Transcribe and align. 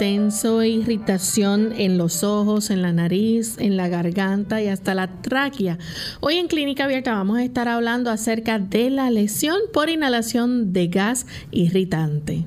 Intenso 0.00 0.62
e 0.62 0.68
irritación 0.70 1.74
en 1.76 1.98
los 1.98 2.24
ojos, 2.24 2.70
en 2.70 2.80
la 2.80 2.90
nariz, 2.90 3.56
en 3.58 3.76
la 3.76 3.88
garganta 3.88 4.62
y 4.62 4.68
hasta 4.68 4.94
la 4.94 5.20
tráquea. 5.20 5.76
Hoy 6.20 6.36
en 6.36 6.48
Clínica 6.48 6.84
Abierta 6.84 7.12
vamos 7.12 7.36
a 7.36 7.44
estar 7.44 7.68
hablando 7.68 8.10
acerca 8.10 8.58
de 8.58 8.88
la 8.88 9.10
lesión 9.10 9.58
por 9.74 9.90
inhalación 9.90 10.72
de 10.72 10.86
gas 10.86 11.26
irritante. 11.50 12.46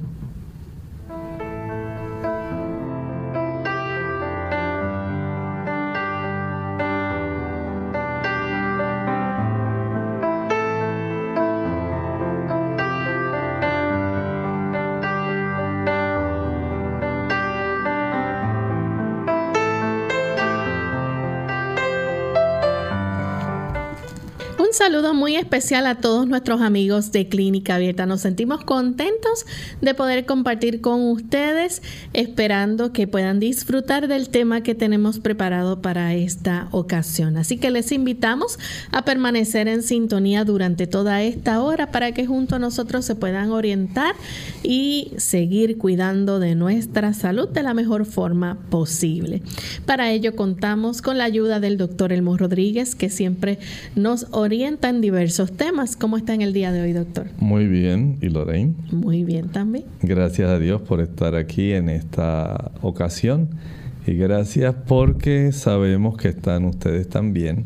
Saludo 24.74 25.14
muy 25.14 25.36
especial 25.36 25.86
a 25.86 25.96
todos 25.96 26.28
nuestros 26.28 26.60
amigos 26.60 27.12
de 27.12 27.28
Clínica 27.28 27.76
Abierta. 27.76 28.08
Nos 28.08 28.22
sentimos 28.22 28.64
contentos 28.64 29.46
de 29.82 29.94
poder 29.94 30.26
compartir 30.26 30.82
con 30.82 31.08
ustedes, 31.12 31.84
esperando 32.14 32.92
que 32.92 33.08
puedan 33.08 33.40
disfrutar 33.40 34.08
del 34.08 34.30
tema 34.30 34.64
que 34.64 34.74
tenemos 34.74 35.20
preparado 35.20 35.84
para 35.84 36.16
esta 36.16 36.70
ocasión. 36.72 37.38
Así 37.38 37.58
que 37.58 37.70
les 37.70 37.92
invitamos 37.92 38.58
a 38.92 39.06
permanecer 39.06 39.68
en 39.68 39.84
sintonía 39.84 40.44
durante 40.44 40.88
toda 40.88 41.22
esta 41.22 41.62
hora 41.62 41.92
para 41.92 42.12
que 42.12 42.26
junto 42.26 42.56
a 42.56 42.60
nosotros 42.60 43.06
se 43.06 43.14
puedan 43.14 43.52
orientar 43.52 44.16
y 44.64 45.12
seguir 45.18 45.78
cuidando 45.78 46.40
de 46.40 46.56
nuestra 46.56 47.14
salud 47.14 47.48
de 47.48 47.62
la 47.62 47.76
mejor 47.76 48.06
forma 48.06 48.58
posible. 48.72 49.44
Para 49.86 50.12
ello 50.12 50.36
contamos 50.36 51.04
con 51.04 51.20
la 51.20 51.26
ayuda 51.26 51.60
del 51.60 51.78
doctor 51.78 52.12
Elmo 52.12 52.38
Rodríguez, 52.38 52.96
que 52.96 53.12
siempre 53.12 53.60
nos 53.96 54.26
orienta 54.32 54.63
en 54.66 55.02
diversos 55.02 55.52
temas. 55.52 55.98
¿Cómo 55.98 56.16
está 56.16 56.34
en 56.34 56.42
el 56.42 56.54
día 56.54 56.72
de 56.72 56.82
hoy, 56.82 56.94
doctor? 56.94 57.28
Muy 57.38 57.68
bien, 57.68 58.18
¿y 58.22 58.30
Lorraine? 58.30 58.76
Muy 58.92 59.26
bien 59.26 59.50
también. 59.50 59.84
Gracias 60.02 60.50
a 60.50 60.58
Dios 60.58 60.82
por 60.82 61.02
estar 61.02 61.36
aquí 61.36 61.74
en 61.74 61.90
esta 61.90 62.72
ocasión 62.82 63.50
y 64.08 64.14
gracias 64.14 64.74
porque 64.88 65.52
sabemos 65.52 66.16
que 66.16 66.30
están 66.30 66.64
ustedes 66.64 67.10
también 67.10 67.66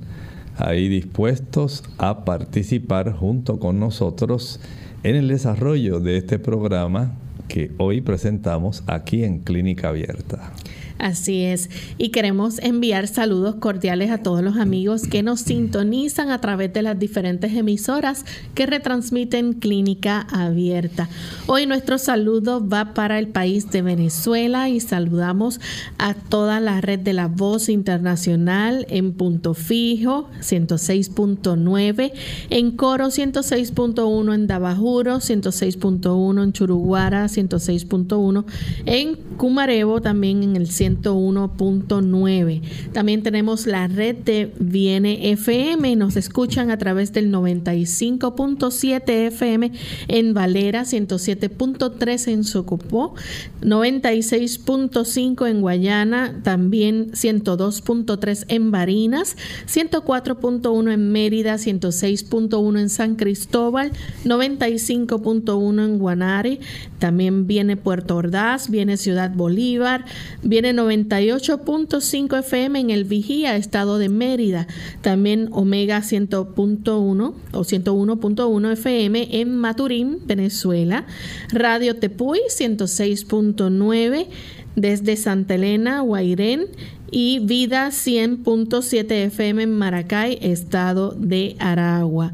ahí 0.58 0.88
dispuestos 0.88 1.84
a 2.00 2.26
participar 2.26 3.14
junto 3.14 3.60
con 3.60 3.80
nosotros 3.80 4.60
en 5.04 5.16
el 5.16 5.28
desarrollo 5.28 6.00
de 6.00 6.18
este 6.18 6.40
programa 6.40 7.14
que 7.48 7.72
hoy 7.78 8.02
presentamos 8.02 8.84
aquí 8.88 9.24
en 9.24 9.40
Clínica 9.40 9.90
Abierta. 9.90 10.52
Así 11.00 11.44
es. 11.44 11.70
Y 11.98 12.10
queremos 12.10 12.60
enviar 12.60 13.08
saludos 13.08 13.56
cordiales 13.56 14.10
a 14.12 14.18
todos 14.20 14.42
los 14.42 14.58
amigos 14.58 15.08
que 15.08 15.24
nos 15.24 15.42
sintonizan 15.42 16.32
a 16.32 16.42
través 16.42 16.74
de 16.74 16.82
las 16.82 16.98
diferentes 16.98 17.54
emisoras 17.54 18.26
que 18.56 18.66
retransmiten 18.66 19.54
Clínica 19.54 20.28
Abierta. 20.32 21.10
Hoy 21.46 21.66
nuestro 21.66 21.98
saludo 21.98 22.68
va 22.68 22.94
para 22.94 23.20
el 23.20 23.28
país 23.28 23.70
de 23.72 23.82
Venezuela 23.82 24.70
y 24.70 24.80
saludamos 24.80 25.60
a 25.98 26.14
toda 26.14 26.60
la 26.60 26.82
red 26.82 27.00
de 27.00 27.14
la 27.14 27.28
voz 27.28 27.70
internacional 27.70 28.86
en 28.90 29.14
punto 29.14 29.54
fijo 29.54 30.30
106.9, 30.42 32.12
en 32.50 32.72
coro 32.72 33.08
106.1 33.08 34.34
en 34.34 34.48
Dabajuro, 34.48 35.18
106.1 35.18 36.44
en 36.44 36.54
Churuguara, 36.54 37.26
106.1 37.26 38.46
en 38.86 39.16
Cumarebo, 39.38 40.02
también 40.02 40.44
en 40.44 40.56
el 40.56 40.68
101.9. 40.96 42.62
También 42.94 43.24
tenemos 43.24 43.68
la 43.68 43.88
red 43.88 44.16
de 44.16 44.54
Viene 44.60 45.32
FM. 45.32 45.96
Nos 45.96 46.16
escuchan 46.16 46.72
a 46.72 46.78
través 46.78 47.14
del 47.14 47.32
95.7 47.32 49.28
FM 49.28 49.72
en 50.08 50.34
Valera, 50.34 50.84
107.3 50.84 52.28
en 52.32 52.44
Socopó, 52.44 53.16
96.5 53.62 55.48
en 55.50 55.62
Guayana, 55.62 56.42
también 56.44 57.12
102.3 57.12 58.46
en 58.48 58.72
Barinas, 58.72 59.36
104.1 59.68 60.94
en 60.94 61.12
Mérida, 61.12 61.56
106.1 61.56 62.80
en 62.80 62.90
San 62.90 63.16
Cristóbal, 63.16 63.92
95.1 64.26 65.86
en 65.86 66.00
Guanare, 66.00 66.60
también 67.00 67.48
viene 67.48 67.78
Puerto 67.78 68.16
Ordaz, 68.16 68.70
viene 68.70 68.98
Ciudad 68.98 69.32
Bolívar, 69.34 70.06
viene 70.42 70.74
98.5 70.78 72.40
FM 72.40 72.80
en 72.80 72.90
el 72.92 73.04
Vigía, 73.04 73.56
estado 73.56 73.98
de 73.98 74.10
Mérida. 74.10 74.68
También 75.02 75.50
Omega 75.52 76.00
100.1 76.00 77.34
o 77.52 77.60
101.1 77.60 78.72
FM 78.72 79.42
en 79.42 79.56
Maturín, 79.58 80.20
Venezuela. 80.26 81.06
Radio 81.52 81.98
Tepuy 81.98 82.40
106.9 82.50 84.28
desde 84.76 85.18
Santa 85.18 85.56
Elena, 85.56 86.02
Guairén 86.02 86.68
y 87.10 87.40
Vida 87.40 87.88
100.7 87.88 89.12
FM 89.12 89.64
en 89.64 89.74
Maracay, 89.74 90.38
estado 90.42 91.12
de 91.12 91.56
Aragua 91.60 92.34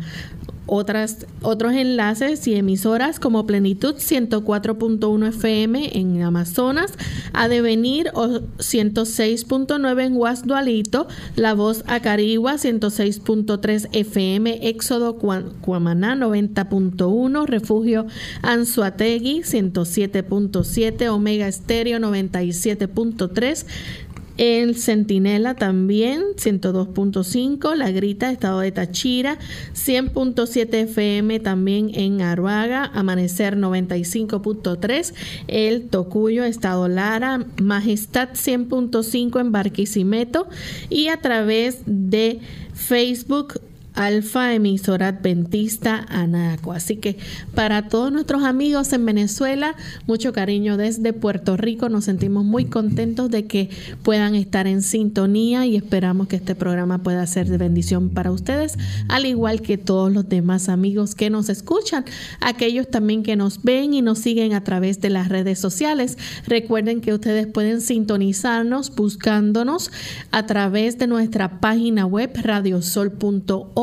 otras, 0.65 1.25
otros 1.41 1.73
enlaces 1.73 2.47
y 2.47 2.55
emisoras 2.55 3.19
como 3.19 3.45
Plenitud 3.45 3.95
104.1 3.95 5.27
FM 5.27 5.97
en 5.97 6.21
Amazonas, 6.21 6.93
a 7.33 7.47
Devenir 7.47 8.11
106.9 8.13 10.03
en 10.03 10.15
Guasdualito, 10.15 11.07
La 11.35 11.53
Voz 11.53 11.83
Acarigua 11.87 12.53
106.3 12.53 13.89
FM, 13.91 14.69
Éxodo 14.69 15.17
Cuamaná 15.17 16.15
90.1, 16.15 17.45
Refugio 17.45 18.05
Anzuategui 18.41 19.41
107.7, 19.41 21.07
Omega 21.09 21.47
Estéreo 21.47 21.99
97.3, 21.99 23.65
El 24.37 24.75
Centinela 24.75 25.55
también, 25.55 26.21
102.5. 26.37 27.75
La 27.75 27.91
Grita, 27.91 28.31
estado 28.31 28.61
de 28.61 28.71
Tachira, 28.71 29.37
100.7 29.73 30.73
FM 30.73 31.39
también 31.39 31.91
en 31.93 32.21
Aruaga. 32.21 32.85
Amanecer 32.93 33.57
95.3. 33.57 35.13
El 35.47 35.89
Tocuyo, 35.89 36.43
estado 36.43 36.87
Lara. 36.87 37.45
Majestad 37.61 38.29
100.5 38.29 39.39
en 39.39 39.51
Barquisimeto. 39.51 40.47
Y 40.89 41.09
a 41.09 41.17
través 41.17 41.81
de 41.85 42.39
Facebook 42.73 43.61
Alfa 43.95 44.53
Emisora 44.53 45.09
Adventista 45.09 46.05
Anaco. 46.09 46.73
Así 46.73 46.97
que 46.97 47.17
para 47.53 47.89
todos 47.89 48.11
nuestros 48.11 48.43
amigos 48.43 48.91
en 48.93 49.05
Venezuela, 49.05 49.75
mucho 50.07 50.33
cariño 50.33 50.77
desde 50.77 51.13
Puerto 51.13 51.57
Rico. 51.57 51.89
Nos 51.89 52.05
sentimos 52.05 52.43
muy 52.43 52.65
contentos 52.65 53.29
de 53.29 53.45
que 53.45 53.69
puedan 54.01 54.35
estar 54.35 54.67
en 54.67 54.81
sintonía 54.81 55.65
y 55.65 55.75
esperamos 55.75 56.27
que 56.27 56.37
este 56.37 56.55
programa 56.55 57.03
pueda 57.03 57.25
ser 57.27 57.47
de 57.47 57.57
bendición 57.57 58.09
para 58.09 58.31
ustedes, 58.31 58.77
al 59.09 59.25
igual 59.25 59.61
que 59.61 59.77
todos 59.77 60.11
los 60.11 60.27
demás 60.27 60.69
amigos 60.69 61.15
que 61.15 61.29
nos 61.29 61.49
escuchan, 61.49 62.05
aquellos 62.41 62.89
también 62.89 63.23
que 63.23 63.35
nos 63.35 63.61
ven 63.63 63.93
y 63.93 64.01
nos 64.01 64.19
siguen 64.19 64.53
a 64.53 64.63
través 64.63 65.01
de 65.01 65.09
las 65.09 65.29
redes 65.29 65.59
sociales. 65.59 66.17
Recuerden 66.47 67.01
que 67.01 67.13
ustedes 67.13 67.47
pueden 67.47 67.81
sintonizarnos 67.81 68.95
buscándonos 68.95 69.91
a 70.31 70.45
través 70.45 70.97
de 70.97 71.07
nuestra 71.07 71.59
página 71.59 72.05
web 72.05 72.31
radiosol.org 72.41 73.82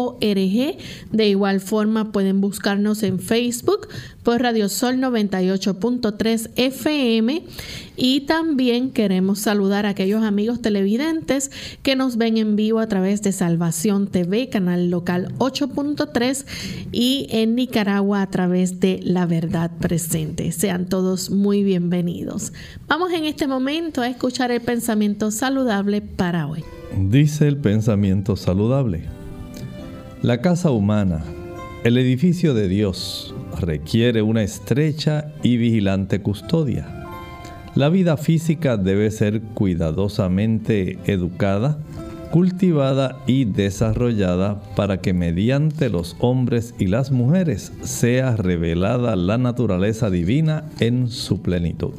de 1.10 1.28
igual 1.28 1.60
forma 1.60 2.12
pueden 2.12 2.40
buscarnos 2.40 3.02
en 3.02 3.18
Facebook 3.18 3.88
por 4.22 4.42
Radio 4.42 4.68
Sol 4.68 4.96
98.3 4.96 6.50
FM 6.56 7.44
y 7.96 8.20
también 8.22 8.90
queremos 8.90 9.40
saludar 9.40 9.86
a 9.86 9.90
aquellos 9.90 10.22
amigos 10.22 10.62
televidentes 10.62 11.50
que 11.82 11.96
nos 11.96 12.16
ven 12.16 12.36
en 12.38 12.56
vivo 12.56 12.78
a 12.78 12.86
través 12.86 13.22
de 13.22 13.32
Salvación 13.32 14.06
TV, 14.06 14.48
canal 14.48 14.90
local 14.90 15.34
8.3 15.38 16.44
y 16.92 17.26
en 17.30 17.54
Nicaragua 17.54 18.22
a 18.22 18.30
través 18.30 18.80
de 18.80 19.00
La 19.02 19.26
Verdad 19.26 19.70
Presente. 19.78 20.52
Sean 20.52 20.86
todos 20.86 21.30
muy 21.30 21.62
bienvenidos. 21.62 22.52
Vamos 22.88 23.12
en 23.12 23.24
este 23.24 23.46
momento 23.46 24.02
a 24.02 24.08
escuchar 24.08 24.50
el 24.50 24.60
pensamiento 24.60 25.30
saludable 25.30 26.00
para 26.00 26.46
hoy. 26.46 26.64
Dice 26.96 27.46
el 27.48 27.56
pensamiento 27.56 28.36
saludable. 28.36 29.19
La 30.22 30.42
casa 30.42 30.70
humana, 30.70 31.24
el 31.82 31.96
edificio 31.96 32.52
de 32.52 32.68
Dios, 32.68 33.34
requiere 33.58 34.20
una 34.20 34.42
estrecha 34.42 35.32
y 35.42 35.56
vigilante 35.56 36.20
custodia. 36.20 37.06
La 37.74 37.88
vida 37.88 38.18
física 38.18 38.76
debe 38.76 39.10
ser 39.12 39.40
cuidadosamente 39.40 40.98
educada, 41.06 41.78
cultivada 42.30 43.22
y 43.26 43.46
desarrollada 43.46 44.60
para 44.76 45.00
que 45.00 45.14
mediante 45.14 45.88
los 45.88 46.14
hombres 46.20 46.74
y 46.78 46.88
las 46.88 47.10
mujeres 47.12 47.72
sea 47.80 48.36
revelada 48.36 49.16
la 49.16 49.38
naturaleza 49.38 50.10
divina 50.10 50.64
en 50.80 51.08
su 51.08 51.40
plenitud. 51.40 51.94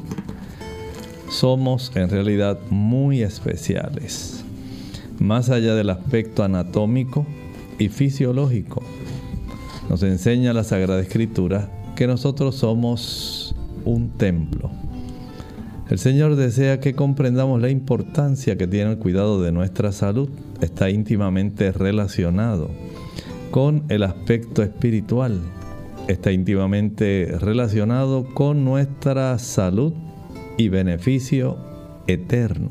Somos 1.28 1.90
en 1.96 2.08
realidad 2.08 2.60
muy 2.70 3.22
especiales. 3.22 4.44
Más 5.18 5.50
allá 5.50 5.74
del 5.74 5.90
aspecto 5.90 6.44
anatómico, 6.44 7.26
fisiológico. 7.88 8.82
Nos 9.88 10.02
enseña 10.02 10.52
la 10.52 10.64
Sagrada 10.64 11.00
Escritura 11.00 11.70
que 11.96 12.06
nosotros 12.06 12.56
somos 12.56 13.54
un 13.84 14.10
templo. 14.10 14.70
El 15.90 15.98
Señor 15.98 16.36
desea 16.36 16.80
que 16.80 16.94
comprendamos 16.94 17.60
la 17.60 17.68
importancia 17.68 18.56
que 18.56 18.66
tiene 18.66 18.92
el 18.92 18.98
cuidado 18.98 19.42
de 19.42 19.52
nuestra 19.52 19.92
salud. 19.92 20.30
Está 20.62 20.88
íntimamente 20.88 21.70
relacionado 21.72 22.70
con 23.50 23.84
el 23.90 24.02
aspecto 24.04 24.62
espiritual. 24.62 25.40
Está 26.08 26.32
íntimamente 26.32 27.36
relacionado 27.38 28.24
con 28.32 28.64
nuestra 28.64 29.38
salud 29.38 29.92
y 30.56 30.68
beneficio 30.68 31.58
eterno. 32.06 32.70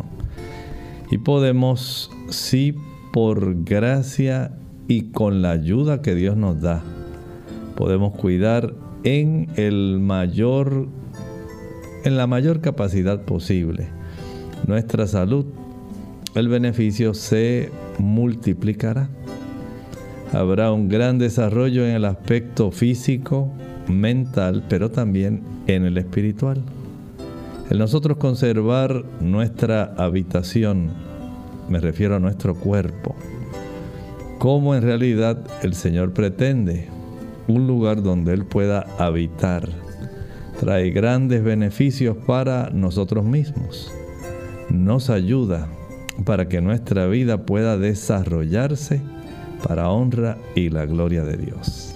Y 1.12 1.20
podemos, 1.20 2.10
sí, 2.30 2.74
por 3.14 3.64
gracia 3.64 4.58
y 4.88 5.12
con 5.12 5.42
la 5.42 5.52
ayuda 5.52 6.02
que 6.02 6.16
Dios 6.16 6.38
nos 6.38 6.62
da, 6.62 6.82
podemos 7.76 8.16
cuidar 8.16 8.74
en 9.04 9.48
el 9.56 10.00
mayor 10.00 10.88
en 12.04 12.18
la 12.18 12.26
mayor 12.26 12.62
capacidad 12.62 13.22
posible 13.26 13.88
nuestra 14.68 15.08
salud, 15.08 15.46
el 16.36 16.48
beneficio 16.48 17.14
se 17.14 17.70
multiplicará. 17.98 19.10
Habrá 20.32 20.72
un 20.72 20.88
gran 20.88 21.18
desarrollo 21.18 21.86
en 21.86 21.96
el 21.96 22.06
aspecto 22.06 22.72
físico, 22.72 23.52
mental, 23.88 24.64
pero 24.70 24.92
también 24.92 25.42
en 25.68 25.84
el 25.84 25.98
espiritual. 25.98 26.62
El 27.70 27.80
nosotros 27.80 28.18
conservar 28.18 29.04
nuestra 29.20 29.94
habitación, 29.98 30.90
me 31.70 31.80
refiero 31.80 32.16
a 32.16 32.20
nuestro 32.20 32.56
cuerpo, 32.56 33.16
cómo 34.42 34.74
en 34.74 34.82
realidad 34.82 35.38
el 35.62 35.76
Señor 35.76 36.14
pretende 36.14 36.88
un 37.48 37.68
lugar 37.68 38.02
donde 38.02 38.34
Él 38.34 38.44
pueda 38.44 38.88
habitar. 38.98 39.70
Trae 40.60 40.90
grandes 40.90 41.44
beneficios 41.44 42.18
para 42.26 42.72
nosotros 42.72 43.24
mismos. 43.24 43.94
Nos 44.72 45.12
ayuda 45.12 45.70
para 46.26 46.50
que 46.50 46.60
nuestra 46.60 47.06
vida 47.06 47.46
pueda 47.46 47.78
desarrollarse 47.78 49.04
para 49.64 49.92
honra 49.92 50.40
y 50.56 50.70
la 50.70 50.88
gloria 50.88 51.24
de 51.24 51.38
Dios. 51.38 51.91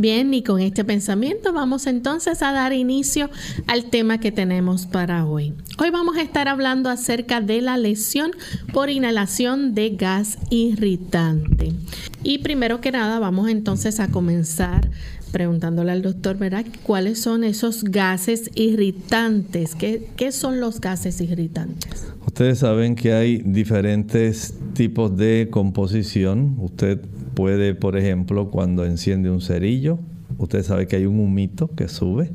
Bien, 0.00 0.32
y 0.32 0.42
con 0.42 0.60
este 0.60 0.82
pensamiento 0.82 1.52
vamos 1.52 1.86
entonces 1.86 2.42
a 2.42 2.52
dar 2.52 2.72
inicio 2.72 3.28
al 3.66 3.90
tema 3.90 4.18
que 4.18 4.32
tenemos 4.32 4.86
para 4.86 5.26
hoy. 5.26 5.52
Hoy 5.78 5.90
vamos 5.90 6.16
a 6.16 6.22
estar 6.22 6.48
hablando 6.48 6.88
acerca 6.88 7.42
de 7.42 7.60
la 7.60 7.76
lesión 7.76 8.30
por 8.72 8.88
inhalación 8.88 9.74
de 9.74 9.90
gas 9.90 10.38
irritante. 10.48 11.74
Y 12.22 12.38
primero 12.38 12.80
que 12.80 12.92
nada 12.92 13.18
vamos 13.18 13.50
entonces 13.50 14.00
a 14.00 14.08
comenzar 14.08 14.88
preguntándole 15.32 15.92
al 15.92 16.00
doctor, 16.00 16.38
¿verdad? 16.38 16.64
¿Cuáles 16.82 17.20
son 17.20 17.44
esos 17.44 17.84
gases 17.84 18.50
irritantes? 18.54 19.74
¿Qué, 19.74 20.08
¿Qué, 20.16 20.32
son 20.32 20.60
los 20.60 20.80
gases 20.80 21.20
irritantes? 21.20 22.08
Ustedes 22.26 22.60
saben 22.60 22.94
que 22.94 23.12
hay 23.12 23.42
diferentes 23.44 24.54
tipos 24.72 25.14
de 25.14 25.48
composición. 25.50 26.56
Usted 26.58 27.00
puede, 27.40 27.74
por 27.74 27.96
ejemplo, 27.96 28.50
cuando 28.50 28.84
enciende 28.84 29.30
un 29.30 29.40
cerillo, 29.40 29.98
usted 30.36 30.62
sabe 30.62 30.86
que 30.86 30.96
hay 30.96 31.06
un 31.06 31.18
humito 31.18 31.70
que 31.74 31.88
sube. 31.88 32.32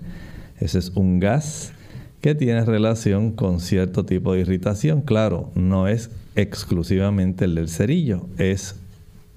Ese 0.59 0.79
es 0.79 0.93
un 0.95 1.19
gas 1.19 1.73
que 2.21 2.33
tiene 2.33 2.65
relación 2.65 3.31
con 3.31 3.59
cierto 3.59 4.03
tipo 4.03 4.33
de 4.33 4.39
irritación. 4.39 5.01
Claro, 5.01 5.51
no 5.53 5.87
es 5.87 6.09
exclusivamente 6.35 7.45
el 7.45 7.53
del 7.53 7.69
cerillo, 7.69 8.25
es 8.39 8.77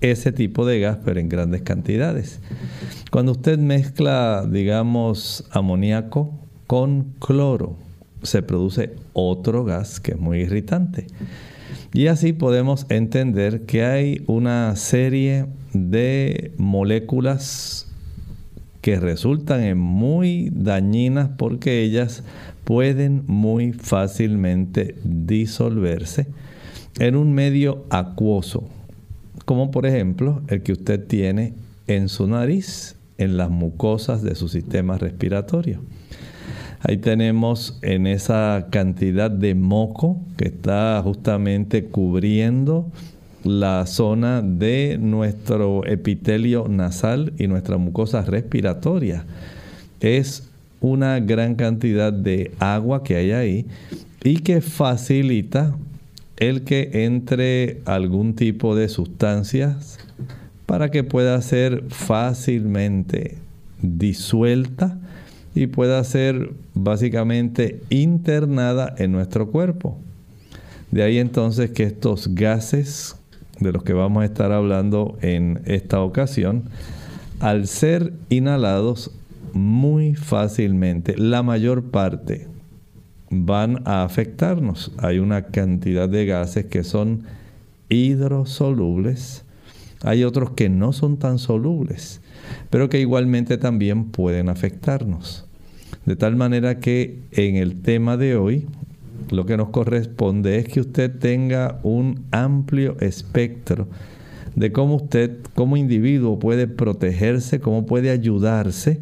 ese 0.00 0.32
tipo 0.32 0.64
de 0.64 0.80
gas, 0.80 1.00
pero 1.04 1.20
en 1.20 1.28
grandes 1.28 1.60
cantidades. 1.60 2.40
Cuando 3.10 3.32
usted 3.32 3.58
mezcla, 3.58 4.48
digamos, 4.50 5.44
amoníaco 5.50 6.32
con 6.66 7.12
cloro, 7.18 7.76
se 8.22 8.40
produce 8.40 8.96
otro 9.12 9.64
gas 9.64 10.00
que 10.00 10.12
es 10.12 10.18
muy 10.18 10.38
irritante. 10.38 11.08
Y 11.92 12.06
así 12.06 12.32
podemos 12.32 12.86
entender 12.88 13.66
que 13.66 13.84
hay 13.84 14.24
una 14.26 14.74
serie 14.76 15.46
de 15.72 16.52
moléculas 16.56 17.86
que 18.80 18.98
resultan 18.98 19.62
en 19.62 19.78
muy 19.78 20.50
dañinas 20.52 21.30
porque 21.36 21.82
ellas 21.82 22.22
pueden 22.64 23.24
muy 23.26 23.72
fácilmente 23.72 24.94
disolverse 25.04 26.26
en 26.98 27.16
un 27.16 27.32
medio 27.32 27.84
acuoso, 27.90 28.68
como 29.44 29.70
por 29.70 29.86
ejemplo 29.86 30.42
el 30.48 30.62
que 30.62 30.72
usted 30.72 31.06
tiene 31.06 31.54
en 31.86 32.08
su 32.08 32.26
nariz, 32.26 32.96
en 33.18 33.36
las 33.36 33.50
mucosas 33.50 34.22
de 34.22 34.34
su 34.34 34.48
sistema 34.48 34.98
respiratorio. 34.98 35.80
Ahí 36.80 36.98
tenemos 36.98 37.78
en 37.82 38.06
esa 38.06 38.68
cantidad 38.70 39.30
de 39.30 39.54
moco 39.54 40.20
que 40.36 40.46
está 40.46 41.00
justamente 41.02 41.86
cubriendo 41.86 42.90
la 43.44 43.86
zona 43.86 44.42
de 44.42 44.98
nuestro 45.00 45.86
epitelio 45.86 46.66
nasal 46.68 47.32
y 47.38 47.46
nuestra 47.46 47.76
mucosa 47.78 48.22
respiratoria. 48.22 49.24
Es 50.00 50.48
una 50.80 51.20
gran 51.20 51.54
cantidad 51.54 52.12
de 52.12 52.52
agua 52.58 53.02
que 53.02 53.16
hay 53.16 53.32
ahí 53.32 53.66
y 54.22 54.38
que 54.38 54.60
facilita 54.60 55.76
el 56.36 56.62
que 56.62 57.04
entre 57.04 57.80
algún 57.84 58.34
tipo 58.34 58.76
de 58.76 58.88
sustancias 58.88 59.98
para 60.66 60.90
que 60.90 61.02
pueda 61.02 61.40
ser 61.42 61.84
fácilmente 61.88 63.38
disuelta 63.82 64.98
y 65.54 65.66
pueda 65.66 66.02
ser 66.04 66.52
básicamente 66.74 67.80
internada 67.90 68.94
en 68.98 69.12
nuestro 69.12 69.50
cuerpo. 69.50 69.98
De 70.90 71.02
ahí 71.02 71.18
entonces 71.18 71.70
que 71.70 71.84
estos 71.84 72.34
gases 72.34 73.17
de 73.60 73.72
los 73.72 73.82
que 73.82 73.92
vamos 73.92 74.22
a 74.22 74.26
estar 74.26 74.52
hablando 74.52 75.18
en 75.20 75.60
esta 75.64 76.00
ocasión, 76.00 76.64
al 77.40 77.66
ser 77.66 78.12
inhalados 78.28 79.12
muy 79.52 80.14
fácilmente, 80.14 81.16
la 81.16 81.42
mayor 81.42 81.90
parte 81.90 82.48
van 83.30 83.82
a 83.86 84.04
afectarnos. 84.04 84.92
Hay 84.98 85.18
una 85.18 85.42
cantidad 85.46 86.08
de 86.08 86.26
gases 86.26 86.66
que 86.66 86.84
son 86.84 87.24
hidrosolubles, 87.88 89.44
hay 90.02 90.24
otros 90.24 90.50
que 90.50 90.68
no 90.68 90.92
son 90.92 91.18
tan 91.18 91.38
solubles, 91.38 92.20
pero 92.70 92.88
que 92.88 93.00
igualmente 93.00 93.58
también 93.58 94.06
pueden 94.06 94.48
afectarnos. 94.48 95.44
De 96.06 96.16
tal 96.16 96.36
manera 96.36 96.78
que 96.78 97.18
en 97.32 97.56
el 97.56 97.82
tema 97.82 98.16
de 98.16 98.36
hoy 98.36 98.66
lo 99.30 99.46
que 99.46 99.56
nos 99.56 99.70
corresponde 99.70 100.58
es 100.58 100.68
que 100.68 100.80
usted 100.80 101.18
tenga 101.18 101.80
un 101.82 102.24
amplio 102.30 102.96
espectro 103.00 103.88
de 104.54 104.72
cómo 104.72 104.96
usted 104.96 105.38
como 105.54 105.76
individuo 105.76 106.38
puede 106.38 106.66
protegerse, 106.66 107.60
cómo 107.60 107.86
puede 107.86 108.10
ayudarse 108.10 109.00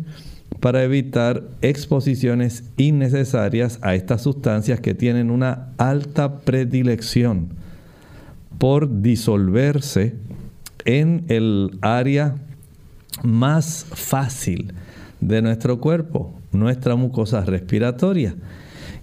para 0.60 0.82
evitar 0.82 1.44
exposiciones 1.62 2.64
innecesarias 2.76 3.78
a 3.82 3.94
estas 3.94 4.22
sustancias 4.22 4.80
que 4.80 4.94
tienen 4.94 5.30
una 5.30 5.68
alta 5.78 6.40
predilección 6.40 7.48
por 8.58 9.02
disolverse 9.02 10.14
en 10.84 11.24
el 11.28 11.78
área 11.82 12.36
más 13.22 13.86
fácil 13.92 14.72
de 15.20 15.42
nuestro 15.42 15.80
cuerpo, 15.80 16.32
nuestra 16.52 16.96
mucosa 16.96 17.44
respiratoria. 17.44 18.34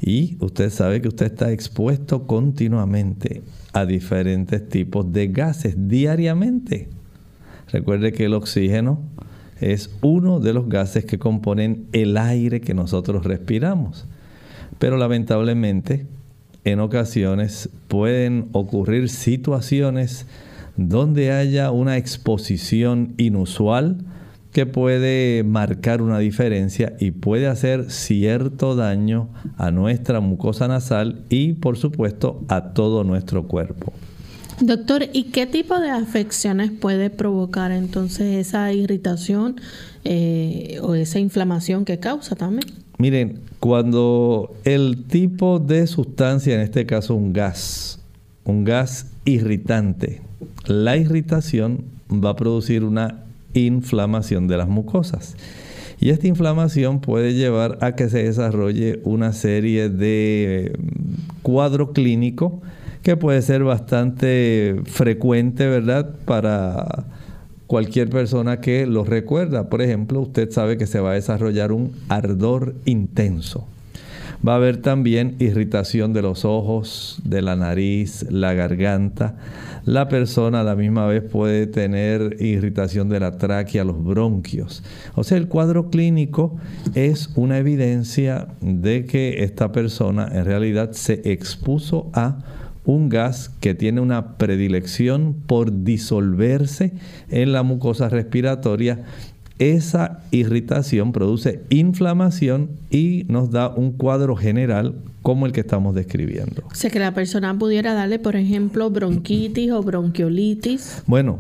Y 0.06 0.36
usted 0.42 0.70
sabe 0.70 1.02
que 1.02 1.08
usted 1.08 1.28
está 1.28 1.54
expuesto 1.54 2.28
continuamente 2.28 3.42
a 3.72 3.86
diferentes 3.86 4.68
tipos 4.68 5.10
de 5.14 5.28
gases 5.28 5.76
diariamente. 5.88 6.90
Recuerde 7.72 8.12
que 8.12 8.26
el 8.26 8.34
oxígeno 8.34 9.00
es 9.62 9.96
uno 10.02 10.42
de 10.42 10.52
los 10.52 10.68
gases 10.68 11.06
que 11.06 11.20
componen 11.20 11.88
el 11.94 12.18
aire 12.18 12.60
que 12.60 12.74
nosotros 12.74 13.24
respiramos. 13.24 14.06
Pero 14.78 14.98
lamentablemente, 14.98 16.06
en 16.66 16.82
ocasiones 16.82 17.70
pueden 17.88 18.50
ocurrir 18.52 19.08
situaciones 19.08 20.26
donde 20.76 21.32
haya 21.32 21.72
una 21.72 21.96
exposición 21.96 23.14
inusual 23.16 24.04
que 24.54 24.68
puede 24.68 25.44
marcar 25.44 26.02
una 26.02 26.20
diferencia 26.20 26.94
y 27.00 27.12
puede 27.12 27.48
hacer 27.48 27.92
cierto 27.92 28.76
daño 28.76 29.30
a 29.58 29.72
nuestra 29.72 30.20
mucosa 30.20 30.68
nasal 30.68 31.24
y 31.30 31.54
por 31.54 31.76
supuesto 31.76 32.44
a 32.48 32.74
todo 32.74 33.04
nuestro 33.04 33.48
cuerpo. 33.48 33.92
Doctor, 34.60 35.08
¿y 35.12 35.26
qué 35.26 35.48
tipo 35.48 35.80
de 35.80 35.90
afecciones 35.90 36.72
puede 36.72 37.10
provocar 37.10 37.72
entonces 37.72 38.48
esa 38.48 38.72
irritación 38.72 39.60
eh, 40.06 40.78
o 40.84 40.94
esa 40.94 41.18
inflamación 41.18 41.84
que 41.84 42.00
causa 42.00 42.36
también? 42.36 42.72
Miren, 43.00 43.40
cuando 43.60 44.54
el 44.64 45.06
tipo 45.06 45.58
de 45.58 45.88
sustancia, 45.88 46.54
en 46.54 46.62
este 46.62 46.86
caso 46.86 47.16
un 47.16 47.34
gas, 47.34 48.00
un 48.46 48.64
gas 48.64 49.08
irritante, 49.26 50.22
la 50.68 50.96
irritación 50.96 51.86
va 52.12 52.30
a 52.30 52.36
producir 52.36 52.84
una 52.84 53.23
inflamación 53.54 54.48
de 54.48 54.58
las 54.58 54.68
mucosas. 54.68 55.36
Y 56.00 56.10
esta 56.10 56.28
inflamación 56.28 57.00
puede 57.00 57.34
llevar 57.34 57.78
a 57.82 57.96
que 57.96 58.10
se 58.10 58.24
desarrolle 58.24 59.00
una 59.04 59.32
serie 59.32 59.90
de 59.90 60.78
mm, 60.78 61.42
cuadro 61.44 61.94
clínico 61.94 62.62
que 63.04 63.18
puede 63.18 63.42
ser 63.42 63.64
bastante 63.64 64.82
frecuente, 64.86 65.68
¿verdad? 65.68 66.16
Para 66.26 67.06
cualquier 67.68 68.10
persona 68.10 68.62
que 68.62 68.86
lo 68.86 69.04
recuerda. 69.04 69.70
Por 69.70 69.82
ejemplo, 69.82 70.22
usted 70.22 70.52
sabe 70.52 70.78
que 70.78 70.88
se 70.88 71.00
va 71.00 71.12
a 71.12 71.14
desarrollar 71.14 71.72
un 71.72 71.92
ardor 72.08 72.76
intenso. 72.86 73.68
Va 74.46 74.54
a 74.54 74.56
haber 74.58 74.78
también 74.78 75.36
irritación 75.40 76.12
de 76.12 76.22
los 76.22 76.44
ojos, 76.44 77.18
de 77.24 77.42
la 77.42 77.56
nariz, 77.56 78.26
la 78.30 78.54
garganta. 78.54 79.38
La 79.86 80.10
persona 80.10 80.62
a 80.62 80.64
la 80.64 80.76
misma 80.76 81.08
vez 81.08 81.24
puede 81.24 81.66
tener 81.66 82.42
irritación 82.42 83.08
de 83.08 83.22
la 83.22 83.38
tráquea, 83.38 83.86
los 83.86 84.04
bronquios. 84.04 84.84
O 85.16 85.24
sea, 85.24 85.38
el 85.38 85.48
cuadro 85.48 85.90
clínico 85.90 86.58
es 86.94 87.30
una 87.36 87.58
evidencia 87.58 88.48
de 88.60 89.06
que 89.06 89.44
esta 89.44 89.72
persona 89.72 90.28
en 90.32 90.44
realidad 90.44 90.92
se 90.92 91.22
expuso 91.32 92.10
a 92.14 92.40
un 92.86 93.08
gas 93.08 93.50
que 93.62 93.76
tiene 93.76 94.02
una 94.02 94.38
predilección 94.38 95.36
por 95.48 95.84
disolverse 95.84 96.92
en 97.30 97.54
la 97.54 97.64
mucosa 97.64 98.10
respiratoria 98.10 99.06
esa 99.60 100.24
irritación 100.32 101.12
produce 101.12 101.62
inflamación 101.70 102.70
y 102.90 103.26
nos 103.28 103.52
da 103.52 103.70
un 103.70 103.92
cuadro 103.92 104.36
general 104.36 104.96
como 105.22 105.46
el 105.46 105.52
que 105.52 105.62
estamos 105.62 105.96
describiendo. 105.96 106.64
O 106.70 106.76
sea 106.76 106.90
que 106.90 107.00
la 107.00 107.14
persona 107.14 107.58
pudiera 107.58 107.94
darle, 107.94 108.20
por 108.20 108.36
ejemplo, 108.36 108.90
bronquitis 108.90 109.72
o 109.72 109.82
bronquiolitis. 109.82 111.04
Bueno, 111.08 111.40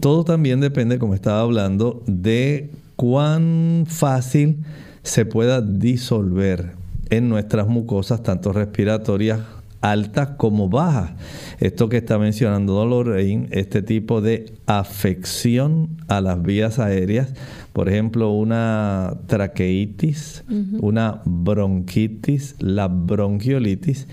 todo 0.00 0.24
también 0.24 0.60
depende, 0.60 0.98
como 0.98 1.14
estaba 1.14 1.40
hablando, 1.40 2.02
de 2.06 2.70
cuán 2.96 3.84
fácil 3.86 4.58
se 5.02 5.24
pueda 5.24 5.60
disolver 5.60 6.72
en 7.10 7.28
nuestras 7.28 7.68
mucosas, 7.68 8.22
tanto 8.22 8.52
respiratorias 8.52 9.40
altas 9.84 10.30
como 10.38 10.70
bajas. 10.70 11.12
Esto 11.60 11.90
que 11.90 11.98
está 11.98 12.18
mencionando 12.18 12.84
Lorraine, 12.86 13.48
este 13.50 13.82
tipo 13.82 14.22
de 14.22 14.54
afección 14.64 15.98
a 16.08 16.22
las 16.22 16.42
vías 16.42 16.78
aéreas, 16.78 17.34
por 17.74 17.90
ejemplo, 17.90 18.30
una 18.30 19.18
traqueitis, 19.26 20.42
una 20.80 21.20
bronquitis, 21.26 22.56
la 22.60 22.88
bronquiolitis, 22.88 24.08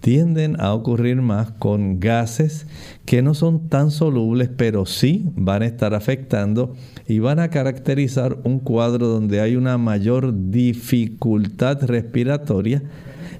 tienden 0.00 0.60
a 0.60 0.74
ocurrir 0.74 1.22
más 1.22 1.52
con 1.52 2.00
gases 2.00 2.66
que 3.06 3.22
no 3.22 3.32
son 3.32 3.70
tan 3.70 3.90
solubles, 3.90 4.50
pero 4.54 4.84
sí 4.84 5.30
van 5.36 5.62
a 5.62 5.66
estar 5.66 5.94
afectando 5.94 6.74
y 7.08 7.20
van 7.20 7.38
a 7.38 7.48
caracterizar 7.48 8.36
un 8.44 8.58
cuadro 8.58 9.06
donde 9.06 9.40
hay 9.40 9.56
una 9.56 9.78
mayor 9.78 10.50
dificultad 10.50 11.82
respiratoria 11.84 12.82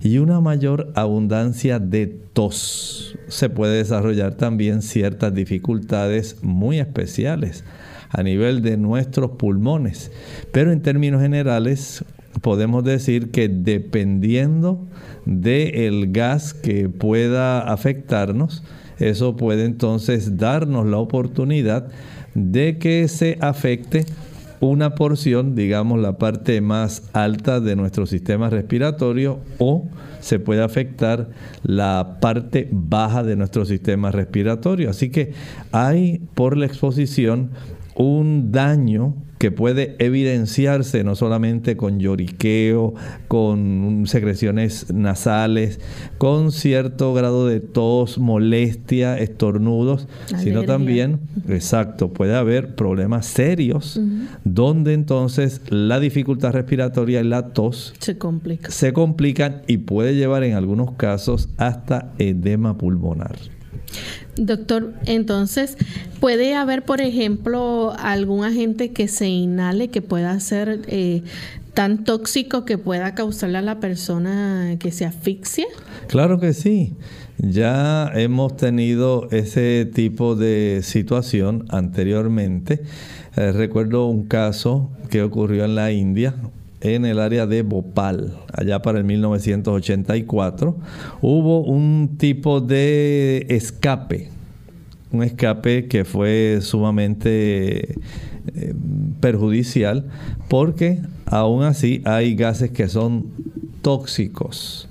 y 0.04 0.18
una 0.18 0.38
mayor 0.40 0.92
abundancia 0.94 1.78
de 1.78 2.06
tos. 2.06 3.16
Se 3.28 3.48
puede 3.48 3.78
desarrollar 3.78 4.34
también 4.34 4.82
ciertas 4.82 5.34
dificultades 5.34 6.36
muy 6.42 6.78
especiales 6.78 7.64
a 8.10 8.22
nivel 8.22 8.60
de 8.60 8.76
nuestros 8.76 9.32
pulmones. 9.32 10.12
Pero 10.52 10.72
en 10.72 10.82
términos 10.82 11.22
generales 11.22 12.04
podemos 12.42 12.84
decir 12.84 13.30
que 13.30 13.48
dependiendo 13.48 14.86
del 15.24 16.12
gas 16.12 16.52
que 16.52 16.90
pueda 16.90 17.60
afectarnos, 17.60 18.62
eso 18.98 19.36
puede 19.36 19.64
entonces 19.64 20.36
darnos 20.36 20.86
la 20.86 20.98
oportunidad 20.98 21.88
de 22.34 22.76
que 22.76 23.08
se 23.08 23.38
afecte 23.40 24.04
una 24.68 24.94
porción, 24.94 25.54
digamos 25.54 26.00
la 26.00 26.18
parte 26.18 26.60
más 26.60 27.08
alta 27.12 27.60
de 27.60 27.76
nuestro 27.76 28.06
sistema 28.06 28.50
respiratorio 28.50 29.40
o 29.58 29.88
se 30.20 30.38
puede 30.38 30.62
afectar 30.62 31.28
la 31.62 32.18
parte 32.20 32.68
baja 32.70 33.22
de 33.22 33.36
nuestro 33.36 33.64
sistema 33.64 34.10
respiratorio. 34.10 34.90
Así 34.90 35.10
que 35.10 35.32
hay 35.72 36.22
por 36.34 36.56
la 36.56 36.66
exposición 36.66 37.50
un 37.94 38.52
daño 38.52 39.14
que 39.38 39.50
puede 39.50 39.94
evidenciarse 39.98 41.04
no 41.04 41.16
solamente 41.16 41.76
con 41.76 41.98
lloriqueo, 41.98 42.94
con 43.28 44.04
secreciones 44.06 44.90
nasales, 44.90 45.80
con 46.16 46.50
cierto 46.50 47.12
grado 47.12 47.46
de 47.46 47.60
tos, 47.60 48.16
molestia, 48.16 49.18
estornudos, 49.18 50.08
sino 50.38 50.62
también, 50.62 51.20
exacto, 51.46 52.10
puede 52.10 52.34
haber 52.34 52.74
problemas 52.74 53.26
serios 53.26 54.00
donde 54.44 54.94
entonces 54.94 55.60
la 55.68 56.00
dificultad 56.00 56.52
respiratoria 56.52 57.20
y 57.20 57.24
la 57.24 57.48
tos 57.48 57.92
se, 57.98 58.16
se 58.68 58.92
complican 58.94 59.62
y 59.66 59.76
puede 59.76 60.14
llevar 60.14 60.44
en 60.44 60.54
algunos 60.54 60.92
casos 60.92 61.50
hasta 61.58 62.12
edema 62.18 62.78
pulmonar. 62.78 63.36
Doctor, 64.36 64.94
entonces, 65.06 65.76
¿puede 66.20 66.54
haber, 66.54 66.84
por 66.84 67.00
ejemplo, 67.00 67.92
algún 67.98 68.44
agente 68.44 68.92
que 68.92 69.08
se 69.08 69.28
inhale 69.28 69.88
que 69.88 70.02
pueda 70.02 70.38
ser 70.40 70.80
eh, 70.88 71.22
tan 71.72 72.04
tóxico 72.04 72.64
que 72.64 72.78
pueda 72.78 73.14
causarle 73.14 73.58
a 73.58 73.62
la 73.62 73.80
persona 73.80 74.76
que 74.78 74.90
se 74.90 75.04
asfixie? 75.04 75.66
Claro 76.08 76.40
que 76.40 76.52
sí. 76.52 76.94
Ya 77.38 78.10
hemos 78.14 78.56
tenido 78.56 79.28
ese 79.30 79.90
tipo 79.92 80.36
de 80.36 80.80
situación 80.82 81.66
anteriormente. 81.68 82.82
Eh, 83.36 83.52
recuerdo 83.52 84.06
un 84.06 84.24
caso 84.24 84.90
que 85.10 85.22
ocurrió 85.22 85.64
en 85.64 85.74
la 85.74 85.90
India. 85.90 86.34
En 86.84 87.06
el 87.06 87.18
área 87.18 87.46
de 87.46 87.62
Bhopal, 87.62 88.34
allá 88.52 88.82
para 88.82 88.98
el 88.98 89.04
1984, 89.04 90.76
hubo 91.22 91.64
un 91.64 92.16
tipo 92.18 92.60
de 92.60 93.46
escape, 93.48 94.28
un 95.10 95.22
escape 95.22 95.88
que 95.88 96.04
fue 96.04 96.58
sumamente 96.60 97.94
eh, 98.54 98.74
perjudicial 99.20 100.04
porque 100.48 101.00
aún 101.24 101.62
así 101.62 102.02
hay 102.04 102.34
gases 102.34 102.70
que 102.70 102.88
son 102.88 103.28
tóxicos. 103.80 104.86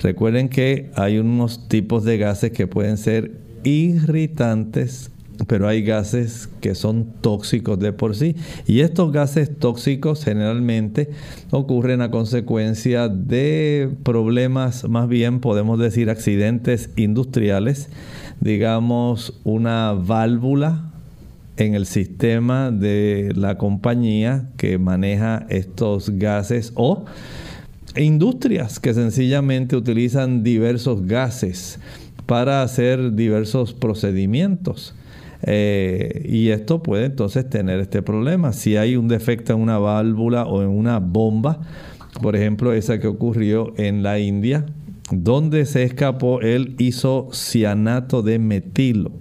Recuerden 0.00 0.48
que 0.48 0.90
hay 0.94 1.18
unos 1.18 1.66
tipos 1.66 2.04
de 2.04 2.18
gases 2.18 2.52
que 2.52 2.68
pueden 2.68 2.98
ser 2.98 3.32
irritantes, 3.64 5.10
pero 5.46 5.68
hay 5.68 5.82
gases 5.82 6.48
que 6.60 6.74
son 6.74 7.06
tóxicos 7.20 7.78
de 7.78 7.92
por 7.92 8.16
sí. 8.16 8.36
Y 8.66 8.80
estos 8.80 9.12
gases 9.12 9.56
tóxicos 9.58 10.24
generalmente 10.24 11.10
ocurren 11.50 12.00
a 12.00 12.10
consecuencia 12.10 13.08
de 13.08 13.90
problemas, 14.02 14.88
más 14.88 15.08
bien 15.08 15.40
podemos 15.40 15.78
decir 15.78 16.10
accidentes 16.10 16.90
industriales, 16.96 17.88
digamos 18.40 19.40
una 19.44 19.92
válvula 19.92 20.92
en 21.56 21.74
el 21.74 21.86
sistema 21.86 22.70
de 22.70 23.32
la 23.34 23.56
compañía 23.56 24.50
que 24.56 24.78
maneja 24.78 25.46
estos 25.48 26.10
gases 26.10 26.72
o 26.74 27.06
industrias 27.96 28.78
que 28.78 28.92
sencillamente 28.92 29.74
utilizan 29.74 30.42
diversos 30.42 31.06
gases 31.06 31.78
para 32.26 32.62
hacer 32.62 33.14
diversos 33.14 33.72
procedimientos. 33.72 34.94
Eh, 35.42 36.26
y 36.28 36.48
esto 36.48 36.82
puede 36.82 37.06
entonces 37.06 37.48
tener 37.48 37.80
este 37.80 38.02
problema. 38.02 38.52
Si 38.52 38.76
hay 38.76 38.96
un 38.96 39.08
defecto 39.08 39.52
en 39.52 39.60
una 39.60 39.78
válvula 39.78 40.44
o 40.44 40.62
en 40.62 40.68
una 40.68 40.98
bomba, 40.98 41.60
por 42.22 42.36
ejemplo 42.36 42.72
esa 42.72 42.98
que 42.98 43.06
ocurrió 43.06 43.74
en 43.76 44.02
la 44.02 44.18
India, 44.18 44.66
donde 45.10 45.66
se 45.66 45.82
escapó 45.82 46.40
el 46.40 46.74
isocianato 46.78 48.22
de 48.22 48.38
metilo 48.38 49.12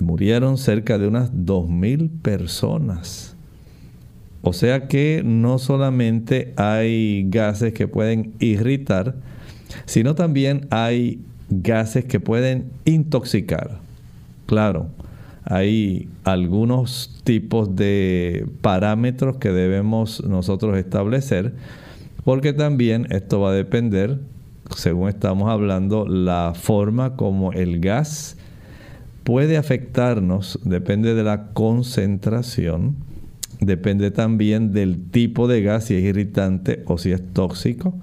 murieron 0.00 0.58
cerca 0.58 0.98
de 0.98 1.08
unas 1.08 1.32
2.000 1.32 2.10
personas. 2.22 3.36
O 4.42 4.52
sea 4.52 4.88
que 4.88 5.22
no 5.24 5.58
solamente 5.58 6.52
hay 6.56 7.24
gases 7.28 7.72
que 7.72 7.88
pueden 7.88 8.34
irritar, 8.40 9.14
sino 9.86 10.14
también 10.14 10.66
hay 10.70 11.20
gases 11.48 12.04
que 12.04 12.20
pueden 12.20 12.66
intoxicar. 12.84 13.80
Claro, 14.46 14.88
hay 15.44 16.08
algunos 16.24 17.20
tipos 17.24 17.76
de 17.76 18.46
parámetros 18.60 19.36
que 19.36 19.50
debemos 19.50 20.24
nosotros 20.24 20.76
establecer, 20.76 21.54
porque 22.24 22.52
también 22.52 23.06
esto 23.10 23.40
va 23.40 23.50
a 23.50 23.54
depender, 23.54 24.20
según 24.74 25.08
estamos 25.08 25.50
hablando, 25.50 26.06
la 26.06 26.52
forma 26.54 27.16
como 27.16 27.52
el 27.52 27.80
gas 27.80 28.36
puede 29.24 29.56
afectarnos, 29.56 30.58
depende 30.64 31.14
de 31.14 31.24
la 31.24 31.48
concentración, 31.52 32.96
depende 33.60 34.10
también 34.10 34.72
del 34.72 35.10
tipo 35.10 35.48
de 35.48 35.62
gas, 35.62 35.84
si 35.84 35.94
es 35.94 36.04
irritante 36.04 36.82
o 36.86 36.98
si 36.98 37.12
es 37.12 37.22
tóxico, 37.32 37.94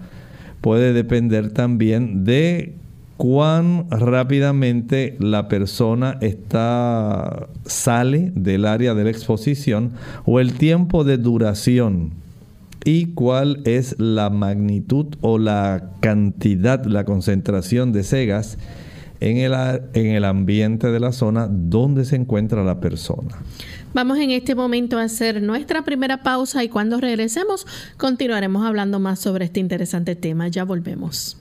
puede 0.62 0.93
depender 0.93 1.51
también 1.51 2.24
de 2.24 2.75
cuán 3.22 3.86
rápidamente 3.92 5.16
la 5.20 5.48
persona 5.48 6.18
está 6.22 7.50
sale 7.68 8.32
del 8.34 8.66
área 8.66 8.96
de 8.96 9.04
la 9.04 9.12
exposición 9.12 9.92
o 10.25 10.40
el 10.40 10.54
tiempo 10.54 11.04
de 11.04 11.20
duración 11.20 12.13
y 12.84 13.13
cuál 13.13 13.62
es 13.66 13.96
la 14.00 14.32
magnitud 14.32 15.06
o 15.22 15.38
la 15.38 15.92
cantidad, 16.00 16.84
la 16.86 17.06
concentración 17.06 17.92
de 17.92 18.00
ese 18.00 18.25
gas 18.25 18.58
en 19.20 19.38
el, 19.38 19.54
en 19.94 20.08
el 20.08 20.25
ambiente 20.25 20.88
de 20.88 21.00
la 21.00 21.12
zona 21.12 21.48
donde 21.48 22.06
se 22.06 22.16
encuentra 22.16 22.63
la 22.63 22.80
persona. 22.80 23.38
Vamos 23.94 24.18
en 24.18 24.32
este 24.32 24.56
momento 24.56 24.98
a 24.98 25.04
hacer 25.04 25.44
nuestra 25.44 25.84
primera 25.84 26.24
pausa 26.24 26.64
y 26.64 26.70
cuando 26.70 27.00
regresemos 27.00 27.68
continuaremos 27.98 28.66
hablando 28.66 29.00
más 29.00 29.20
sobre 29.20 29.46
este 29.46 29.60
interesante 29.60 30.16
tema. 30.16 30.48
Ya 30.48 30.64
volvemos. 30.64 31.41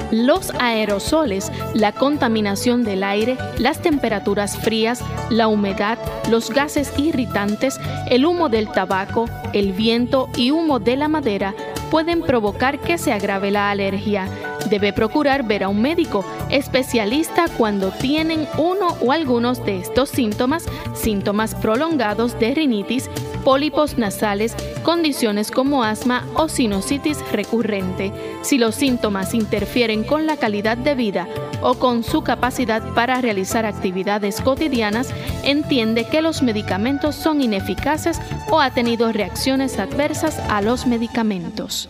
Los 0.11 0.51
aerosoles, 0.59 1.51
la 1.73 1.93
contaminación 1.93 2.83
del 2.83 3.03
aire, 3.03 3.37
las 3.57 3.81
temperaturas 3.81 4.57
frías, 4.57 5.03
la 5.29 5.47
humedad, 5.47 5.97
los 6.29 6.49
gases 6.49 6.91
irritantes, 6.97 7.79
el 8.09 8.25
humo 8.25 8.49
del 8.49 8.69
tabaco, 8.69 9.29
el 9.53 9.71
viento 9.71 10.29
y 10.35 10.51
humo 10.51 10.79
de 10.79 10.97
la 10.97 11.07
madera 11.07 11.55
pueden 11.89 12.21
provocar 12.21 12.79
que 12.79 12.97
se 12.97 13.11
agrave 13.11 13.51
la 13.51 13.69
alergia. 13.69 14.27
Debe 14.69 14.93
procurar 14.93 15.43
ver 15.43 15.63
a 15.63 15.69
un 15.69 15.81
médico 15.81 16.23
especialista 16.49 17.45
cuando 17.57 17.91
tienen 17.91 18.47
uno 18.57 18.95
o 19.01 19.11
algunos 19.11 19.63
de 19.65 19.79
estos 19.79 20.09
síntomas, 20.09 20.65
síntomas 20.93 21.55
prolongados 21.55 22.39
de 22.39 22.53
rinitis, 22.53 23.09
pólipos 23.43 23.97
nasales, 23.97 24.55
condiciones 24.83 25.51
como 25.51 25.83
asma 25.83 26.25
o 26.35 26.47
sinusitis 26.47 27.17
recurrente. 27.31 28.11
Si 28.41 28.57
los 28.57 28.75
síntomas 28.75 29.33
interfieren 29.33 30.03
con 30.03 30.27
la 30.27 30.37
calidad 30.37 30.77
de 30.77 30.95
vida 30.95 31.27
o 31.61 31.75
con 31.75 32.03
su 32.03 32.23
capacidad 32.23 32.81
para 32.93 33.21
realizar 33.21 33.65
actividades 33.65 34.41
cotidianas, 34.41 35.09
entiende 35.43 36.07
que 36.07 36.21
los 36.21 36.41
medicamentos 36.41 37.15
son 37.15 37.41
ineficaces 37.41 38.19
o 38.49 38.59
ha 38.59 38.71
tenido 38.71 39.11
reacciones 39.11 39.79
adversas 39.79 40.39
a 40.49 40.61
los 40.61 40.85
medicamentos. 40.87 41.89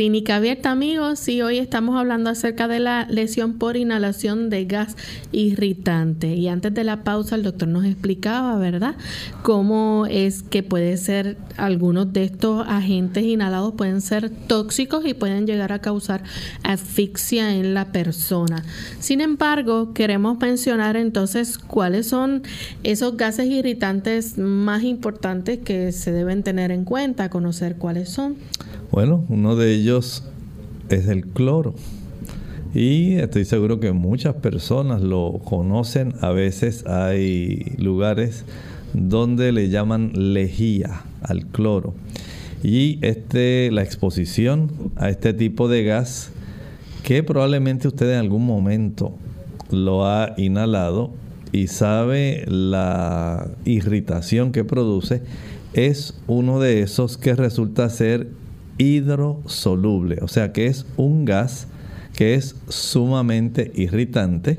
Clínica 0.00 0.36
Abierta, 0.36 0.70
amigos, 0.70 1.28
y 1.28 1.42
hoy 1.42 1.58
estamos 1.58 1.94
hablando 1.94 2.30
acerca 2.30 2.68
de 2.68 2.80
la 2.80 3.06
lesión 3.10 3.58
por 3.58 3.76
inhalación 3.76 4.48
de 4.48 4.64
gas 4.64 4.96
irritante. 5.30 6.28
Y 6.34 6.48
antes 6.48 6.72
de 6.72 6.84
la 6.84 7.04
pausa, 7.04 7.36
el 7.36 7.42
doctor 7.42 7.68
nos 7.68 7.84
explicaba, 7.84 8.56
¿verdad?, 8.56 8.94
cómo 9.42 10.06
es 10.08 10.42
que 10.42 10.62
puede 10.62 10.96
ser 10.96 11.36
algunos 11.58 12.14
de 12.14 12.24
estos 12.24 12.66
agentes 12.66 13.24
inhalados 13.24 13.74
pueden 13.74 14.00
ser 14.00 14.30
tóxicos 14.30 15.04
y 15.04 15.12
pueden 15.12 15.46
llegar 15.46 15.70
a 15.70 15.80
causar 15.80 16.22
asfixia 16.62 17.54
en 17.54 17.74
la 17.74 17.92
persona. 17.92 18.64
Sin 19.00 19.20
embargo, 19.20 19.92
queremos 19.92 20.38
mencionar 20.38 20.96
entonces 20.96 21.58
cuáles 21.58 22.06
son 22.06 22.42
esos 22.84 23.18
gases 23.18 23.48
irritantes 23.48 24.38
más 24.38 24.82
importantes 24.82 25.58
que 25.58 25.92
se 25.92 26.10
deben 26.10 26.42
tener 26.42 26.70
en 26.70 26.86
cuenta, 26.86 27.28
conocer 27.28 27.76
cuáles 27.76 28.08
son. 28.08 28.36
Bueno, 28.92 29.24
uno 29.28 29.54
de 29.54 29.72
ellos 29.72 30.24
es 30.88 31.06
el 31.06 31.26
cloro. 31.26 31.74
Y 32.74 33.14
estoy 33.14 33.44
seguro 33.44 33.78
que 33.78 33.92
muchas 33.92 34.34
personas 34.34 35.00
lo 35.00 35.40
conocen. 35.44 36.14
A 36.20 36.30
veces 36.30 36.84
hay 36.86 37.74
lugares 37.78 38.44
donde 38.92 39.52
le 39.52 39.68
llaman 39.68 40.10
lejía 40.14 41.04
al 41.22 41.46
cloro. 41.46 41.94
Y 42.64 42.98
este, 43.02 43.70
la 43.70 43.82
exposición 43.82 44.72
a 44.96 45.08
este 45.08 45.34
tipo 45.34 45.68
de 45.68 45.84
gas, 45.84 46.32
que 47.04 47.22
probablemente 47.22 47.86
usted 47.86 48.12
en 48.12 48.18
algún 48.18 48.44
momento 48.44 49.12
lo 49.70 50.04
ha 50.04 50.34
inhalado 50.36 51.12
y 51.52 51.68
sabe 51.68 52.44
la 52.48 53.50
irritación 53.64 54.50
que 54.50 54.64
produce, 54.64 55.22
es 55.74 56.20
uno 56.26 56.58
de 56.58 56.82
esos 56.82 57.16
que 57.16 57.36
resulta 57.36 57.88
ser 57.88 58.39
hidrosoluble, 58.80 60.18
o 60.22 60.28
sea 60.28 60.52
que 60.52 60.66
es 60.66 60.86
un 60.96 61.26
gas 61.26 61.68
que 62.16 62.34
es 62.34 62.56
sumamente 62.68 63.70
irritante, 63.74 64.58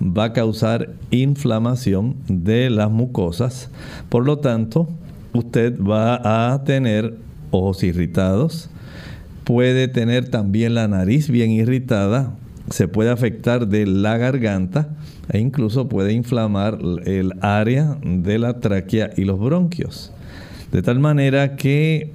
va 0.00 0.24
a 0.24 0.32
causar 0.32 0.94
inflamación 1.10 2.16
de 2.26 2.70
las 2.70 2.90
mucosas, 2.90 3.70
por 4.08 4.24
lo 4.24 4.38
tanto 4.38 4.88
usted 5.34 5.78
va 5.78 6.52
a 6.54 6.64
tener 6.64 7.16
ojos 7.50 7.84
irritados, 7.84 8.70
puede 9.44 9.88
tener 9.88 10.30
también 10.30 10.74
la 10.74 10.88
nariz 10.88 11.28
bien 11.28 11.50
irritada, 11.50 12.34
se 12.70 12.88
puede 12.88 13.10
afectar 13.10 13.68
de 13.68 13.86
la 13.86 14.16
garganta 14.16 14.88
e 15.28 15.38
incluso 15.38 15.86
puede 15.86 16.14
inflamar 16.14 16.78
el 17.04 17.34
área 17.42 17.98
de 18.02 18.38
la 18.38 18.60
tráquea 18.60 19.10
y 19.18 19.24
los 19.24 19.38
bronquios. 19.38 20.12
De 20.72 20.80
tal 20.80 20.98
manera 20.98 21.56
que 21.56 22.10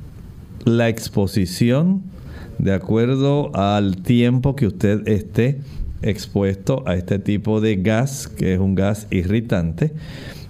la 0.65 0.89
exposición, 0.89 2.03
de 2.57 2.73
acuerdo 2.73 3.55
al 3.55 3.97
tiempo 3.97 4.55
que 4.55 4.67
usted 4.67 5.07
esté 5.07 5.59
expuesto 6.01 6.83
a 6.87 6.95
este 6.95 7.19
tipo 7.19 7.61
de 7.61 7.77
gas, 7.77 8.27
que 8.27 8.53
es 8.53 8.59
un 8.59 8.75
gas 8.75 9.07
irritante, 9.11 9.93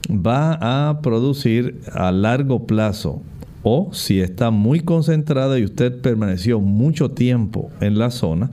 va 0.09 0.89
a 0.89 1.01
producir 1.01 1.81
a 1.93 2.11
largo 2.11 2.65
plazo 2.65 3.21
o 3.61 3.89
si 3.93 4.21
está 4.21 4.51
muy 4.51 4.79
concentrado 4.79 5.57
y 5.57 5.65
usted 5.65 6.01
permaneció 6.01 6.59
mucho 6.59 7.11
tiempo 7.11 7.69
en 7.81 7.99
la 7.99 8.09
zona, 8.09 8.51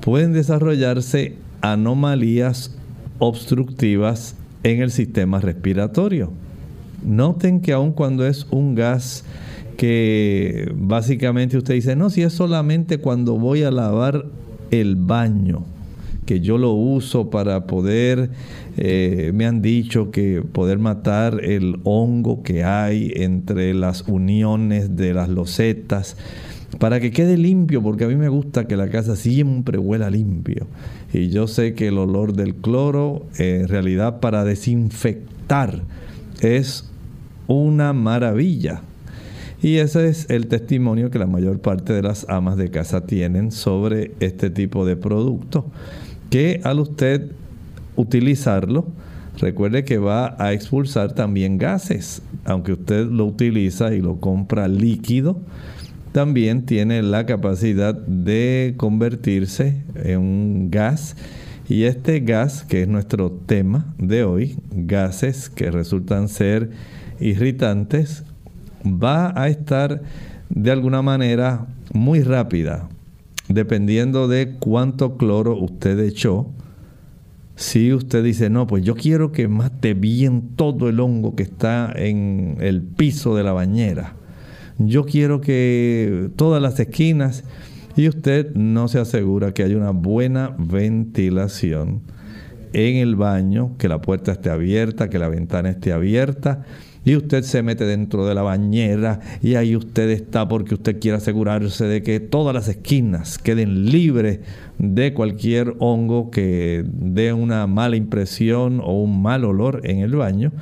pueden 0.00 0.32
desarrollarse 0.32 1.36
anomalías 1.60 2.74
obstructivas 3.18 4.34
en 4.62 4.80
el 4.80 4.90
sistema 4.90 5.40
respiratorio. 5.40 6.32
Noten 7.04 7.60
que 7.60 7.72
aun 7.72 7.92
cuando 7.92 8.26
es 8.26 8.46
un 8.50 8.74
gas 8.74 9.24
que 9.82 10.70
básicamente 10.76 11.58
usted 11.58 11.74
dice, 11.74 11.96
no, 11.96 12.08
si 12.08 12.22
es 12.22 12.32
solamente 12.32 12.98
cuando 12.98 13.36
voy 13.36 13.64
a 13.64 13.72
lavar 13.72 14.26
el 14.70 14.94
baño, 14.94 15.64
que 16.24 16.38
yo 16.38 16.56
lo 16.56 16.70
uso 16.70 17.30
para 17.30 17.66
poder, 17.66 18.30
eh, 18.76 19.32
me 19.34 19.44
han 19.44 19.60
dicho 19.60 20.12
que 20.12 20.40
poder 20.40 20.78
matar 20.78 21.44
el 21.44 21.80
hongo 21.82 22.44
que 22.44 22.62
hay 22.62 23.12
entre 23.16 23.74
las 23.74 24.02
uniones 24.06 24.94
de 24.94 25.14
las 25.14 25.28
losetas, 25.28 26.16
para 26.78 27.00
que 27.00 27.10
quede 27.10 27.36
limpio, 27.36 27.82
porque 27.82 28.04
a 28.04 28.08
mí 28.08 28.14
me 28.14 28.28
gusta 28.28 28.68
que 28.68 28.76
la 28.76 28.88
casa 28.88 29.16
siempre 29.16 29.78
huela 29.78 30.10
limpio. 30.10 30.68
Y 31.12 31.30
yo 31.30 31.48
sé 31.48 31.74
que 31.74 31.88
el 31.88 31.98
olor 31.98 32.34
del 32.34 32.54
cloro, 32.54 33.26
en 33.36 33.66
realidad 33.66 34.20
para 34.20 34.44
desinfectar, 34.44 35.82
es 36.40 36.88
una 37.48 37.92
maravilla. 37.92 38.82
Y 39.62 39.76
ese 39.76 40.08
es 40.08 40.28
el 40.28 40.48
testimonio 40.48 41.10
que 41.10 41.20
la 41.20 41.28
mayor 41.28 41.60
parte 41.60 41.92
de 41.92 42.02
las 42.02 42.28
amas 42.28 42.56
de 42.56 42.72
casa 42.72 43.06
tienen 43.06 43.52
sobre 43.52 44.10
este 44.18 44.50
tipo 44.50 44.84
de 44.84 44.96
producto, 44.96 45.64
que 46.30 46.60
al 46.64 46.80
usted 46.80 47.30
utilizarlo, 47.94 48.88
recuerde 49.38 49.84
que 49.84 49.98
va 49.98 50.34
a 50.42 50.52
expulsar 50.52 51.12
también 51.12 51.58
gases, 51.58 52.22
aunque 52.44 52.72
usted 52.72 53.06
lo 53.06 53.24
utiliza 53.24 53.94
y 53.94 54.00
lo 54.00 54.16
compra 54.16 54.66
líquido, 54.66 55.40
también 56.10 56.66
tiene 56.66 57.00
la 57.00 57.24
capacidad 57.24 57.94
de 57.94 58.74
convertirse 58.76 59.84
en 59.94 60.18
un 60.18 60.70
gas. 60.72 61.16
Y 61.68 61.84
este 61.84 62.18
gas, 62.18 62.64
que 62.64 62.82
es 62.82 62.88
nuestro 62.88 63.30
tema 63.30 63.94
de 63.96 64.24
hoy, 64.24 64.56
gases 64.72 65.48
que 65.48 65.70
resultan 65.70 66.28
ser 66.28 66.70
irritantes, 67.20 68.24
va 68.84 69.32
a 69.40 69.48
estar 69.48 70.02
de 70.48 70.70
alguna 70.70 71.02
manera 71.02 71.66
muy 71.92 72.22
rápida, 72.22 72.88
dependiendo 73.48 74.28
de 74.28 74.56
cuánto 74.58 75.16
cloro 75.16 75.56
usted 75.56 75.98
echó. 76.00 76.46
Si 77.54 77.92
usted 77.92 78.24
dice, 78.24 78.50
no, 78.50 78.66
pues 78.66 78.84
yo 78.84 78.94
quiero 78.94 79.30
que 79.30 79.46
mate 79.48 79.94
bien 79.94 80.56
todo 80.56 80.88
el 80.88 81.00
hongo 81.00 81.34
que 81.36 81.42
está 81.42 81.92
en 81.94 82.56
el 82.60 82.82
piso 82.82 83.36
de 83.36 83.44
la 83.44 83.52
bañera. 83.52 84.14
Yo 84.78 85.04
quiero 85.04 85.40
que 85.40 86.30
todas 86.36 86.60
las 86.60 86.80
esquinas 86.80 87.44
y 87.94 88.08
usted 88.08 88.54
no 88.54 88.88
se 88.88 88.98
asegura 88.98 89.52
que 89.52 89.62
haya 89.62 89.76
una 89.76 89.90
buena 89.90 90.56
ventilación 90.58 92.00
en 92.72 92.96
el 92.96 93.16
baño, 93.16 93.76
que 93.78 93.88
la 93.88 94.00
puerta 94.00 94.32
esté 94.32 94.48
abierta, 94.48 95.10
que 95.10 95.18
la 95.18 95.28
ventana 95.28 95.68
esté 95.68 95.92
abierta 95.92 96.64
y 97.04 97.16
usted 97.16 97.42
se 97.42 97.62
mete 97.62 97.84
dentro 97.84 98.26
de 98.26 98.34
la 98.34 98.42
bañera 98.42 99.20
y 99.42 99.56
ahí 99.56 99.74
usted 99.76 100.10
está 100.10 100.48
porque 100.48 100.74
usted 100.74 101.00
quiere 101.00 101.16
asegurarse 101.16 101.84
de 101.84 102.02
que 102.02 102.20
todas 102.20 102.54
las 102.54 102.68
esquinas 102.68 103.38
queden 103.38 103.86
libres 103.90 104.40
de 104.78 105.12
cualquier 105.14 105.74
hongo 105.78 106.30
que 106.30 106.84
dé 106.86 107.32
una 107.32 107.66
mala 107.66 107.96
impresión 107.96 108.80
o 108.80 109.02
un 109.02 109.22
mal 109.22 109.44
olor 109.44 109.80
en 109.84 109.98
el 109.98 110.14
baño, 110.16 110.52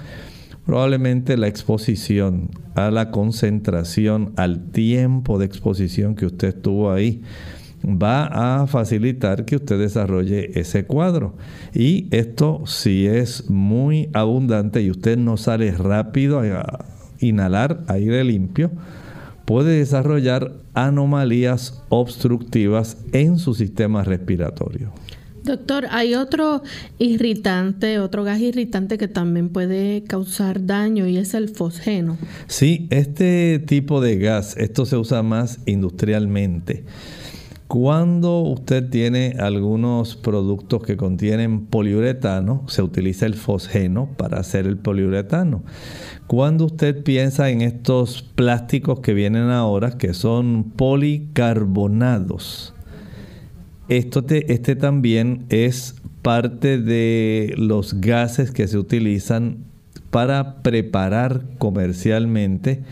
probablemente 0.64 1.37
la 1.37 1.48
exposición 1.48 2.50
a 2.74 2.90
la 2.90 3.11
concentración, 3.11 4.33
al 4.37 4.70
tiempo 4.70 5.38
de 5.38 5.46
exposición 5.46 6.14
que 6.14 6.26
usted 6.26 6.48
estuvo 6.48 6.92
ahí, 6.92 7.22
va 7.85 8.61
a 8.62 8.66
facilitar 8.66 9.45
que 9.45 9.57
usted 9.57 9.79
desarrolle 9.79 10.59
ese 10.59 10.85
cuadro. 10.85 11.35
Y 11.75 12.07
esto 12.11 12.62
si 12.66 13.07
es 13.07 13.49
muy 13.51 14.11
abundante 14.12 14.83
y 14.83 14.90
usted 14.90 15.16
no 15.16 15.37
sale 15.37 15.73
rápido 15.73 16.40
a 16.40 16.85
inhalar 17.21 17.85
aire 17.88 18.25
limpio, 18.25 18.71
puede 19.45 19.79
desarrollar 19.79 20.53
anomalías 20.75 21.83
obstructivas 21.88 22.97
en 23.12 23.38
su 23.38 23.55
sistema 23.55 24.05
respiratorio. 24.05 24.93
Doctor, 25.43 25.87
hay 25.90 26.14
otro 26.14 26.62
irritante, 26.99 27.99
otro 27.99 28.25
gas 28.25 28.40
irritante 28.40 28.99
que 28.99 29.09
también 29.09 29.49
puede 29.49 30.05
causar 30.05 30.66
daño 30.66 31.07
y 31.09 31.16
es 31.16 31.33
el 31.33 31.49
fosgeno. 31.49 32.19
Sí, 32.47 32.87
este 32.90 33.59
tipo 33.59 34.03
de 34.03 34.19
gas, 34.19 34.57
esto 34.59 34.85
se 34.85 34.97
usa 34.97 35.23
más 35.23 35.61
industrialmente. 35.64 36.85
Cuando 37.71 38.41
usted 38.41 38.91
tiene 38.91 39.37
algunos 39.39 40.17
productos 40.17 40.83
que 40.83 40.97
contienen 40.97 41.67
poliuretano, 41.67 42.65
se 42.67 42.83
utiliza 42.83 43.27
el 43.27 43.35
fosgeno 43.35 44.09
para 44.17 44.41
hacer 44.41 44.67
el 44.67 44.77
poliuretano. 44.77 45.63
Cuando 46.27 46.65
usted 46.65 47.05
piensa 47.05 47.49
en 47.49 47.61
estos 47.61 48.23
plásticos 48.23 48.99
que 48.99 49.15
vienen 49.15 49.51
ahora, 49.51 49.99
que 49.99 50.15
son 50.15 50.73
policarbonados, 50.75 52.75
esto 53.89 54.25
este 54.29 54.75
también 54.75 55.45
es 55.49 55.95
parte 56.23 56.77
de 56.77 57.55
los 57.57 58.01
gases 58.01 58.51
que 58.51 58.67
se 58.67 58.79
utilizan 58.79 59.59
para 60.11 60.65
preparar 60.65 61.45
comercialmente 61.59 62.83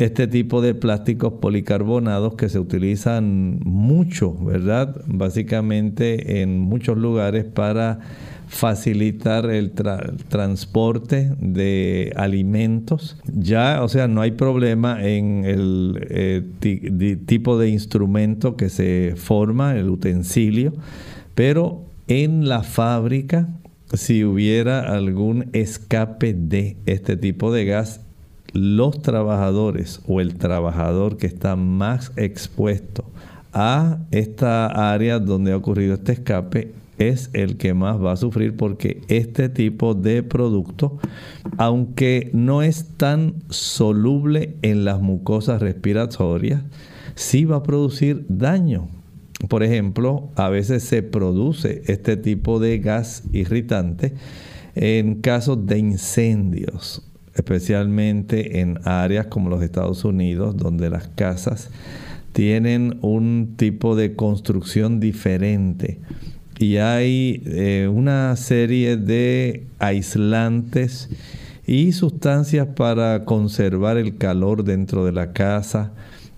este 0.00 0.26
tipo 0.26 0.62
de 0.62 0.74
plásticos 0.74 1.34
policarbonados 1.34 2.34
que 2.34 2.48
se 2.48 2.58
utilizan 2.58 3.60
mucho, 3.64 4.34
¿verdad? 4.34 5.02
Básicamente 5.06 6.40
en 6.40 6.58
muchos 6.58 6.96
lugares 6.96 7.44
para 7.44 8.00
facilitar 8.48 9.50
el 9.50 9.72
transporte 9.72 11.32
de 11.38 12.14
alimentos. 12.16 13.18
Ya, 13.30 13.82
o 13.82 13.88
sea, 13.88 14.08
no 14.08 14.22
hay 14.22 14.32
problema 14.32 15.04
en 15.06 15.44
el 15.44 16.06
eh, 16.08 17.16
tipo 17.26 17.58
de 17.58 17.68
instrumento 17.68 18.56
que 18.56 18.70
se 18.70 19.14
forma, 19.16 19.76
el 19.76 19.90
utensilio, 19.90 20.72
pero 21.34 21.84
en 22.08 22.48
la 22.48 22.62
fábrica, 22.62 23.50
si 23.92 24.24
hubiera 24.24 24.80
algún 24.80 25.50
escape 25.52 26.32
de 26.32 26.78
este 26.86 27.18
tipo 27.18 27.52
de 27.52 27.66
gas, 27.66 28.00
los 28.52 29.02
trabajadores 29.02 30.00
o 30.06 30.20
el 30.20 30.34
trabajador 30.34 31.16
que 31.16 31.26
está 31.26 31.56
más 31.56 32.12
expuesto 32.16 33.04
a 33.52 33.98
esta 34.10 34.92
área 34.92 35.18
donde 35.18 35.52
ha 35.52 35.56
ocurrido 35.56 35.94
este 35.94 36.12
escape 36.12 36.72
es 36.98 37.30
el 37.32 37.56
que 37.56 37.74
más 37.74 38.02
va 38.02 38.12
a 38.12 38.16
sufrir 38.16 38.56
porque 38.56 39.02
este 39.08 39.48
tipo 39.48 39.94
de 39.94 40.22
producto, 40.22 40.98
aunque 41.56 42.30
no 42.34 42.62
es 42.62 42.96
tan 42.96 43.36
soluble 43.48 44.56
en 44.62 44.84
las 44.84 45.00
mucosas 45.00 45.62
respiratorias, 45.62 46.62
sí 47.14 47.44
va 47.44 47.56
a 47.56 47.62
producir 47.62 48.26
daño. 48.28 48.88
Por 49.48 49.62
ejemplo, 49.62 50.28
a 50.36 50.50
veces 50.50 50.82
se 50.82 51.02
produce 51.02 51.82
este 51.86 52.18
tipo 52.18 52.60
de 52.60 52.78
gas 52.78 53.24
irritante 53.32 54.12
en 54.74 55.22
casos 55.22 55.66
de 55.66 55.78
incendios, 55.78 57.09
especialmente 57.40 58.60
en 58.60 58.78
áreas 58.84 59.26
como 59.26 59.50
los 59.50 59.62
Estados 59.62 60.04
Unidos, 60.04 60.56
donde 60.56 60.90
las 60.90 61.08
casas 61.08 61.70
tienen 62.32 62.98
un 63.00 63.54
tipo 63.56 63.96
de 63.96 64.14
construcción 64.14 65.00
diferente. 65.00 65.98
Y 66.58 66.76
hay 66.76 67.42
eh, 67.46 67.88
una 67.92 68.36
serie 68.36 68.96
de 68.96 69.64
aislantes 69.78 71.08
y 71.66 71.92
sustancias 71.92 72.66
para 72.76 73.24
conservar 73.24 73.96
el 73.96 74.16
calor 74.18 74.62
dentro 74.62 75.06
de 75.06 75.12
la 75.12 75.32
casa, 75.32 75.92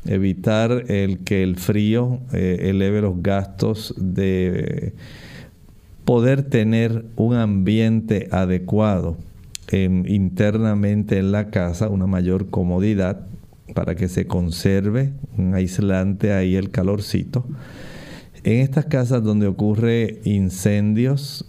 evitar 0.07 0.85
el 0.89 1.19
que 1.19 1.43
el 1.43 1.57
frío 1.57 2.21
eh, 2.33 2.69
eleve 2.71 3.01
los 3.01 3.21
gastos 3.23 3.95
de 3.99 4.93
poder 6.05 6.43
tener 6.43 7.05
un 7.17 7.35
ambiente 7.35 8.29
adecuado 8.31 9.17
internamente 9.73 11.19
en 11.19 11.33
la 11.33 11.51
casa, 11.51 11.89
una 11.89 12.07
mayor 12.07 12.51
comodidad 12.51 13.27
para 13.75 13.95
que 13.95 14.09
se 14.09 14.27
conserve 14.27 15.13
un 15.39 15.55
aislante 15.55 16.33
ahí 16.33 16.57
el 16.57 16.71
calorcito. 16.71 17.47
En 18.45 18.61
estas 18.61 18.87
casas 18.87 19.23
donde 19.23 19.47
ocurre 19.47 20.21
incendios, 20.25 21.47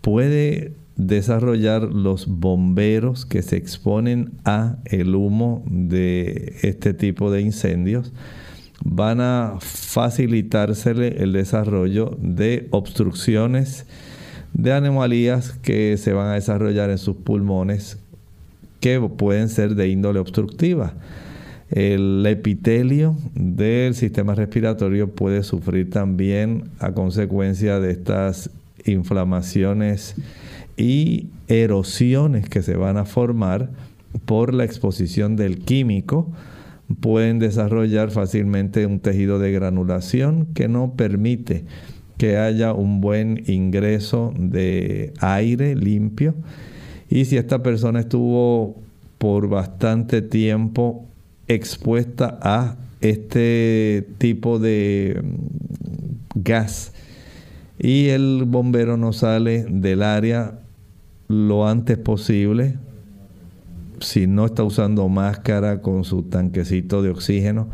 puede 0.00 0.74
desarrollar 0.96 1.82
los 1.82 2.26
bomberos 2.26 3.26
que 3.26 3.42
se 3.42 3.56
exponen 3.56 4.32
a 4.44 4.78
el 4.84 5.14
humo 5.14 5.62
de 5.66 6.56
este 6.62 6.94
tipo 6.94 7.30
de 7.30 7.42
incendios. 7.42 8.12
Van 8.84 9.20
a 9.20 9.54
facilitársele 9.60 11.22
el 11.22 11.32
desarrollo 11.32 12.16
de 12.20 12.68
obstrucciones 12.70 13.86
de 14.56 14.72
anomalías 14.72 15.52
que 15.52 15.96
se 15.98 16.14
van 16.14 16.28
a 16.28 16.34
desarrollar 16.34 16.88
en 16.88 16.98
sus 16.98 17.16
pulmones 17.16 17.98
que 18.80 18.98
pueden 19.00 19.48
ser 19.48 19.74
de 19.74 19.88
índole 19.88 20.18
obstructiva. 20.18 20.94
El 21.70 22.24
epitelio 22.26 23.16
del 23.34 23.94
sistema 23.94 24.34
respiratorio 24.34 25.10
puede 25.10 25.42
sufrir 25.42 25.90
también 25.90 26.70
a 26.78 26.92
consecuencia 26.92 27.80
de 27.80 27.90
estas 27.90 28.50
inflamaciones 28.84 30.14
y 30.76 31.26
erosiones 31.48 32.48
que 32.48 32.62
se 32.62 32.76
van 32.76 32.96
a 32.96 33.04
formar 33.04 33.68
por 34.24 34.54
la 34.54 34.64
exposición 34.64 35.36
del 35.36 35.58
químico. 35.58 36.30
Pueden 37.00 37.40
desarrollar 37.40 38.10
fácilmente 38.10 38.86
un 38.86 39.00
tejido 39.00 39.38
de 39.38 39.52
granulación 39.52 40.46
que 40.54 40.68
no 40.68 40.92
permite 40.96 41.64
que 42.16 42.36
haya 42.36 42.72
un 42.72 43.00
buen 43.00 43.42
ingreso 43.46 44.32
de 44.38 45.12
aire 45.20 45.74
limpio. 45.74 46.34
Y 47.08 47.24
si 47.26 47.36
esta 47.36 47.62
persona 47.62 48.00
estuvo 48.00 48.76
por 49.18 49.48
bastante 49.48 50.22
tiempo 50.22 51.06
expuesta 51.48 52.38
a 52.42 52.76
este 53.00 54.06
tipo 54.18 54.58
de 54.58 55.22
mm, 55.22 56.40
gas 56.42 56.92
y 57.78 58.08
el 58.08 58.44
bombero 58.46 58.96
no 58.96 59.12
sale 59.12 59.64
del 59.68 60.02
área 60.02 60.58
lo 61.28 61.68
antes 61.68 61.98
posible 61.98 62.76
si 64.00 64.26
no 64.26 64.46
está 64.46 64.62
usando 64.62 65.08
máscara 65.08 65.82
con 65.82 66.04
su 66.04 66.22
tanquecito 66.22 67.02
de 67.02 67.10
oxígeno 67.10 67.68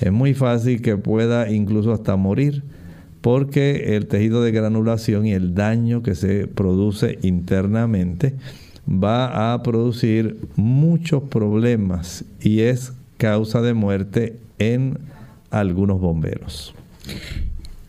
es 0.00 0.12
muy 0.12 0.34
fácil 0.34 0.80
que 0.80 0.96
pueda 0.96 1.50
incluso 1.50 1.92
hasta 1.92 2.16
morir 2.16 2.62
porque 3.20 3.96
el 3.96 4.06
tejido 4.06 4.42
de 4.42 4.52
granulación 4.52 5.26
y 5.26 5.32
el 5.32 5.54
daño 5.54 6.02
que 6.02 6.14
se 6.14 6.46
produce 6.46 7.18
internamente 7.22 8.34
va 8.88 9.52
a 9.52 9.62
producir 9.62 10.38
muchos 10.56 11.22
problemas 11.24 12.24
y 12.40 12.60
es 12.60 12.92
causa 13.16 13.60
de 13.60 13.74
muerte 13.74 14.36
en 14.58 14.98
algunos 15.50 16.00
bomberos. 16.00 16.74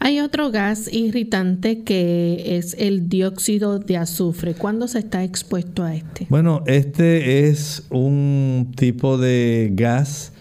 Hay 0.01 0.21
otro 0.21 0.49
gas 0.49 0.91
irritante 0.91 1.83
que 1.83 2.57
es 2.57 2.75
el 2.79 3.09
dióxido 3.09 3.79
de 3.79 3.97
azufre. 3.97 4.53
¿Cuándo 4.53 4.87
se 4.87 4.99
está 4.99 5.25
expuesto 5.25 5.83
a 5.83 5.93
este? 5.93 6.25
Bueno, 6.29 6.63
este 6.67 7.49
es 7.49 7.85
un 7.89 8.71
tipo 8.77 9.17
de 9.17 9.71
gas, 9.73 10.31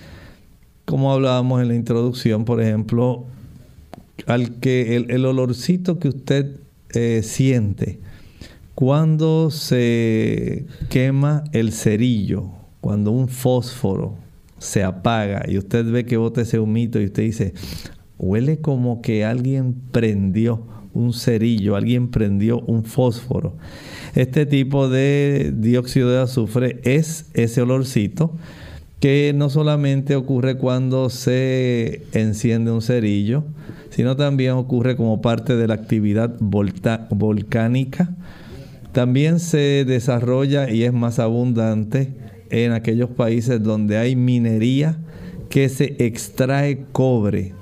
como 0.84 1.12
hablábamos 1.12 1.60
en 1.60 1.68
la 1.68 1.74
introducción, 1.74 2.44
por 2.44 2.62
ejemplo, 2.62 3.26
al 4.26 4.60
que 4.60 4.96
el, 4.96 5.24
olorcito 5.24 5.98
que 5.98 6.08
usted 6.08 6.56
eh, 6.94 7.22
siente 7.22 8.00
cuando 8.74 9.50
se 9.50 10.66
quema 10.88 11.44
el 11.52 11.72
cerillo, 11.72 12.50
cuando 12.80 13.10
un 13.10 13.28
fósforo 13.28 14.14
se 14.58 14.84
apaga 14.84 15.44
y 15.48 15.58
usted 15.58 15.84
ve 15.90 16.04
que 16.04 16.16
bota 16.16 16.42
ese 16.42 16.60
humito 16.60 17.00
y 17.00 17.06
usted 17.06 17.24
dice, 17.24 17.54
huele 18.18 18.58
como 18.58 19.02
que 19.02 19.24
alguien 19.24 19.74
prendió 19.90 20.62
un 20.94 21.12
cerillo, 21.12 21.76
alguien 21.76 22.08
prendió 22.08 22.60
un 22.60 22.84
fósforo. 22.84 23.56
Este 24.14 24.46
tipo 24.46 24.88
de 24.88 25.52
dióxido 25.56 26.10
de 26.10 26.20
azufre 26.20 26.80
es 26.84 27.26
ese 27.34 27.62
olorcito 27.62 28.32
que 29.00 29.32
no 29.34 29.48
solamente 29.48 30.16
ocurre 30.16 30.56
cuando 30.56 31.08
se 31.08 32.02
enciende 32.12 32.72
un 32.72 32.82
cerillo, 32.82 33.44
sino 33.98 34.14
también 34.14 34.52
ocurre 34.52 34.94
como 34.94 35.20
parte 35.20 35.56
de 35.56 35.66
la 35.66 35.74
actividad 35.74 36.36
volcánica. 36.38 38.14
También 38.92 39.40
se 39.40 39.84
desarrolla 39.84 40.70
y 40.70 40.84
es 40.84 40.92
más 40.92 41.18
abundante 41.18 42.14
en 42.50 42.70
aquellos 42.70 43.10
países 43.10 43.60
donde 43.60 43.98
hay 43.98 44.14
minería 44.14 45.00
que 45.50 45.68
se 45.68 45.96
extrae 45.98 46.84
cobre. 46.92 47.54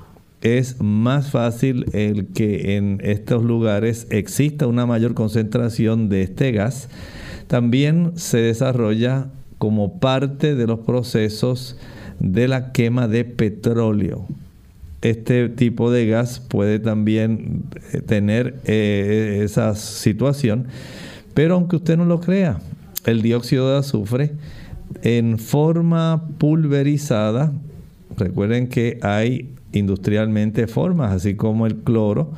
Es 0.43 0.79
más 0.79 1.31
fácil 1.31 1.87
el 1.93 2.27
que 2.27 2.77
en 2.77 2.99
estos 3.03 3.43
lugares 3.43 4.05
exista 4.11 4.67
una 4.67 4.85
mayor 4.85 5.15
concentración 5.15 6.07
de 6.07 6.21
este 6.21 6.51
gas. 6.51 6.87
También 7.47 8.11
se 8.13 8.37
desarrolla 8.37 9.31
como 9.57 9.99
parte 9.99 10.53
de 10.53 10.67
los 10.67 10.81
procesos 10.81 11.77
de 12.19 12.47
la 12.47 12.73
quema 12.73 13.07
de 13.07 13.25
petróleo. 13.25 14.27
Este 15.01 15.49
tipo 15.49 15.91
de 15.91 16.07
gas 16.07 16.39
puede 16.39 16.79
también 16.79 17.63
eh, 17.93 18.01
tener 18.01 18.59
eh, 18.65 19.41
esa 19.43 19.75
situación, 19.75 20.67
pero 21.33 21.55
aunque 21.55 21.75
usted 21.75 21.97
no 21.97 22.05
lo 22.05 22.19
crea, 22.19 22.59
el 23.05 23.21
dióxido 23.21 23.71
de 23.71 23.77
azufre 23.77 24.31
en 25.03 25.37
forma 25.37 26.27
pulverizada. 26.37 27.53
Recuerden 28.17 28.67
que 28.67 28.99
hay 29.01 29.53
industrialmente 29.71 30.67
formas, 30.67 31.13
así 31.13 31.35
como 31.35 31.67
el 31.67 31.75
cloro 31.77 32.31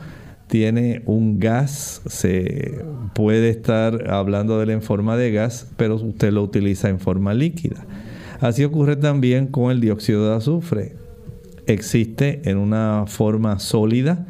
tiene 0.48 1.04
un 1.06 1.39
gas, 1.39 2.02
se 2.08 2.84
puede 3.13 3.50
estar 3.50 4.10
hablando 4.10 4.58
de 4.58 4.63
él 4.63 4.69
en 4.72 4.82
forma 4.82 5.15
de 5.15 5.32
gas, 5.32 5.67
pero 5.78 5.95
usted 5.95 6.32
lo 6.32 6.41
utiliza 6.41 6.89
en 6.89 7.00
forma 7.00 7.34
líquida. 7.36 7.86
Así 8.41 8.63
ocurre 8.63 8.95
también 8.95 9.48
con 9.48 9.72
el 9.72 9.80
dióxido 9.80 10.28
de 10.28 10.36
azufre. 10.36 10.95
Existe 11.69 12.41
en 12.45 12.58
una 12.58 13.05
forma 13.05 13.60
sólida 13.60 14.25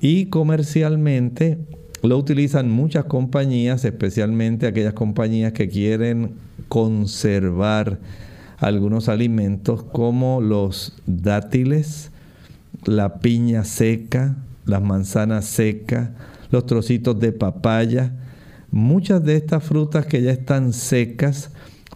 y 0.00 0.26
comercialmente 0.26 1.58
lo 2.02 2.16
utilizan 2.16 2.70
muchas 2.70 3.04
compañías, 3.04 3.84
especialmente 3.84 4.66
aquellas 4.66 4.94
compañías 4.94 5.52
que 5.52 5.68
quieren 5.68 6.36
conservar 6.68 7.98
algunos 8.56 9.10
alimentos 9.10 9.82
como 9.82 10.40
los 10.40 10.94
dátiles, 11.04 12.12
la 12.86 13.18
piña 13.18 13.64
seca, 13.64 14.36
las 14.64 14.80
manzanas 14.80 15.44
secas, 15.44 16.08
los 16.50 16.64
trocitos 16.64 17.20
de 17.20 17.32
papaya, 17.32 18.14
muchas 18.70 19.22
de 19.22 19.36
estas 19.36 19.62
frutas 19.64 20.06
que 20.06 20.22
ya 20.22 20.30
están 20.30 20.72
secas 20.72 21.50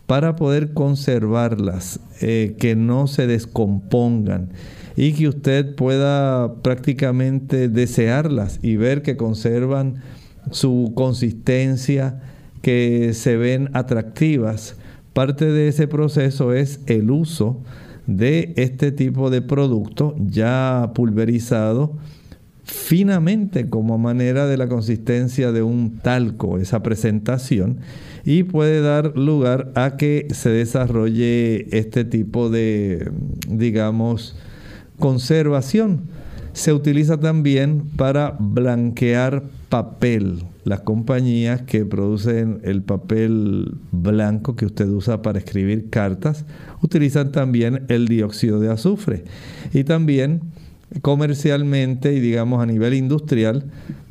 para 0.07 0.37
poder 0.37 0.73
conservarlas, 0.73 2.01
eh, 2.21 2.57
que 2.59 2.77
no 2.77 3.07
se 3.07 3.27
descompongan 3.27 4.51
y 4.97 5.13
que 5.13 5.29
usted 5.29 5.75
pueda 5.75 6.55
prácticamente 6.63 7.69
desearlas 7.69 8.61
y 8.63 8.77
ver 8.77 9.03
que 9.03 9.17
conservan 9.17 10.03
su 10.51 10.93
consistencia, 10.95 12.21
que 12.63 13.13
se 13.15 13.37
ven 13.37 13.71
atractivas. 13.73 14.77
Parte 15.13 15.47
de 15.47 15.69
ese 15.69 15.89
proceso 15.89 16.53
es 16.53 16.81
el 16.87 17.11
uso 17.11 17.61
de 18.07 18.53
este 18.57 18.93
tipo 18.93 19.31
de 19.31 19.43
producto 19.43 20.15
ya 20.19 20.93
pulverizado 20.95 21.97
finamente 22.65 23.69
como 23.69 23.99
manera 23.99 24.47
de 24.47 24.57
la 24.57 24.69
consistencia 24.69 25.53
de 25.53 25.63
un 25.63 25.99
talco, 25.99 26.59
esa 26.59 26.83
presentación, 26.83 27.79
y 28.25 28.45
puede 28.45 28.81
dar 28.81 29.17
lugar 29.17 29.73
a 29.75 29.97
que 29.97 30.29
se 30.33 30.51
desarrolle 30.51 31.77
este 31.77 32.05
tipo 32.05 32.49
de, 32.49 33.11
digamos, 33.49 34.37
conservación. 34.99 36.03
Se 36.53 36.73
utiliza 36.73 37.19
también 37.19 37.83
para 37.97 38.37
blanquear 38.39 39.43
papel. 39.69 40.45
Las 40.65 40.81
compañías 40.81 41.63
que 41.63 41.85
producen 41.85 42.61
el 42.63 42.83
papel 42.83 43.75
blanco 43.93 44.57
que 44.57 44.65
usted 44.65 44.89
usa 44.89 45.21
para 45.21 45.39
escribir 45.39 45.91
cartas 45.91 46.47
utilizan 46.81 47.33
también 47.33 47.85
el 47.89 48.09
dióxido 48.09 48.61
de 48.61 48.71
azufre. 48.71 49.25
Y 49.75 49.85
también 49.85 50.41
comercialmente 51.03 52.15
y 52.15 52.21
digamos 52.21 52.63
a 52.63 52.67
nivel 52.67 52.95
industrial 52.95 53.65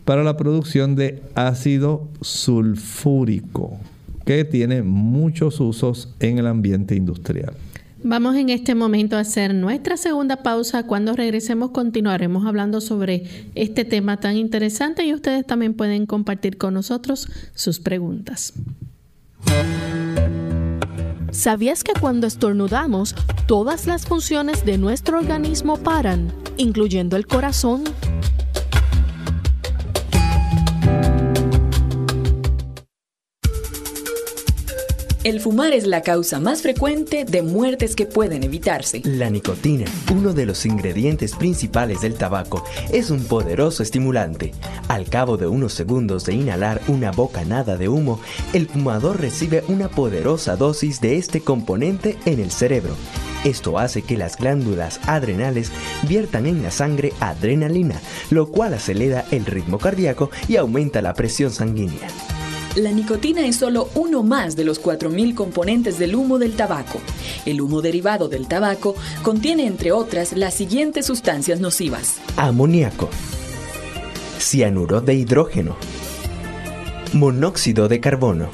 para 0.05 0.23
la 0.23 0.35
producción 0.35 0.95
de 0.95 1.21
ácido 1.33 2.09
sulfúrico, 2.21 3.79
que 4.25 4.45
tiene 4.45 4.81
muchos 4.81 5.59
usos 5.59 6.13
en 6.19 6.39
el 6.39 6.47
ambiente 6.47 6.95
industrial. 6.95 7.55
Vamos 8.05 8.35
en 8.35 8.49
este 8.49 8.75
momento 8.75 9.15
a 9.15 9.21
hacer 9.21 9.53
nuestra 9.53 9.95
segunda 9.95 10.43
pausa. 10.43 10.85
Cuando 10.85 11.13
regresemos 11.13 11.71
continuaremos 11.71 12.45
hablando 12.45 12.81
sobre 12.81 13.23
este 13.55 13.85
tema 13.85 14.19
tan 14.19 14.35
interesante 14.35 15.05
y 15.05 15.13
ustedes 15.13 15.47
también 15.47 15.73
pueden 15.73 16.05
compartir 16.05 16.57
con 16.57 16.73
nosotros 16.73 17.29
sus 17.55 17.79
preguntas. 17.79 18.53
¿Sabías 21.31 21.83
que 21.83 21.93
cuando 21.99 22.27
estornudamos, 22.27 23.15
todas 23.47 23.87
las 23.87 24.05
funciones 24.05 24.65
de 24.65 24.77
nuestro 24.77 25.17
organismo 25.17 25.77
paran, 25.77 26.31
incluyendo 26.57 27.15
el 27.15 27.25
corazón? 27.25 27.83
El 35.23 35.39
fumar 35.39 35.71
es 35.71 35.87
la 35.87 36.01
causa 36.01 36.41
más 36.41 36.61
frecuente 36.61 37.23
de 37.23 37.41
muertes 37.41 37.95
que 37.95 38.05
pueden 38.05 38.43
evitarse. 38.43 39.01
La 39.05 39.29
nicotina, 39.29 39.85
uno 40.11 40.33
de 40.33 40.45
los 40.45 40.65
ingredientes 40.65 41.33
principales 41.33 42.01
del 42.01 42.15
tabaco, 42.15 42.65
es 42.91 43.09
un 43.09 43.23
poderoso 43.23 43.83
estimulante. 43.83 44.51
Al 44.89 45.07
cabo 45.07 45.37
de 45.37 45.47
unos 45.47 45.71
segundos 45.71 46.25
de 46.25 46.33
inhalar 46.33 46.81
una 46.89 47.11
bocanada 47.11 47.77
de 47.77 47.87
humo, 47.87 48.19
el 48.51 48.67
fumador 48.67 49.21
recibe 49.21 49.63
una 49.69 49.87
poderosa 49.87 50.57
dosis 50.57 50.99
de 50.99 51.15
este 51.15 51.39
componente 51.39 52.17
en 52.25 52.41
el 52.41 52.51
cerebro. 52.51 52.93
Esto 53.45 53.79
hace 53.79 54.01
que 54.01 54.17
las 54.17 54.35
glándulas 54.35 54.99
adrenales 55.07 55.71
viertan 56.05 56.47
en 56.47 56.63
la 56.63 56.71
sangre 56.71 57.13
adrenalina, 57.21 58.01
lo 58.29 58.47
cual 58.47 58.73
acelera 58.73 59.23
el 59.31 59.45
ritmo 59.45 59.77
cardíaco 59.77 60.31
y 60.49 60.57
aumenta 60.57 61.01
la 61.01 61.13
presión 61.13 61.51
sanguínea. 61.51 62.09
La 62.75 62.91
nicotina 62.91 63.45
es 63.45 63.57
solo 63.57 63.89
uno 63.93 64.23
más 64.23 64.55
de 64.55 64.63
los 64.63 64.81
4.000 64.81 65.35
componentes 65.35 65.99
del 65.99 66.15
humo 66.15 66.39
del 66.39 66.55
tabaco. 66.55 66.99
El 67.45 67.61
humo 67.61 67.83
derivado 67.83 68.29
del 68.29 68.47
tabaco 68.47 68.95
contiene, 69.21 69.67
entre 69.67 69.91
otras, 69.91 70.33
las 70.33 70.55
siguientes 70.55 71.05
sustancias 71.05 71.59
nocivas. 71.59 72.15
Amoníaco, 72.35 73.09
cianuro 74.39 75.01
de 75.01 75.13
hidrógeno, 75.13 75.77
monóxido 77.13 77.87
de 77.87 77.99
carbono. 77.99 78.49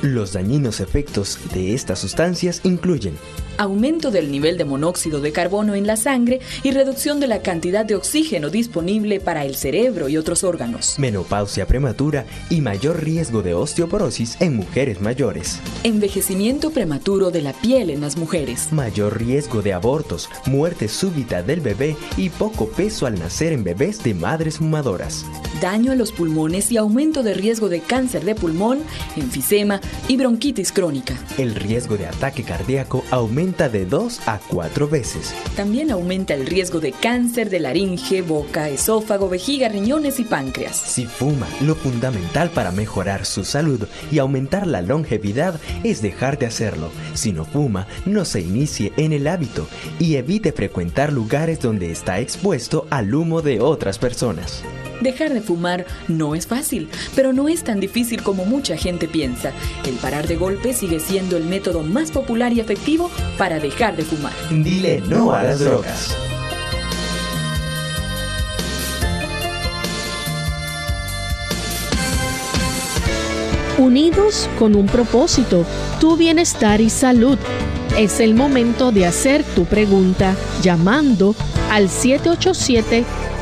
Los 0.00 0.32
dañinos 0.32 0.80
efectos 0.80 1.38
de 1.52 1.74
estas 1.74 1.98
sustancias 1.98 2.62
incluyen 2.64 3.18
aumento 3.58 4.10
del 4.10 4.30
nivel 4.30 4.58
de 4.58 4.64
monóxido 4.64 5.20
de 5.20 5.32
carbono 5.32 5.74
en 5.74 5.86
la 5.86 5.96
sangre 5.96 6.40
y 6.62 6.70
reducción 6.70 7.20
de 7.20 7.26
la 7.26 7.42
cantidad 7.42 7.84
de 7.84 7.94
oxígeno 7.94 8.50
disponible 8.50 9.20
para 9.20 9.44
el 9.44 9.54
cerebro 9.54 10.08
y 10.08 10.16
otros 10.16 10.44
órganos. 10.44 10.98
Menopausia 10.98 11.66
prematura 11.66 12.24
y 12.50 12.60
mayor 12.60 13.02
riesgo 13.02 13.42
de 13.42 13.54
osteoporosis 13.54 14.36
en 14.40 14.56
mujeres 14.56 15.00
mayores. 15.00 15.60
Envejecimiento 15.84 16.70
prematuro 16.70 17.30
de 17.30 17.42
la 17.42 17.52
piel 17.52 17.90
en 17.90 18.00
las 18.00 18.16
mujeres. 18.16 18.72
Mayor 18.72 19.18
riesgo 19.18 19.62
de 19.62 19.72
abortos, 19.72 20.28
muerte 20.46 20.88
súbita 20.88 21.42
del 21.42 21.60
bebé 21.60 21.96
y 22.16 22.30
poco 22.30 22.68
peso 22.68 23.06
al 23.06 23.18
nacer 23.18 23.52
en 23.52 23.64
bebés 23.64 24.02
de 24.02 24.14
madres 24.14 24.58
fumadoras. 24.58 25.24
Daño 25.60 25.92
a 25.92 25.94
los 25.94 26.12
pulmones 26.12 26.70
y 26.70 26.76
aumento 26.76 27.22
de 27.22 27.34
riesgo 27.34 27.68
de 27.68 27.80
cáncer 27.80 28.24
de 28.24 28.34
pulmón, 28.34 28.80
enfisema 29.16 29.80
y 30.08 30.16
bronquitis 30.16 30.72
crónica. 30.72 31.16
El 31.38 31.54
riesgo 31.54 31.96
de 31.96 32.06
ataque 32.06 32.42
cardíaco 32.42 33.04
aumenta 33.10 33.45
de 33.46 33.86
dos 33.86 34.20
a 34.26 34.38
cuatro 34.38 34.88
veces. 34.88 35.34
También 35.54 35.90
aumenta 35.90 36.34
el 36.34 36.46
riesgo 36.46 36.80
de 36.80 36.92
cáncer 36.92 37.48
de 37.48 37.60
laringe, 37.60 38.22
boca, 38.22 38.68
esófago, 38.68 39.28
vejiga, 39.28 39.68
riñones 39.68 40.18
y 40.18 40.24
páncreas. 40.24 40.76
Si 40.76 41.06
fuma, 41.06 41.46
lo 41.60 41.76
fundamental 41.76 42.50
para 42.50 42.72
mejorar 42.72 43.24
su 43.24 43.44
salud 43.44 43.86
y 44.10 44.18
aumentar 44.18 44.66
la 44.66 44.82
longevidad 44.82 45.60
es 45.84 46.02
dejar 46.02 46.38
de 46.38 46.46
hacerlo. 46.46 46.90
Si 47.14 47.32
no 47.32 47.44
fuma, 47.44 47.86
no 48.04 48.24
se 48.24 48.40
inicie 48.40 48.92
en 48.96 49.12
el 49.12 49.28
hábito 49.28 49.66
y 50.00 50.16
evite 50.16 50.52
frecuentar 50.52 51.12
lugares 51.12 51.60
donde 51.60 51.92
está 51.92 52.18
expuesto 52.18 52.86
al 52.90 53.14
humo 53.14 53.42
de 53.42 53.60
otras 53.60 53.98
personas. 53.98 54.64
Dejar 55.00 55.32
de 55.34 55.40
fumar 55.40 55.86
no 56.08 56.34
es 56.34 56.46
fácil, 56.46 56.88
pero 57.14 57.32
no 57.32 57.48
es 57.48 57.64
tan 57.64 57.80
difícil 57.80 58.22
como 58.22 58.44
mucha 58.44 58.76
gente 58.76 59.08
piensa. 59.08 59.52
El 59.86 59.94
parar 59.96 60.26
de 60.26 60.36
golpe 60.36 60.72
sigue 60.72 61.00
siendo 61.00 61.36
el 61.36 61.44
método 61.44 61.82
más 61.82 62.10
popular 62.10 62.52
y 62.52 62.60
efectivo 62.60 63.10
para 63.38 63.58
dejar 63.60 63.96
de 63.96 64.04
fumar. 64.04 64.32
Dile 64.50 65.02
no 65.08 65.32
a 65.32 65.42
las 65.42 65.60
drogas. 65.60 66.16
Unidos 73.78 74.48
con 74.58 74.74
un 74.74 74.86
propósito, 74.86 75.66
tu 76.00 76.16
bienestar 76.16 76.80
y 76.80 76.88
salud. 76.88 77.36
Es 77.98 78.20
el 78.20 78.34
momento 78.34 78.90
de 78.90 79.04
hacer 79.04 79.44
tu 79.44 79.66
pregunta 79.66 80.34
llamando 80.62 81.34
al 81.70 81.90
787 81.90 83.04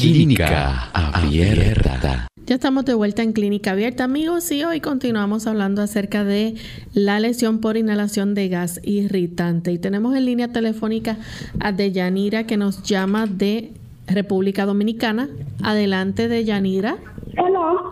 Clínica 0.00 0.90
Abierta. 0.94 2.26
Ya 2.46 2.54
estamos 2.54 2.86
de 2.86 2.94
vuelta 2.94 3.22
en 3.22 3.34
Clínica 3.34 3.72
Abierta, 3.72 4.04
amigos, 4.04 4.50
y 4.50 4.64
hoy 4.64 4.80
continuamos 4.80 5.46
hablando 5.46 5.82
acerca 5.82 6.24
de 6.24 6.54
la 6.94 7.20
lesión 7.20 7.60
por 7.60 7.76
inhalación 7.76 8.32
de 8.32 8.48
gas 8.48 8.80
irritante. 8.84 9.70
Y 9.70 9.76
tenemos 9.76 10.16
en 10.16 10.24
línea 10.24 10.48
telefónica 10.48 11.18
a 11.60 11.72
Deyanira 11.72 12.46
que 12.46 12.56
nos 12.56 12.82
llama 12.84 13.26
de 13.26 13.72
República 14.06 14.64
Dominicana. 14.64 15.28
Adelante, 15.62 16.26
Deyanira. 16.26 16.96
Hola. 17.36 17.82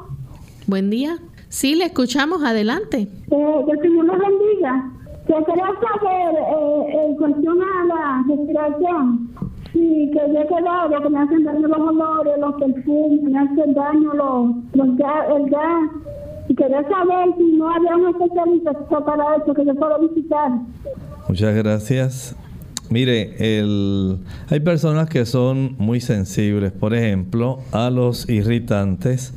Buen 0.66 0.88
día. 0.88 1.18
Sí, 1.50 1.74
le 1.74 1.84
escuchamos. 1.84 2.42
Adelante. 2.42 3.08
Eh, 3.30 3.64
que 3.66 3.82
Señor 3.82 4.06
nos 4.06 4.18
bendiga. 4.18 4.90
Yo 5.28 5.44
quería 5.44 5.66
saber 5.66 6.34
eh, 6.34 7.06
en 7.08 7.16
cuestión 7.16 7.58
a 7.60 7.84
la 7.84 8.24
respiración 8.26 9.30
Sí, 9.72 10.10
que 10.12 10.18
yo 10.18 10.40
he 10.40 10.46
quedado, 10.46 11.02
que 11.02 11.10
me 11.10 11.18
hacen 11.18 11.44
daño 11.44 11.68
los 11.68 11.78
olores, 11.78 12.34
los 12.40 12.54
perfumes, 12.54 13.22
me 13.22 13.38
hacen 13.38 13.74
daño 13.74 14.14
los, 14.14 14.56
los 14.74 14.96
gas, 14.96 15.26
el 15.36 15.50
gas. 15.50 15.90
Y 16.48 16.54
quería 16.54 16.82
saber 16.88 17.28
si 17.38 17.56
no 17.56 17.70
había 17.70 17.96
un 17.96 18.08
especialista 18.08 18.72
para 19.04 19.36
eso 19.36 19.54
que 19.54 19.64
yo 19.64 19.74
puedo 19.74 19.98
visitar. 20.00 20.50
Muchas 21.28 21.54
gracias. 21.54 22.36
Mire, 22.90 23.36
el, 23.60 24.18
hay 24.48 24.58
personas 24.58 25.08
que 25.08 25.24
son 25.24 25.76
muy 25.78 26.00
sensibles, 26.00 26.72
por 26.72 26.92
ejemplo, 26.92 27.60
a 27.70 27.88
los 27.88 28.28
irritantes, 28.28 29.32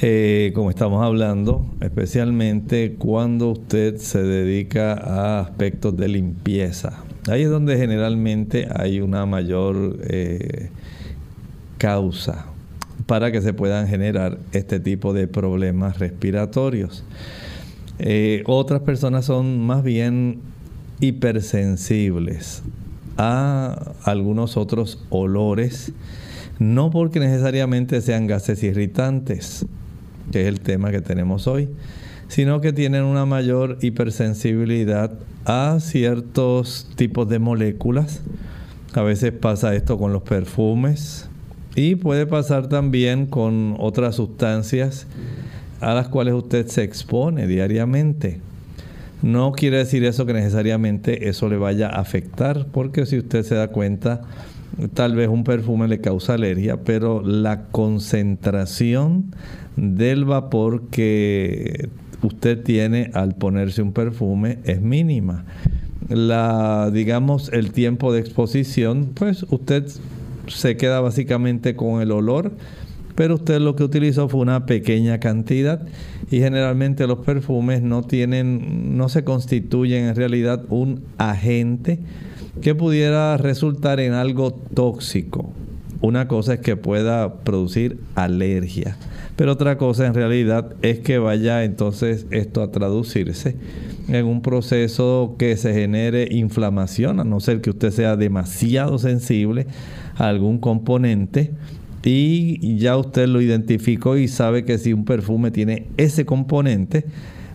eh, 0.00 0.52
como 0.54 0.70
estamos 0.70 1.04
hablando, 1.04 1.66
especialmente 1.80 2.94
cuando 2.96 3.48
usted 3.48 3.96
se 3.96 4.22
dedica 4.22 4.92
a 4.92 5.40
aspectos 5.40 5.96
de 5.96 6.06
limpieza. 6.06 7.02
Ahí 7.28 7.42
es 7.42 7.50
donde 7.50 7.76
generalmente 7.76 8.68
hay 8.74 9.00
una 9.00 9.26
mayor 9.26 9.98
eh, 10.04 10.70
causa 11.78 12.46
para 13.06 13.32
que 13.32 13.40
se 13.40 13.54
puedan 13.54 13.88
generar 13.88 14.38
este 14.52 14.80
tipo 14.80 15.12
de 15.12 15.26
problemas 15.26 15.98
respiratorios. 15.98 17.04
Eh, 17.98 18.42
otras 18.46 18.82
personas 18.82 19.24
son 19.24 19.60
más 19.60 19.82
bien 19.82 20.40
hipersensibles 21.00 22.62
a 23.16 23.92
algunos 24.04 24.56
otros 24.56 25.04
olores, 25.10 25.92
no 26.58 26.90
porque 26.90 27.20
necesariamente 27.20 28.00
sean 28.00 28.26
gases 28.26 28.62
irritantes, 28.62 29.66
que 30.30 30.42
es 30.42 30.46
el 30.46 30.60
tema 30.60 30.90
que 30.90 31.00
tenemos 31.00 31.46
hoy, 31.46 31.68
sino 32.28 32.60
que 32.60 32.72
tienen 32.72 33.04
una 33.04 33.26
mayor 33.26 33.78
hipersensibilidad 33.80 35.18
a 35.48 35.80
ciertos 35.80 36.86
tipos 36.94 37.26
de 37.28 37.38
moléculas. 37.38 38.20
A 38.92 39.02
veces 39.02 39.32
pasa 39.32 39.74
esto 39.74 39.98
con 39.98 40.12
los 40.12 40.22
perfumes 40.22 41.28
y 41.74 41.96
puede 41.96 42.26
pasar 42.26 42.68
también 42.68 43.26
con 43.26 43.74
otras 43.78 44.16
sustancias 44.16 45.06
a 45.80 45.94
las 45.94 46.08
cuales 46.08 46.34
usted 46.34 46.66
se 46.66 46.82
expone 46.82 47.46
diariamente. 47.46 48.40
No 49.22 49.52
quiere 49.52 49.78
decir 49.78 50.04
eso 50.04 50.26
que 50.26 50.34
necesariamente 50.34 51.28
eso 51.28 51.48
le 51.48 51.56
vaya 51.56 51.88
a 51.88 52.00
afectar, 52.00 52.66
porque 52.66 53.06
si 53.06 53.18
usted 53.18 53.42
se 53.42 53.54
da 53.54 53.68
cuenta, 53.68 54.20
tal 54.92 55.16
vez 55.16 55.28
un 55.28 55.44
perfume 55.44 55.88
le 55.88 56.00
causa 56.00 56.34
alergia, 56.34 56.84
pero 56.84 57.22
la 57.22 57.64
concentración 57.68 59.34
del 59.76 60.26
vapor 60.26 60.88
que 60.90 61.88
usted 62.22 62.62
tiene 62.62 63.10
al 63.14 63.34
ponerse 63.34 63.82
un 63.82 63.92
perfume 63.92 64.58
es 64.64 64.80
mínima. 64.80 65.44
La, 66.08 66.90
digamos, 66.92 67.50
el 67.52 67.72
tiempo 67.72 68.12
de 68.12 68.20
exposición, 68.20 69.10
pues 69.14 69.44
usted 69.50 69.86
se 70.46 70.76
queda 70.76 71.00
básicamente 71.00 71.76
con 71.76 72.00
el 72.00 72.10
olor 72.12 72.52
pero 73.18 73.34
usted 73.34 73.58
lo 73.58 73.74
que 73.74 73.82
utilizó 73.82 74.28
fue 74.28 74.38
una 74.38 74.64
pequeña 74.64 75.18
cantidad 75.18 75.82
y 76.30 76.38
generalmente 76.38 77.04
los 77.08 77.18
perfumes 77.18 77.82
no 77.82 78.04
tienen, 78.04 78.96
no 78.96 79.08
se 79.08 79.24
constituyen 79.24 80.04
en 80.04 80.14
realidad 80.14 80.64
un 80.68 81.02
agente 81.16 81.98
que 82.62 82.76
pudiera 82.76 83.36
resultar 83.36 83.98
en 83.98 84.12
algo 84.12 84.52
tóxico. 84.52 85.50
Una 86.00 86.28
cosa 86.28 86.54
es 86.54 86.60
que 86.60 86.76
pueda 86.76 87.40
producir 87.42 87.98
alergia, 88.14 88.96
pero 89.38 89.52
otra 89.52 89.78
cosa 89.78 90.04
en 90.04 90.14
realidad 90.14 90.74
es 90.82 90.98
que 90.98 91.18
vaya 91.18 91.62
entonces 91.62 92.26
esto 92.32 92.60
a 92.60 92.72
traducirse 92.72 93.54
en 94.08 94.26
un 94.26 94.42
proceso 94.42 95.36
que 95.38 95.56
se 95.56 95.72
genere 95.72 96.26
inflamación, 96.28 97.20
a 97.20 97.24
no 97.24 97.38
ser 97.38 97.60
que 97.60 97.70
usted 97.70 97.92
sea 97.92 98.16
demasiado 98.16 98.98
sensible 98.98 99.68
a 100.16 100.26
algún 100.26 100.58
componente 100.58 101.52
y 102.02 102.78
ya 102.78 102.96
usted 102.96 103.28
lo 103.28 103.40
identificó 103.40 104.16
y 104.16 104.26
sabe 104.26 104.64
que 104.64 104.76
si 104.76 104.92
un 104.92 105.04
perfume 105.04 105.52
tiene 105.52 105.86
ese 105.98 106.24
componente, 106.24 107.04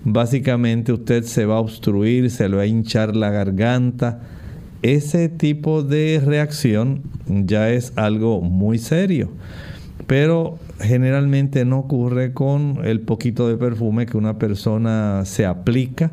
básicamente 0.06 0.94
usted 0.94 1.24
se 1.24 1.46
va 1.46 1.56
a 1.56 1.60
obstruir, 1.60 2.32
se 2.32 2.48
le 2.48 2.56
va 2.56 2.62
a 2.62 2.66
hinchar 2.66 3.14
la 3.14 3.30
garganta. 3.30 4.22
Ese 4.84 5.28
tipo 5.28 5.84
de 5.84 6.22
reacción 6.24 7.02
ya 7.28 7.72
es 7.72 7.92
algo 7.98 8.40
muy 8.40 8.78
serio. 8.78 9.32
Pero 10.08 10.60
generalmente 10.80 11.66
no 11.66 11.80
ocurre 11.80 12.34
con 12.34 12.80
el 12.84 13.02
poquito 13.02 13.48
de 13.48 13.58
perfume 13.58 14.06
que 14.06 14.18
una 14.18 14.38
persona 14.38 15.24
se 15.26 15.46
aplica 15.46 16.12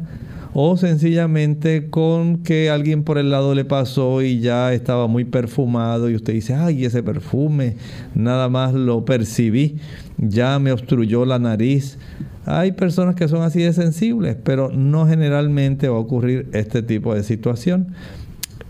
o 0.53 0.77
sencillamente 0.77 1.91
con 1.91 2.43
que 2.43 2.71
alguien 2.71 3.05
por 3.05 3.19
el 3.19 3.31
lado 3.31 3.55
le 3.55 3.65
pasó 3.65 4.23
y 4.23 4.41
ya 4.41 4.73
estaba 4.73 5.07
muy 5.07 5.25
perfumado 5.25 6.11
y 6.11 6.17
usted 6.17 6.33
dice, 6.33 6.55
ay, 6.55 6.85
ese 6.85 7.03
perfume, 7.03 7.77
nada 8.15 8.49
más 8.49 8.75
lo 8.75 9.05
percibí, 9.05 9.77
ya 10.19 10.59
me 10.59 10.73
obstruyó 10.73 11.25
la 11.25 11.39
nariz. 11.39 11.99
Hay 12.47 12.73
personas 12.73 13.15
que 13.15 13.29
son 13.29 13.43
así 13.43 13.63
de 13.63 13.73
sensibles, 13.73 14.37
pero 14.43 14.71
no 14.73 15.07
generalmente 15.07 15.89
va 15.89 15.97
a 15.97 16.01
ocurrir 16.01 16.49
este 16.53 16.83
tipo 16.83 17.15
de 17.15 17.23
situación. 17.23 17.95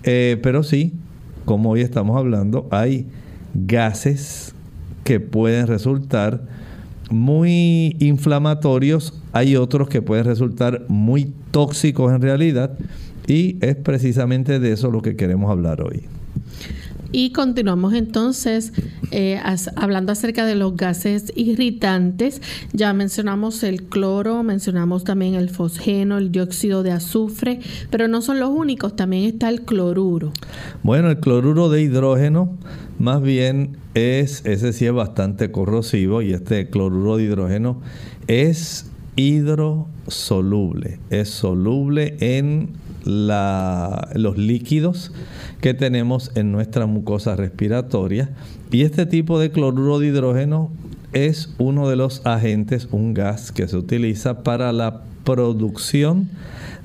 Eh, 0.02 0.38
pero 0.42 0.62
sí, 0.62 0.92
como 1.46 1.70
hoy 1.70 1.80
estamos 1.80 2.16
hablando, 2.18 2.68
hay 2.70 3.06
gases 3.54 4.54
que 5.04 5.20
pueden 5.20 5.66
resultar 5.66 6.42
muy 7.10 7.96
inflamatorios, 7.98 9.14
hay 9.32 9.56
otros 9.56 9.88
que 9.88 10.02
pueden 10.02 10.24
resultar 10.24 10.84
muy 10.88 11.32
tóxicos 11.50 12.12
en 12.12 12.22
realidad 12.22 12.78
y 13.26 13.56
es 13.60 13.76
precisamente 13.76 14.60
de 14.60 14.72
eso 14.72 14.90
lo 14.90 15.02
que 15.02 15.16
queremos 15.16 15.50
hablar 15.50 15.82
hoy. 15.82 16.04
Y 17.12 17.32
continuamos 17.32 17.94
entonces 17.94 18.72
eh, 19.10 19.40
hablando 19.76 20.12
acerca 20.12 20.46
de 20.46 20.54
los 20.54 20.76
gases 20.76 21.32
irritantes. 21.34 22.40
Ya 22.72 22.92
mencionamos 22.92 23.62
el 23.62 23.84
cloro, 23.84 24.42
mencionamos 24.42 25.04
también 25.04 25.34
el 25.34 25.50
fosgeno, 25.50 26.18
el 26.18 26.30
dióxido 26.30 26.82
de 26.82 26.92
azufre, 26.92 27.60
pero 27.90 28.06
no 28.06 28.22
son 28.22 28.38
los 28.38 28.50
únicos, 28.50 28.94
también 28.94 29.24
está 29.24 29.48
el 29.48 29.62
cloruro. 29.62 30.32
Bueno, 30.82 31.10
el 31.10 31.18
cloruro 31.18 31.68
de 31.68 31.82
hidrógeno 31.82 32.56
más 32.98 33.22
bien 33.22 33.78
es, 33.94 34.44
ese 34.44 34.72
sí 34.72 34.86
es 34.86 34.92
bastante 34.92 35.50
corrosivo 35.50 36.22
y 36.22 36.32
este 36.32 36.68
cloruro 36.68 37.16
de 37.16 37.24
hidrógeno 37.24 37.80
es 38.26 38.90
hidrosoluble, 39.16 41.00
es 41.10 41.30
soluble 41.30 42.16
en 42.20 42.79
los 43.04 44.38
líquidos 44.38 45.12
que 45.60 45.74
tenemos 45.74 46.32
en 46.34 46.52
nuestra 46.52 46.86
mucosa 46.86 47.36
respiratoria 47.36 48.30
y 48.70 48.82
este 48.82 49.06
tipo 49.06 49.38
de 49.38 49.50
cloruro 49.50 49.98
de 49.98 50.08
hidrógeno 50.08 50.70
es 51.12 51.54
uno 51.58 51.88
de 51.88 51.96
los 51.96 52.24
agentes, 52.24 52.88
un 52.92 53.14
gas 53.14 53.52
que 53.52 53.66
se 53.66 53.76
utiliza 53.76 54.42
para 54.42 54.72
la 54.72 55.02
producción 55.24 56.28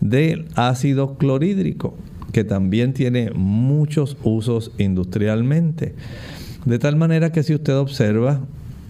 del 0.02 0.48
ácido 0.56 1.18
clorhídrico, 1.18 1.96
que 2.32 2.44
también 2.44 2.94
tiene 2.94 3.32
muchos 3.32 4.18
usos 4.24 4.72
industrialmente. 4.78 5.96
De 6.66 6.80
tal 6.80 6.96
manera 6.96 7.32
que 7.32 7.44
si 7.44 7.54
usted 7.54 7.78
observa 7.78 8.42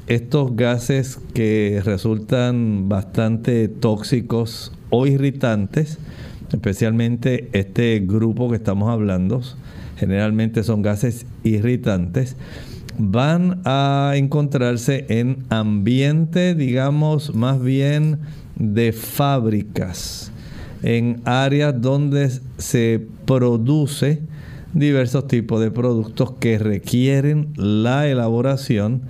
estos 0.08 0.56
gases 0.56 1.20
que 1.34 1.82
resultan 1.84 2.88
bastante 2.88 3.68
tóxicos 3.68 4.72
o 4.90 5.08
irritantes, 5.08 5.98
especialmente 6.56 7.50
este 7.54 8.00
grupo 8.00 8.50
que 8.50 8.56
estamos 8.56 8.90
hablando, 8.90 9.42
generalmente 9.98 10.64
son 10.64 10.82
gases 10.82 11.26
irritantes, 11.44 12.36
van 12.98 13.62
a 13.66 14.14
encontrarse 14.16 15.06
en 15.10 15.44
ambiente, 15.50 16.56
digamos, 16.56 17.36
más 17.36 17.62
bien 17.62 18.20
de 18.56 18.94
fábricas, 18.94 20.32
en 20.82 21.22
áreas 21.26 21.80
donde 21.82 22.32
se 22.58 23.06
produce 23.26 24.22
diversos 24.74 25.28
tipos 25.28 25.62
de 25.62 25.72
productos 25.72 26.34
que 26.40 26.58
requieren 26.58 27.54
la 27.56 28.08
elaboración 28.08 29.02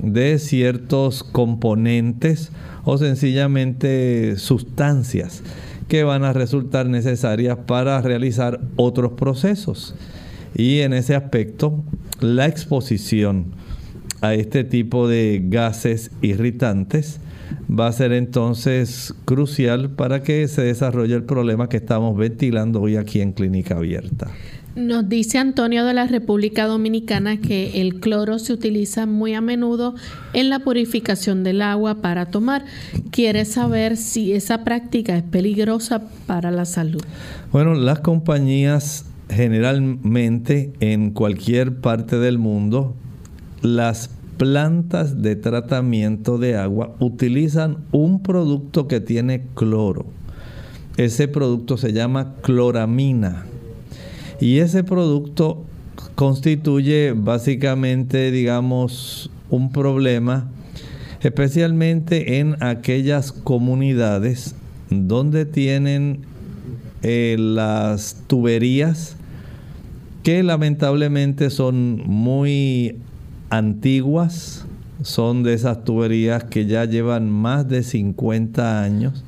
de 0.00 0.38
ciertos 0.38 1.22
componentes 1.24 2.50
o 2.84 2.98
sencillamente 2.98 4.36
sustancias 4.36 5.42
que 5.88 6.04
van 6.04 6.24
a 6.24 6.32
resultar 6.32 6.86
necesarias 6.86 7.58
para 7.66 8.00
realizar 8.02 8.60
otros 8.76 9.12
procesos. 9.12 9.94
Y 10.54 10.80
en 10.80 10.92
ese 10.92 11.14
aspecto, 11.14 11.82
la 12.20 12.46
exposición 12.46 13.52
a 14.20 14.34
este 14.34 14.64
tipo 14.64 15.08
de 15.08 15.42
gases 15.44 16.10
irritantes 16.22 17.20
va 17.68 17.86
a 17.86 17.92
ser 17.92 18.12
entonces 18.12 19.14
crucial 19.24 19.90
para 19.90 20.22
que 20.22 20.48
se 20.48 20.62
desarrolle 20.62 21.14
el 21.14 21.24
problema 21.24 21.68
que 21.68 21.76
estamos 21.78 22.16
ventilando 22.16 22.80
hoy 22.80 22.96
aquí 22.96 23.20
en 23.20 23.32
Clínica 23.32 23.76
Abierta. 23.76 24.28
Nos 24.78 25.08
dice 25.08 25.38
Antonio 25.38 25.84
de 25.84 25.92
la 25.92 26.06
República 26.06 26.68
Dominicana 26.68 27.38
que 27.38 27.80
el 27.80 27.98
cloro 27.98 28.38
se 28.38 28.52
utiliza 28.52 29.06
muy 29.06 29.34
a 29.34 29.40
menudo 29.40 29.96
en 30.34 30.50
la 30.50 30.60
purificación 30.60 31.42
del 31.42 31.62
agua 31.62 31.96
para 31.96 32.26
tomar. 32.26 32.64
Quiere 33.10 33.44
saber 33.44 33.96
si 33.96 34.34
esa 34.34 34.62
práctica 34.62 35.16
es 35.16 35.24
peligrosa 35.24 36.02
para 36.28 36.52
la 36.52 36.64
salud. 36.64 37.02
Bueno, 37.50 37.74
las 37.74 37.98
compañías 37.98 39.04
generalmente 39.28 40.72
en 40.78 41.10
cualquier 41.10 41.80
parte 41.80 42.16
del 42.20 42.38
mundo, 42.38 42.94
las 43.62 44.10
plantas 44.36 45.22
de 45.22 45.34
tratamiento 45.34 46.38
de 46.38 46.56
agua 46.56 46.94
utilizan 47.00 47.78
un 47.90 48.22
producto 48.22 48.86
que 48.86 49.00
tiene 49.00 49.42
cloro. 49.56 50.06
Ese 50.96 51.26
producto 51.26 51.76
se 51.76 51.92
llama 51.92 52.36
cloramina. 52.42 53.44
Y 54.40 54.58
ese 54.58 54.84
producto 54.84 55.64
constituye 56.14 57.12
básicamente, 57.12 58.30
digamos, 58.30 59.30
un 59.50 59.72
problema, 59.72 60.48
especialmente 61.20 62.38
en 62.38 62.62
aquellas 62.62 63.32
comunidades 63.32 64.54
donde 64.90 65.44
tienen 65.44 66.20
eh, 67.02 67.36
las 67.38 68.22
tuberías 68.26 69.16
que 70.22 70.42
lamentablemente 70.42 71.50
son 71.50 72.02
muy 72.06 72.96
antiguas, 73.50 74.66
son 75.02 75.42
de 75.42 75.54
esas 75.54 75.84
tuberías 75.84 76.44
que 76.44 76.66
ya 76.66 76.84
llevan 76.84 77.30
más 77.30 77.68
de 77.68 77.82
50 77.82 78.82
años. 78.82 79.24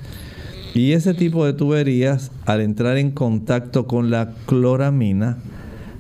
Y 0.75 0.93
ese 0.93 1.15
tipo 1.15 1.45
de 1.45 1.53
tuberías, 1.53 2.31
al 2.47 2.61
entrar 2.61 2.97
en 2.97 3.11
contacto 3.11 3.87
con 3.87 4.11
la 4.11 4.33
cloramina, 4.47 5.39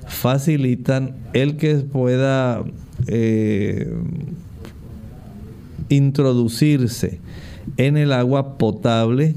facilitan 0.06 1.16
el 1.32 1.56
que 1.56 1.76
pueda 1.76 2.62
eh, 3.06 3.92
introducirse 5.88 7.18
en 7.76 7.96
el 7.96 8.12
agua 8.12 8.58
potable 8.58 9.34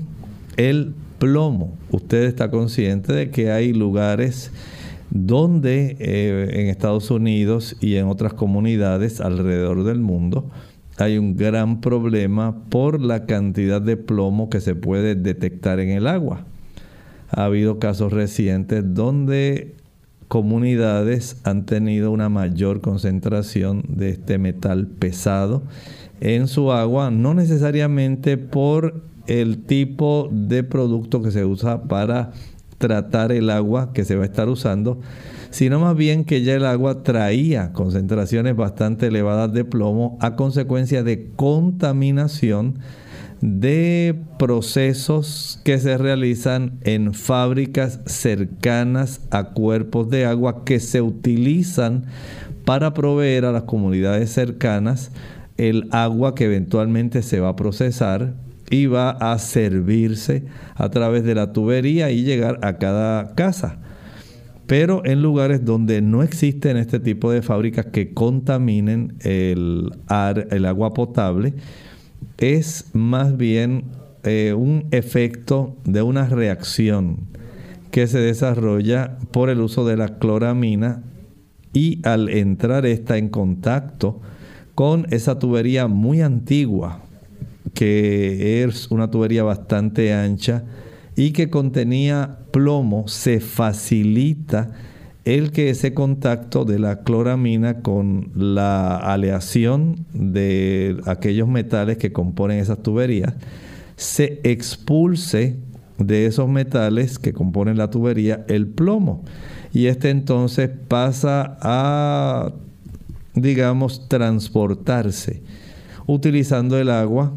el 0.57 0.93
plomo. 1.19 1.77
Usted 1.91 2.23
está 2.23 2.51
consciente 2.51 3.13
de 3.13 3.29
que 3.29 3.51
hay 3.51 3.73
lugares 3.73 4.51
donde 5.09 5.95
eh, 5.99 6.49
en 6.53 6.67
Estados 6.67 7.11
Unidos 7.11 7.75
y 7.79 7.95
en 7.95 8.07
otras 8.07 8.33
comunidades 8.33 9.21
alrededor 9.21 9.83
del 9.83 9.99
mundo 9.99 10.49
hay 10.97 11.17
un 11.17 11.35
gran 11.35 11.81
problema 11.81 12.55
por 12.69 13.01
la 13.01 13.25
cantidad 13.25 13.81
de 13.81 13.97
plomo 13.97 14.49
que 14.49 14.61
se 14.61 14.75
puede 14.75 15.15
detectar 15.15 15.79
en 15.79 15.89
el 15.89 16.07
agua. 16.07 16.45
Ha 17.29 17.45
habido 17.45 17.79
casos 17.79 18.13
recientes 18.13 18.83
donde 18.93 19.75
comunidades 20.27 21.37
han 21.43 21.65
tenido 21.65 22.11
una 22.11 22.29
mayor 22.29 22.81
concentración 22.81 23.83
de 23.87 24.09
este 24.09 24.37
metal 24.37 24.87
pesado 24.87 25.63
en 26.21 26.47
su 26.47 26.71
agua, 26.71 27.11
no 27.11 27.33
necesariamente 27.33 28.37
por 28.37 29.01
el 29.27 29.63
tipo 29.63 30.29
de 30.31 30.63
producto 30.63 31.21
que 31.21 31.31
se 31.31 31.45
usa 31.45 31.83
para 31.83 32.31
tratar 32.77 33.31
el 33.31 33.49
agua 33.49 33.93
que 33.93 34.05
se 34.05 34.15
va 34.15 34.23
a 34.23 34.25
estar 34.25 34.49
usando, 34.49 34.99
sino 35.53 35.79
más 35.79 35.95
bien 35.95 36.25
que 36.25 36.41
ya 36.41 36.55
el 36.55 36.65
agua 36.65 37.03
traía 37.03 37.73
concentraciones 37.73 38.55
bastante 38.55 39.05
elevadas 39.05 39.53
de 39.53 39.63
plomo 39.63 40.17
a 40.19 40.35
consecuencia 40.35 41.03
de 41.03 41.29
contaminación 41.35 42.79
de 43.39 44.15
procesos 44.39 45.61
que 45.63 45.77
se 45.77 45.99
realizan 45.99 46.79
en 46.81 47.13
fábricas 47.13 47.99
cercanas 48.07 49.21
a 49.29 49.51
cuerpos 49.51 50.09
de 50.09 50.25
agua 50.25 50.65
que 50.65 50.79
se 50.79 51.03
utilizan 51.03 52.05
para 52.65 52.95
proveer 52.95 53.45
a 53.45 53.51
las 53.51 53.63
comunidades 53.63 54.31
cercanas 54.31 55.11
el 55.57 55.87
agua 55.91 56.33
que 56.33 56.45
eventualmente 56.45 57.21
se 57.21 57.39
va 57.39 57.49
a 57.49 57.55
procesar 57.55 58.33
y 58.71 58.87
va 58.87 59.11
a 59.11 59.37
servirse 59.37 60.45
a 60.73 60.89
través 60.89 61.23
de 61.23 61.35
la 61.35 61.53
tubería 61.53 62.09
y 62.09 62.23
llegar 62.23 62.57
a 62.63 62.79
cada 62.79 63.35
casa. 63.35 63.77
Pero 64.73 65.05
en 65.05 65.21
lugares 65.21 65.63
donde 65.63 66.01
no 66.01 66.23
existen 66.23 66.77
este 66.77 66.99
tipo 66.99 67.31
de 67.31 67.43
fábricas 67.43 67.85
que 67.85 68.11
contaminen 68.11 69.13
el, 69.19 69.91
agua 70.07 70.95
potable, 70.95 71.53
es 72.39 72.89
más 72.91 73.37
bien 73.37 73.83
eh, 74.23 74.55
un 74.57 74.87
efecto 74.89 75.75
de 75.85 76.01
una 76.01 76.27
reacción 76.27 77.19
que 77.91 78.07
se 78.07 78.17
desarrolla 78.17 79.19
por 79.29 79.51
el 79.51 79.61
uso 79.61 79.85
de 79.85 79.95
la 79.95 80.17
cloramina 80.17 81.03
y 81.71 81.99
al 82.01 82.29
entrar 82.29 82.87
esta 82.87 83.19
en 83.19 83.29
contacto 83.29 84.21
con 84.73 85.05
esa 85.11 85.37
tubería 85.37 85.85
muy 85.85 86.21
antigua, 86.21 87.03
que 87.75 88.63
es 88.63 88.89
una 88.89 89.11
tubería 89.11 89.43
bastante 89.43 90.15
ancha 90.15 90.63
y 91.15 91.29
que 91.29 91.51
contenía 91.51 92.39
plomo, 92.53 93.07
se 93.09 93.41
facilita 93.41 94.71
el 95.25 95.51
que 95.51 95.69
ese 95.69 95.93
contacto 95.93 96.63
de 96.63 96.79
la 96.79 97.03
cloramina 97.03 97.81
con 97.81 98.31
la 98.35 98.95
aleación 98.95 100.05
de 100.13 101.01
aquellos 101.05 101.47
metales 101.47 101.97
que 101.97 102.13
componen 102.13 102.59
esas 102.59 102.83
tuberías 102.83 103.33
se 103.95 104.39
expulse 104.43 105.57
de 105.97 106.25
esos 106.27 106.47
metales 106.47 107.19
que 107.19 107.33
componen 107.33 107.77
la 107.77 107.89
tubería 107.89 108.45
el 108.47 108.67
plomo. 108.67 109.23
Y 109.71 109.87
este 109.87 110.09
entonces 110.11 110.69
pasa 110.87 111.57
a 111.61 112.53
digamos 113.33 114.07
transportarse 114.07 115.41
utilizando 116.05 116.77
el 116.77 116.91
agua 116.91 117.33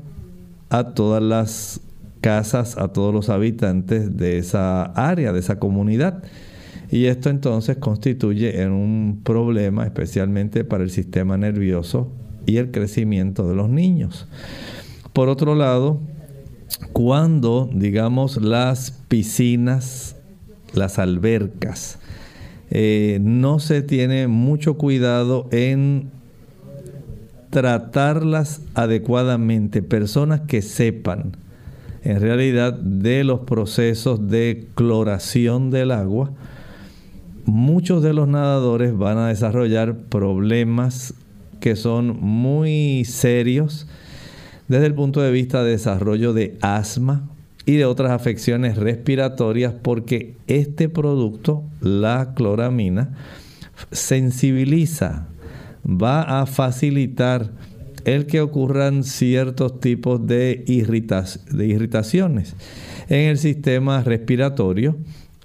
a 0.68 0.92
todas 0.92 1.22
las 1.22 1.80
casas, 2.26 2.76
a 2.76 2.88
todos 2.88 3.14
los 3.14 3.28
habitantes 3.28 4.16
de 4.16 4.38
esa 4.38 4.82
área, 4.82 5.32
de 5.32 5.38
esa 5.38 5.60
comunidad. 5.60 6.24
Y 6.90 7.04
esto 7.04 7.30
entonces 7.30 7.76
constituye 7.76 8.66
un 8.66 9.20
problema 9.22 9.84
especialmente 9.84 10.64
para 10.64 10.82
el 10.82 10.90
sistema 10.90 11.36
nervioso 11.36 12.10
y 12.44 12.56
el 12.56 12.72
crecimiento 12.72 13.48
de 13.48 13.54
los 13.54 13.68
niños. 13.68 14.26
Por 15.12 15.28
otro 15.28 15.54
lado, 15.54 16.00
cuando, 16.92 17.70
digamos, 17.72 18.42
las 18.42 18.90
piscinas, 19.06 20.16
las 20.74 20.98
albercas, 20.98 22.00
eh, 22.70 23.20
no 23.22 23.60
se 23.60 23.82
tiene 23.82 24.26
mucho 24.26 24.74
cuidado 24.74 25.46
en 25.52 26.10
tratarlas 27.50 28.62
adecuadamente, 28.74 29.80
personas 29.80 30.40
que 30.40 30.60
sepan 30.60 31.45
en 32.06 32.20
realidad 32.20 32.72
de 32.72 33.24
los 33.24 33.40
procesos 33.40 34.28
de 34.28 34.68
cloración 34.76 35.72
del 35.72 35.90
agua, 35.90 36.30
muchos 37.46 38.00
de 38.00 38.12
los 38.12 38.28
nadadores 38.28 38.96
van 38.96 39.18
a 39.18 39.26
desarrollar 39.26 39.96
problemas 39.96 41.14
que 41.58 41.74
son 41.74 42.16
muy 42.20 43.04
serios 43.04 43.88
desde 44.68 44.86
el 44.86 44.94
punto 44.94 45.20
de 45.20 45.32
vista 45.32 45.64
de 45.64 45.72
desarrollo 45.72 46.32
de 46.32 46.56
asma 46.60 47.28
y 47.64 47.74
de 47.74 47.86
otras 47.86 48.12
afecciones 48.12 48.76
respiratorias 48.76 49.74
porque 49.82 50.36
este 50.46 50.88
producto, 50.88 51.64
la 51.80 52.34
cloramina, 52.36 53.16
sensibiliza 53.90 55.26
va 55.84 56.40
a 56.40 56.46
facilitar 56.46 57.50
el 58.06 58.26
que 58.26 58.40
ocurran 58.40 59.02
ciertos 59.02 59.80
tipos 59.80 60.24
de, 60.26 60.64
de 60.64 61.66
irritaciones 61.66 62.54
en 63.08 63.28
el 63.28 63.36
sistema 63.36 64.02
respiratorio 64.02 64.96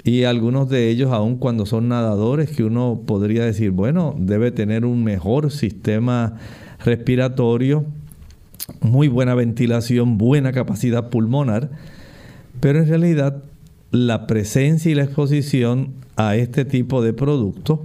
y 0.03 0.23
algunos 0.23 0.69
de 0.69 0.89
ellos, 0.89 1.11
aun 1.11 1.37
cuando 1.37 1.65
son 1.65 1.87
nadadores, 1.87 2.51
que 2.51 2.63
uno 2.63 3.01
podría 3.05 3.45
decir, 3.45 3.71
bueno, 3.71 4.15
debe 4.17 4.51
tener 4.51 4.85
un 4.85 5.03
mejor 5.03 5.51
sistema 5.51 6.37
respiratorio, 6.85 7.85
muy 8.79 9.07
buena 9.07 9.33
ventilación, 9.33 10.19
buena 10.19 10.51
capacidad 10.51 11.09
pulmonar, 11.09 11.71
pero 12.59 12.79
en 12.79 12.87
realidad 12.87 13.43
la 13.89 14.27
presencia 14.27 14.91
y 14.91 14.95
la 14.95 15.03
exposición 15.03 15.93
a 16.15 16.35
este 16.35 16.63
tipo 16.63 17.01
de 17.01 17.13
producto 17.13 17.81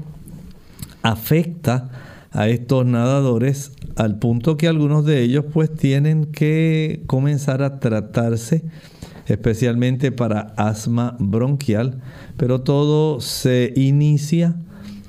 afecta 1.03 1.91
a 2.31 2.49
estos 2.49 2.85
nadadores 2.85 3.73
al 3.97 4.19
punto 4.19 4.57
que 4.57 4.69
algunos 4.69 5.05
de 5.05 5.23
ellos 5.23 5.47
pues 5.53 5.75
tienen 5.75 6.27
que 6.27 7.03
comenzar 7.07 7.63
a 7.63 7.81
tratarse 7.81 8.65
especialmente 9.27 10.13
para 10.13 10.55
asma 10.57 11.17
bronquial, 11.19 12.01
pero 12.37 12.61
todo 12.61 13.21
se 13.21 13.73
inicia 13.75 14.57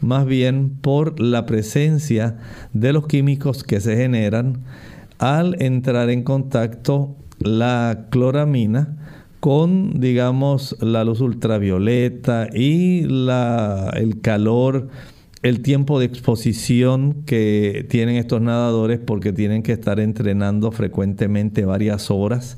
más 0.02 0.26
bien 0.26 0.70
por 0.70 1.20
la 1.20 1.46
presencia 1.46 2.38
de 2.74 2.94
los 2.94 3.08
químicos 3.08 3.64
que 3.64 3.80
se 3.80 3.96
generan 3.96 4.64
al 5.20 5.62
entrar 5.62 6.10
en 6.10 6.24
contacto 6.24 7.16
la 7.40 8.08
cloramina 8.10 8.98
con, 9.40 10.00
digamos, 10.00 10.76
la 10.82 11.04
luz 11.04 11.22
ultravioleta 11.22 12.48
y 12.54 13.04
la, 13.04 13.92
el 13.96 14.22
calor 14.22 14.90
el 15.48 15.62
tiempo 15.62 16.00
de 16.00 16.06
exposición 16.06 17.24
que 17.26 17.86
tienen 17.89 18.16
estos 18.16 18.41
nadadores 18.41 19.00
porque 19.00 19.34
tienen 19.34 19.64
que 19.64 19.72
estar 19.72 20.00
entrenando 20.00 20.72
frecuentemente 20.72 21.66
varias 21.66 22.12
horas 22.12 22.58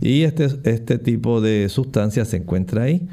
y 0.00 0.22
este, 0.22 0.48
este 0.64 0.98
tipo 0.98 1.40
de 1.40 1.68
sustancia 1.68 2.24
se 2.24 2.38
encuentra 2.38 2.84
ahí. 2.84 3.08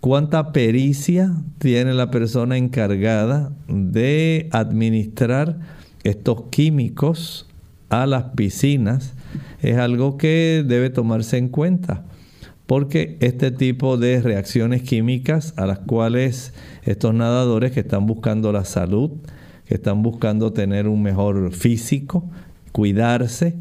¿Cuánta 0.00 0.52
pericia 0.52 1.32
tiene 1.58 1.94
la 1.94 2.10
persona 2.10 2.56
encargada 2.56 3.52
de 3.68 4.48
administrar 4.50 5.58
estos 6.02 6.44
químicos 6.50 7.46
a 7.88 8.06
las 8.06 8.24
piscinas 8.34 9.14
es 9.60 9.76
algo 9.76 10.16
que 10.16 10.64
debe 10.66 10.90
tomarse 10.90 11.38
en 11.38 11.48
cuenta 11.48 12.04
porque 12.66 13.16
este 13.20 13.50
tipo 13.50 13.96
de 13.96 14.20
reacciones 14.20 14.82
químicas 14.82 15.54
a 15.56 15.66
las 15.66 15.80
cuales 15.80 16.54
estos 16.84 17.14
nadadores 17.14 17.72
que 17.72 17.80
están 17.80 18.06
buscando 18.06 18.52
la 18.52 18.64
salud, 18.64 19.10
que 19.66 19.74
están 19.74 20.02
buscando 20.02 20.52
tener 20.52 20.88
un 20.88 21.02
mejor 21.02 21.52
físico, 21.52 22.30
cuidarse 22.72 23.56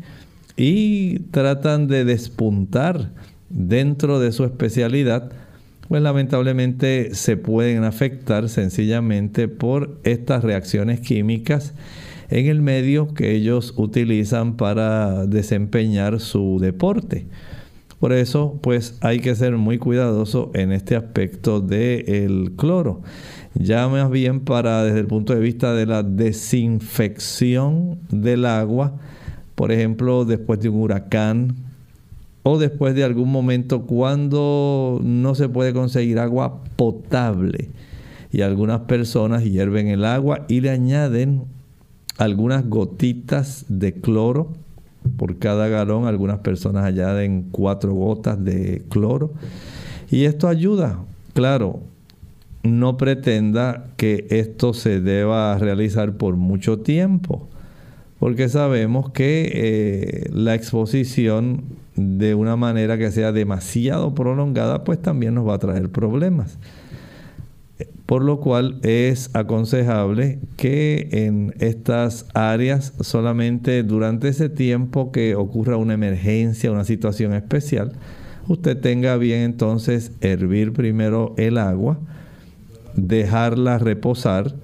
y 0.55 1.19
tratan 1.31 1.87
de 1.87 2.05
despuntar 2.05 3.11
dentro 3.49 4.19
de 4.19 4.31
su 4.31 4.45
especialidad, 4.45 5.31
pues 5.87 6.01
lamentablemente 6.01 7.15
se 7.15 7.35
pueden 7.35 7.83
afectar 7.83 8.47
sencillamente 8.47 9.47
por 9.49 9.99
estas 10.03 10.43
reacciones 10.43 11.01
químicas 11.01 11.73
en 12.29 12.47
el 12.47 12.61
medio 12.61 13.13
que 13.13 13.35
ellos 13.35 13.73
utilizan 13.75 14.55
para 14.55 15.25
desempeñar 15.25 16.21
su 16.21 16.59
deporte. 16.61 17.25
Por 18.01 18.13
eso, 18.13 18.57
pues 18.63 18.97
hay 19.01 19.19
que 19.19 19.35
ser 19.35 19.57
muy 19.57 19.77
cuidadoso 19.77 20.49
en 20.55 20.71
este 20.71 20.95
aspecto 20.95 21.61
del 21.61 22.53
cloro. 22.57 23.03
Ya 23.53 23.87
más 23.89 24.09
bien 24.09 24.39
para 24.39 24.83
desde 24.83 25.01
el 25.01 25.05
punto 25.05 25.35
de 25.35 25.39
vista 25.39 25.75
de 25.75 25.85
la 25.85 26.01
desinfección 26.01 27.99
del 28.09 28.45
agua, 28.45 28.97
por 29.53 29.71
ejemplo, 29.71 30.25
después 30.25 30.59
de 30.61 30.69
un 30.69 30.81
huracán 30.81 31.57
o 32.41 32.57
después 32.57 32.95
de 32.95 33.03
algún 33.03 33.31
momento 33.31 33.83
cuando 33.83 34.99
no 35.03 35.35
se 35.35 35.47
puede 35.47 35.71
conseguir 35.71 36.17
agua 36.17 36.63
potable 36.75 37.69
y 38.31 38.41
algunas 38.41 38.79
personas 38.81 39.43
hierven 39.43 39.89
el 39.89 40.05
agua 40.05 40.45
y 40.47 40.61
le 40.61 40.71
añaden 40.71 41.43
algunas 42.17 42.67
gotitas 42.67 43.65
de 43.69 43.93
cloro 43.93 44.53
por 45.17 45.37
cada 45.37 45.67
galón. 45.67 46.07
Algunas 46.07 46.39
personas 46.39 46.85
añaden 46.85 47.47
cuatro 47.51 47.93
gotas 47.93 48.43
de 48.43 48.83
cloro. 48.89 49.31
Y 50.09 50.25
esto 50.25 50.47
ayuda. 50.47 50.99
Claro, 51.33 51.79
no 52.63 52.97
pretenda 52.97 53.85
que 53.97 54.27
esto 54.29 54.73
se 54.73 54.99
deba 54.99 55.57
realizar 55.57 56.13
por 56.13 56.35
mucho 56.35 56.79
tiempo, 56.79 57.47
porque 58.19 58.49
sabemos 58.49 59.11
que 59.11 59.51
eh, 59.53 60.29
la 60.31 60.53
exposición 60.53 61.63
de 61.95 62.35
una 62.35 62.55
manera 62.55 62.97
que 62.97 63.11
sea 63.11 63.31
demasiado 63.31 64.13
prolongada, 64.13 64.83
pues 64.83 65.01
también 65.01 65.33
nos 65.33 65.47
va 65.47 65.55
a 65.55 65.59
traer 65.59 65.89
problemas 65.89 66.57
por 68.11 68.25
lo 68.25 68.41
cual 68.41 68.77
es 68.83 69.29
aconsejable 69.31 70.39
que 70.57 71.07
en 71.13 71.55
estas 71.59 72.25
áreas 72.33 72.93
solamente 72.99 73.83
durante 73.83 74.27
ese 74.27 74.49
tiempo 74.49 75.13
que 75.13 75.35
ocurra 75.35 75.77
una 75.77 75.93
emergencia, 75.93 76.73
una 76.73 76.83
situación 76.83 77.33
especial, 77.33 77.93
usted 78.49 78.77
tenga 78.77 79.15
bien 79.15 79.43
entonces 79.43 80.11
hervir 80.19 80.73
primero 80.73 81.33
el 81.37 81.57
agua, 81.57 81.99
dejarla 82.97 83.77
reposar, 83.77 84.55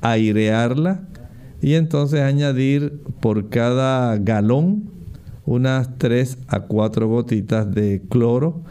airearla 0.00 1.02
y 1.62 1.74
entonces 1.74 2.22
añadir 2.22 3.02
por 3.20 3.50
cada 3.50 4.16
galón 4.18 4.90
unas 5.44 5.96
3 5.98 6.38
a 6.48 6.58
4 6.62 7.06
gotitas 7.06 7.72
de 7.72 8.02
cloro 8.10 8.62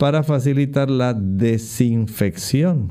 para 0.00 0.22
facilitar 0.22 0.88
la 0.88 1.12
desinfección. 1.12 2.90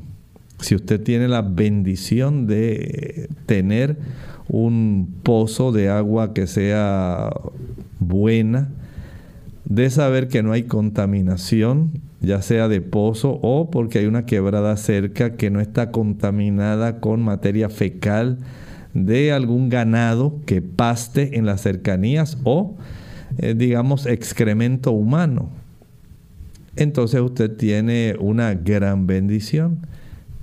Si 0.60 0.76
usted 0.76 1.02
tiene 1.02 1.26
la 1.26 1.42
bendición 1.42 2.46
de 2.46 3.28
tener 3.46 3.98
un 4.46 5.16
pozo 5.24 5.72
de 5.72 5.88
agua 5.88 6.32
que 6.34 6.46
sea 6.46 7.30
buena, 7.98 8.68
de 9.64 9.90
saber 9.90 10.28
que 10.28 10.44
no 10.44 10.52
hay 10.52 10.62
contaminación, 10.62 11.90
ya 12.20 12.42
sea 12.42 12.68
de 12.68 12.80
pozo 12.80 13.40
o 13.42 13.72
porque 13.72 13.98
hay 13.98 14.06
una 14.06 14.24
quebrada 14.24 14.76
cerca 14.76 15.34
que 15.34 15.50
no 15.50 15.60
está 15.60 15.90
contaminada 15.90 17.00
con 17.00 17.22
materia 17.22 17.70
fecal 17.70 18.38
de 18.94 19.32
algún 19.32 19.68
ganado 19.68 20.36
que 20.46 20.62
paste 20.62 21.36
en 21.38 21.44
las 21.44 21.62
cercanías 21.62 22.38
o, 22.44 22.76
eh, 23.38 23.54
digamos, 23.56 24.06
excremento 24.06 24.92
humano 24.92 25.59
entonces 26.82 27.20
usted 27.20 27.56
tiene 27.56 28.16
una 28.18 28.54
gran 28.54 29.06
bendición. 29.06 29.86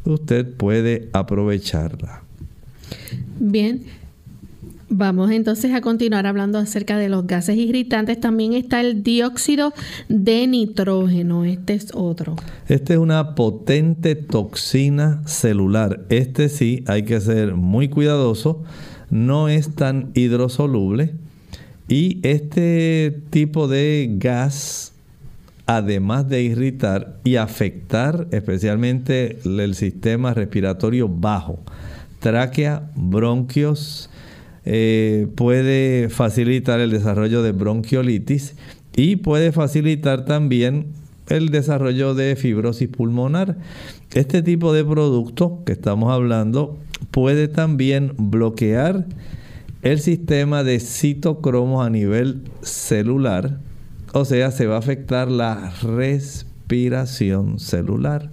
Usted 0.05 0.47
puede 0.53 1.09
aprovecharla. 1.11 2.23
Bien, 3.39 3.83
Vamos 4.89 5.31
entonces 5.31 5.73
a 5.73 5.81
continuar 5.81 6.25
hablando 6.27 6.57
acerca 6.57 6.97
de 6.97 7.09
los 7.09 7.27
gases 7.27 7.57
irritantes. 7.57 8.21
También 8.21 8.53
está 8.53 8.79
el 8.79 9.03
dióxido 9.03 9.73
de 10.07 10.47
nitrógeno. 10.47 11.43
Este 11.43 11.73
es 11.73 11.89
otro. 11.93 12.37
Este 12.69 12.93
es 12.93 12.99
una 12.99 13.35
potente 13.35 14.15
toxina 14.15 15.27
celular. 15.27 16.05
Este 16.07 16.47
sí 16.47 16.85
hay 16.87 17.03
que 17.03 17.19
ser 17.19 17.55
muy 17.55 17.89
cuidadoso. 17.89 18.63
No 19.09 19.49
es 19.49 19.75
tan 19.75 20.11
hidrosoluble. 20.13 21.15
Y 21.89 22.19
este 22.23 23.21
tipo 23.29 23.67
de 23.67 24.09
gas 24.17 24.93
además 25.67 26.29
de 26.29 26.41
irritar 26.41 27.19
y 27.25 27.35
afectar 27.35 28.27
especialmente 28.31 29.39
el 29.43 29.75
sistema 29.75 30.33
respiratorio 30.33 31.09
bajo, 31.09 31.59
tráquea, 32.19 32.89
bronquios, 32.95 34.09
eh, 34.65 35.27
puede 35.35 36.09
facilitar 36.09 36.79
el 36.79 36.89
desarrollo 36.89 37.43
de 37.43 37.51
bronquiolitis 37.51 38.55
y 38.95 39.17
puede 39.17 39.51
facilitar 39.51 40.25
también 40.25 40.87
el 41.27 41.49
desarrollo 41.49 42.15
de 42.15 42.37
fibrosis 42.37 42.87
pulmonar. 42.87 43.57
Este 44.13 44.41
tipo 44.41 44.71
de 44.71 44.85
producto 44.85 45.63
que 45.65 45.73
estamos 45.73 46.13
hablando 46.13 46.77
puede 47.11 47.49
también 47.49 48.13
bloquear 48.17 49.05
el 49.81 49.99
sistema 49.99 50.63
de 50.63 50.79
citocromos 50.79 51.85
a 51.85 51.89
nivel 51.89 52.43
celular 52.61 53.59
o 54.17 54.25
sea, 54.25 54.49
se 54.49 54.65
va 54.65 54.75
a 54.75 54.79
afectar 54.79 55.29
la 55.29 55.71
respiración 55.83 57.59
celular. 57.59 58.31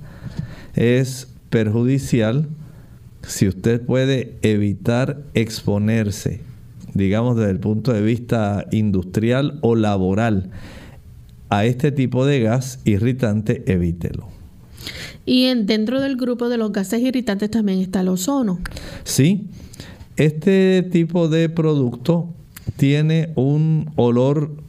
Es 0.75 1.29
perjudicial 1.51 2.49
si 3.27 3.49
usted 3.49 3.83
puede 3.83 4.39
evitar 4.41 5.23
exponerse, 5.35 6.41
digamos 6.95 7.37
desde 7.37 7.51
el 7.51 7.61
punto 7.61 7.93
de 7.93 8.01
vista 8.01 8.67
industrial 8.73 9.59
o 9.61 9.77
laboral, 9.77 10.51
a 11.51 11.67
este 11.67 11.93
tipo 11.93 12.25
de 12.25 12.41
gas 12.41 12.81
irritante, 12.87 13.63
evítelo. 13.67 14.29
Y 15.27 15.53
dentro 15.55 16.01
del 16.01 16.17
grupo 16.17 16.49
de 16.49 16.57
los 16.57 16.73
gases 16.73 17.03
irritantes 17.03 17.51
también 17.51 17.81
está 17.81 18.01
el 18.01 18.09
ozono. 18.09 18.59
Sí, 19.05 19.49
este 20.17 20.83
tipo 20.83 21.29
de 21.29 21.51
producto 21.51 22.31
tiene 22.77 23.33
un 23.35 23.91
olor 23.97 24.64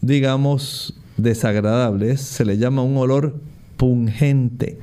digamos, 0.00 0.94
desagradables, 1.16 2.20
se 2.20 2.44
le 2.44 2.58
llama 2.58 2.82
un 2.82 2.96
olor 2.96 3.36
pungente. 3.76 4.78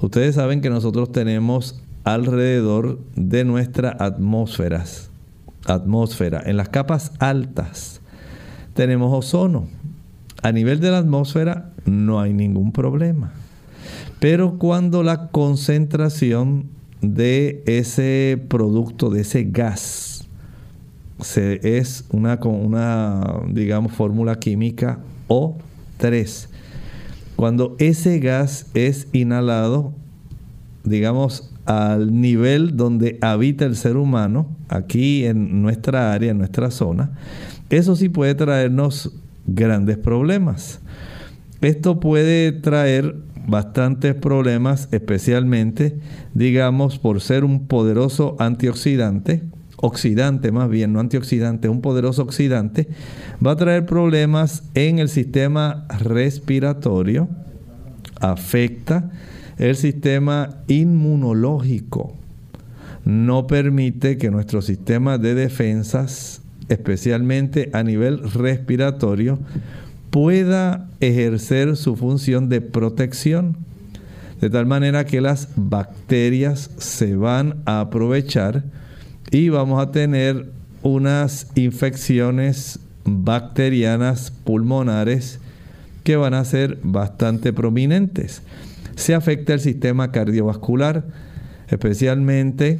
Ustedes 0.00 0.34
saben 0.34 0.60
que 0.60 0.70
nosotros 0.70 1.12
tenemos 1.12 1.80
alrededor 2.04 3.00
de 3.16 3.44
nuestras 3.44 4.00
atmósferas, 4.00 5.10
atmósfera, 5.66 6.42
en 6.44 6.56
las 6.56 6.68
capas 6.68 7.12
altas, 7.18 8.00
tenemos 8.74 9.12
ozono. 9.12 9.68
A 10.42 10.52
nivel 10.52 10.80
de 10.80 10.90
la 10.90 10.98
atmósfera 10.98 11.70
no 11.86 12.20
hay 12.20 12.34
ningún 12.34 12.72
problema. 12.72 13.32
Pero 14.20 14.58
cuando 14.58 15.02
la 15.02 15.28
concentración 15.28 16.66
de 17.00 17.62
ese 17.66 18.42
producto, 18.48 19.10
de 19.10 19.22
ese 19.22 19.44
gas, 19.44 20.13
se, 21.20 21.78
es 21.78 22.04
una, 22.10 22.38
una, 22.42 23.40
digamos, 23.48 23.92
fórmula 23.92 24.38
química 24.38 24.98
O3. 25.28 26.48
Cuando 27.36 27.76
ese 27.78 28.18
gas 28.20 28.70
es 28.74 29.08
inhalado, 29.12 29.92
digamos, 30.84 31.52
al 31.64 32.20
nivel 32.20 32.76
donde 32.76 33.18
habita 33.22 33.64
el 33.64 33.76
ser 33.76 33.96
humano, 33.96 34.48
aquí 34.68 35.24
en 35.24 35.62
nuestra 35.62 36.12
área, 36.12 36.30
en 36.30 36.38
nuestra 36.38 36.70
zona, 36.70 37.12
eso 37.70 37.96
sí 37.96 38.08
puede 38.08 38.34
traernos 38.34 39.12
grandes 39.46 39.98
problemas. 39.98 40.80
Esto 41.60 41.98
puede 41.98 42.52
traer 42.52 43.16
bastantes 43.46 44.14
problemas, 44.14 44.88
especialmente, 44.92 45.98
digamos, 46.34 46.98
por 46.98 47.20
ser 47.20 47.44
un 47.44 47.66
poderoso 47.66 48.36
antioxidante, 48.38 49.42
oxidante 49.84 50.50
más 50.50 50.70
bien, 50.70 50.94
no 50.94 51.00
antioxidante, 51.00 51.68
un 51.68 51.82
poderoso 51.82 52.22
oxidante, 52.22 52.88
va 53.44 53.50
a 53.50 53.56
traer 53.56 53.84
problemas 53.84 54.62
en 54.74 54.98
el 54.98 55.10
sistema 55.10 55.86
respiratorio, 56.00 57.28
afecta 58.18 59.10
el 59.58 59.76
sistema 59.76 60.62
inmunológico, 60.68 62.14
no 63.04 63.46
permite 63.46 64.16
que 64.16 64.30
nuestro 64.30 64.62
sistema 64.62 65.18
de 65.18 65.34
defensas, 65.34 66.40
especialmente 66.70 67.68
a 67.74 67.82
nivel 67.82 68.22
respiratorio, 68.32 69.38
pueda 70.08 70.88
ejercer 71.00 71.76
su 71.76 71.94
función 71.94 72.48
de 72.48 72.62
protección. 72.62 73.58
De 74.40 74.48
tal 74.48 74.64
manera 74.64 75.04
que 75.04 75.20
las 75.20 75.50
bacterias 75.56 76.70
se 76.78 77.16
van 77.16 77.56
a 77.66 77.80
aprovechar 77.80 78.64
y 79.34 79.48
vamos 79.48 79.82
a 79.82 79.90
tener 79.90 80.46
unas 80.84 81.48
infecciones 81.56 82.78
bacterianas 83.04 84.30
pulmonares 84.30 85.40
que 86.04 86.14
van 86.14 86.34
a 86.34 86.44
ser 86.44 86.78
bastante 86.84 87.52
prominentes. 87.52 88.42
Se 88.94 89.12
afecta 89.12 89.54
el 89.54 89.58
sistema 89.58 90.12
cardiovascular, 90.12 91.04
especialmente 91.66 92.78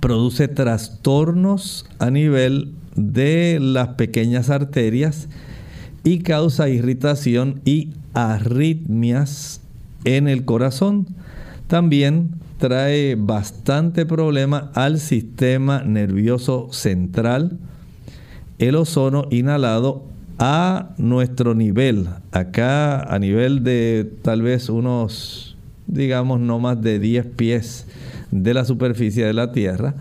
produce 0.00 0.48
trastornos 0.48 1.84
a 1.98 2.10
nivel 2.10 2.72
de 2.96 3.58
las 3.60 3.88
pequeñas 3.88 4.48
arterias 4.48 5.28
y 6.04 6.20
causa 6.20 6.70
irritación 6.70 7.60
y 7.66 7.90
arritmias 8.14 9.60
en 10.06 10.26
el 10.26 10.46
corazón. 10.46 11.06
También 11.66 12.30
trae 12.60 13.16
bastante 13.16 14.06
problema 14.06 14.70
al 14.74 15.00
sistema 15.00 15.82
nervioso 15.82 16.68
central. 16.70 17.58
El 18.58 18.76
ozono 18.76 19.26
inhalado 19.30 20.04
a 20.38 20.90
nuestro 20.98 21.54
nivel, 21.54 22.08
acá 22.30 23.02
a 23.02 23.18
nivel 23.18 23.64
de 23.64 24.10
tal 24.22 24.42
vez 24.42 24.68
unos, 24.68 25.56
digamos, 25.86 26.38
no 26.38 26.60
más 26.60 26.80
de 26.80 26.98
10 26.98 27.26
pies 27.34 27.86
de 28.30 28.54
la 28.54 28.64
superficie 28.64 29.24
de 29.24 29.32
la 29.32 29.52
Tierra, 29.52 29.94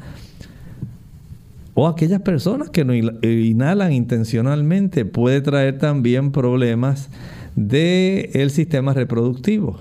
o 1.73 1.87
aquellas 1.87 2.21
personas 2.21 2.69
que 2.69 2.83
no 2.83 2.93
inhalan 2.93 3.93
intencionalmente, 3.93 5.05
puede 5.05 5.39
traer 5.39 5.77
también 5.77 6.31
problemas 6.31 7.09
del 7.55 8.29
el 8.33 8.49
sistema 8.51 8.93
reproductivo. 8.93 9.79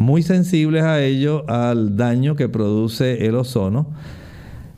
Muy 0.00 0.22
sensibles 0.22 0.82
a 0.82 1.02
ello, 1.02 1.44
al 1.46 1.94
daño 1.94 2.34
que 2.34 2.48
produce 2.48 3.26
el 3.26 3.34
ozono, 3.34 3.86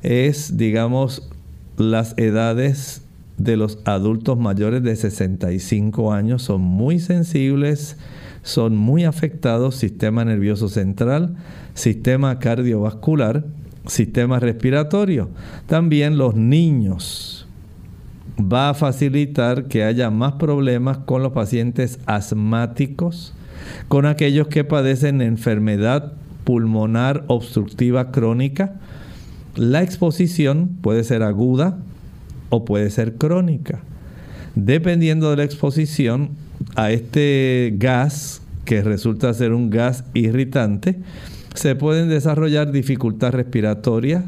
es, 0.03 0.57
digamos, 0.57 1.31
las 1.77 2.18
edades 2.18 3.03
de 3.39 3.57
los 3.57 3.79
adultos 3.85 4.37
mayores 4.37 4.83
de 4.83 4.97
65 4.97 6.12
años 6.12 6.43
son 6.43 6.61
muy 6.62 6.99
sensibles, 6.99 7.99
son 8.43 8.77
muy 8.77 9.05
afectados, 9.05 9.77
sistema 9.77 10.25
nervioso 10.25 10.68
central, 10.68 11.37
sistema 11.75 12.41
cardiovascular, 12.41 13.45
sistema 13.87 14.41
respiratorio. 14.41 15.31
También 15.68 16.18
los 16.18 16.35
niños 16.35 17.47
va 18.41 18.70
a 18.70 18.75
facilitar 18.75 19.68
que 19.68 19.85
haya 19.85 20.11
más 20.11 20.33
problemas 20.33 20.99
con 20.99 21.23
los 21.23 21.31
pacientes 21.31 22.01
asmáticos, 22.07 23.35
con 23.89 24.07
aquellos 24.07 24.49
que 24.49 24.65
padecen 24.65 25.21
enfermedad 25.21 26.13
pulmonar 26.45 27.25
obstructiva 27.29 28.11
crónica. 28.11 28.75
La 29.55 29.83
exposición 29.83 30.79
puede 30.81 31.05
ser 31.05 31.23
aguda, 31.23 31.79
o 32.53 32.67
puede 32.67 32.91
ser 32.91 33.15
crónica. 33.15 33.81
Dependiendo 34.55 35.31
de 35.31 35.39
la 35.39 35.45
exposición 35.45 36.31
a 36.77 36.91
este 36.91 37.73
gas, 37.79 38.43
que 38.67 38.83
resulta 38.83 39.33
ser 39.33 39.53
un 39.55 39.71
gas 39.71 40.05
irritante, 40.13 40.99
se 41.55 41.75
pueden 41.75 42.11
desarrollar 42.11 42.71
dificultad 42.71 43.33
respiratoria, 43.33 44.25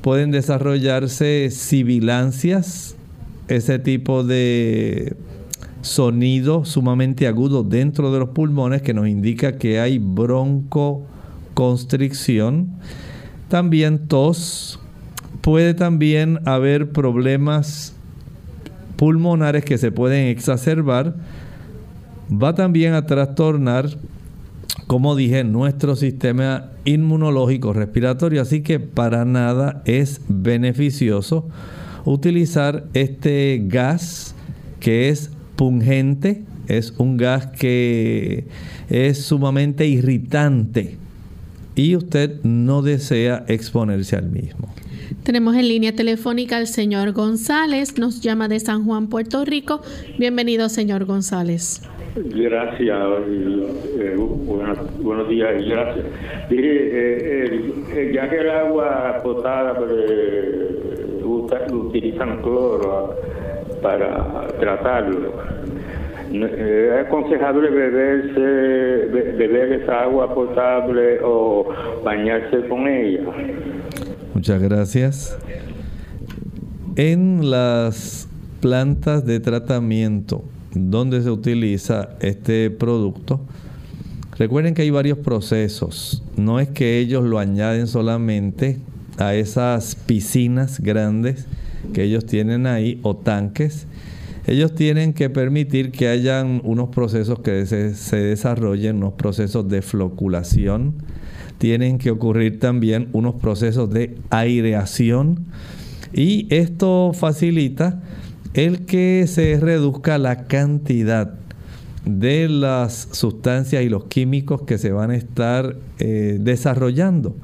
pueden 0.00 0.30
desarrollarse 0.30 1.50
sibilancias, 1.50 2.96
ese 3.48 3.78
tipo 3.78 4.24
de 4.24 5.14
sonido 5.84 6.64
sumamente 6.64 7.26
agudo 7.26 7.62
dentro 7.62 8.10
de 8.10 8.18
los 8.18 8.30
pulmones 8.30 8.80
que 8.80 8.94
nos 8.94 9.06
indica 9.06 9.58
que 9.58 9.80
hay 9.80 9.98
broncoconstricción. 9.98 12.70
También 13.48 14.08
tos, 14.08 14.80
puede 15.42 15.74
también 15.74 16.40
haber 16.46 16.90
problemas 16.90 17.92
pulmonares 18.96 19.66
que 19.66 19.76
se 19.76 19.92
pueden 19.92 20.28
exacerbar. 20.28 21.16
Va 22.32 22.54
también 22.54 22.94
a 22.94 23.04
trastornar, 23.04 23.90
como 24.86 25.14
dije, 25.14 25.44
nuestro 25.44 25.96
sistema 25.96 26.70
inmunológico 26.86 27.74
respiratorio. 27.74 28.40
Así 28.40 28.62
que 28.62 28.80
para 28.80 29.26
nada 29.26 29.82
es 29.84 30.22
beneficioso 30.28 31.46
utilizar 32.06 32.86
este 32.94 33.60
gas 33.66 34.34
que 34.80 35.10
es 35.10 35.33
pungente, 35.56 36.42
es 36.68 36.94
un 36.98 37.16
gas 37.16 37.46
que 37.46 38.44
es 38.88 39.22
sumamente 39.22 39.86
irritante 39.86 40.96
y 41.74 41.96
usted 41.96 42.42
no 42.42 42.82
desea 42.82 43.44
exponerse 43.48 44.16
al 44.16 44.30
mismo. 44.30 44.68
Tenemos 45.22 45.56
en 45.56 45.68
línea 45.68 45.94
telefónica 45.94 46.56
al 46.56 46.66
señor 46.66 47.12
González, 47.12 47.98
nos 47.98 48.20
llama 48.20 48.48
de 48.48 48.60
San 48.60 48.84
Juan, 48.84 49.08
Puerto 49.08 49.44
Rico. 49.44 49.80
Bienvenido, 50.18 50.68
señor 50.68 51.04
González. 51.04 51.82
Gracias, 52.16 52.98
eh, 53.98 54.16
buenos, 55.02 55.28
días 55.28 55.50
y 55.60 55.68
gracias. 55.68 56.06
ya 58.12 58.30
que 58.30 58.36
el 58.36 58.50
agua 58.50 59.20
potable 59.22 60.54
utilizan 61.72 62.40
cloro 62.42 63.16
para 63.84 64.48
tratarlo, 64.58 65.34
eh, 66.32 66.90
¿es 66.90 67.06
aconsejable 67.06 67.68
beberse, 67.68 68.40
beber 69.36 69.82
esa 69.82 70.04
agua 70.04 70.34
potable 70.34 71.18
o 71.22 71.68
bañarse 72.02 72.66
con 72.66 72.88
ella? 72.88 73.20
Muchas 74.32 74.62
gracias. 74.62 75.38
En 76.96 77.50
las 77.50 78.26
plantas 78.62 79.26
de 79.26 79.38
tratamiento 79.40 80.44
donde 80.74 81.20
se 81.20 81.30
utiliza 81.30 82.08
este 82.20 82.70
producto, 82.70 83.42
recuerden 84.38 84.72
que 84.72 84.80
hay 84.80 84.90
varios 84.90 85.18
procesos. 85.18 86.24
No 86.38 86.58
es 86.58 86.70
que 86.70 87.00
ellos 87.00 87.22
lo 87.24 87.38
añaden 87.38 87.86
solamente 87.86 88.78
a 89.18 89.34
esas 89.34 89.94
piscinas 89.94 90.80
grandes 90.80 91.46
que 91.92 92.04
ellos 92.04 92.26
tienen 92.26 92.66
ahí 92.66 92.98
o 93.02 93.16
tanques. 93.16 93.86
Ellos 94.46 94.74
tienen 94.74 95.14
que 95.14 95.30
permitir 95.30 95.90
que 95.90 96.08
hayan 96.08 96.60
unos 96.64 96.90
procesos 96.90 97.38
que 97.40 97.64
se, 97.64 98.16
desarrollen, 98.16 98.96
unos 98.96 99.14
procesos 99.14 99.68
de 99.68 99.80
floculación, 99.80 100.94
tienen 101.58 101.96
que 101.98 102.10
ocurrir 102.10 102.58
también 102.58 103.08
unos 103.12 103.36
procesos 103.36 103.90
de 103.90 104.16
aireación 104.28 105.46
y 106.12 106.46
esto 106.54 107.12
facilita 107.14 108.02
el 108.52 108.84
que 108.84 109.24
se 109.26 109.58
reduzca 109.58 110.18
la 110.18 110.44
cantidad 110.44 111.34
de 112.04 112.48
las 112.50 113.08
sustancias 113.12 113.82
y 113.82 113.88
los 113.88 114.04
químicos 114.04 114.62
que 114.62 114.76
se 114.76 114.92
van 114.92 115.10
a 115.10 115.16
estar 115.16 115.76
eh, 115.98 116.36
desarrollando 116.38 117.34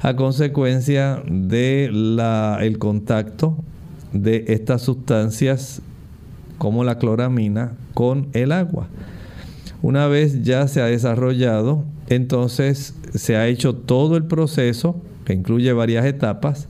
a 0.00 0.14
consecuencia 0.14 1.22
del 1.26 2.20
el 2.60 2.78
contacto 2.78 3.56
de 4.22 4.44
estas 4.48 4.82
sustancias 4.82 5.82
como 6.58 6.84
la 6.84 6.98
cloramina 6.98 7.72
con 7.94 8.28
el 8.32 8.52
agua. 8.52 8.88
Una 9.82 10.06
vez 10.06 10.42
ya 10.42 10.66
se 10.68 10.80
ha 10.80 10.86
desarrollado 10.86 11.84
entonces 12.08 12.94
se 13.14 13.36
ha 13.36 13.48
hecho 13.48 13.74
todo 13.74 14.16
el 14.16 14.24
proceso, 14.24 15.00
que 15.24 15.32
incluye 15.32 15.72
varias 15.72 16.06
etapas, 16.06 16.68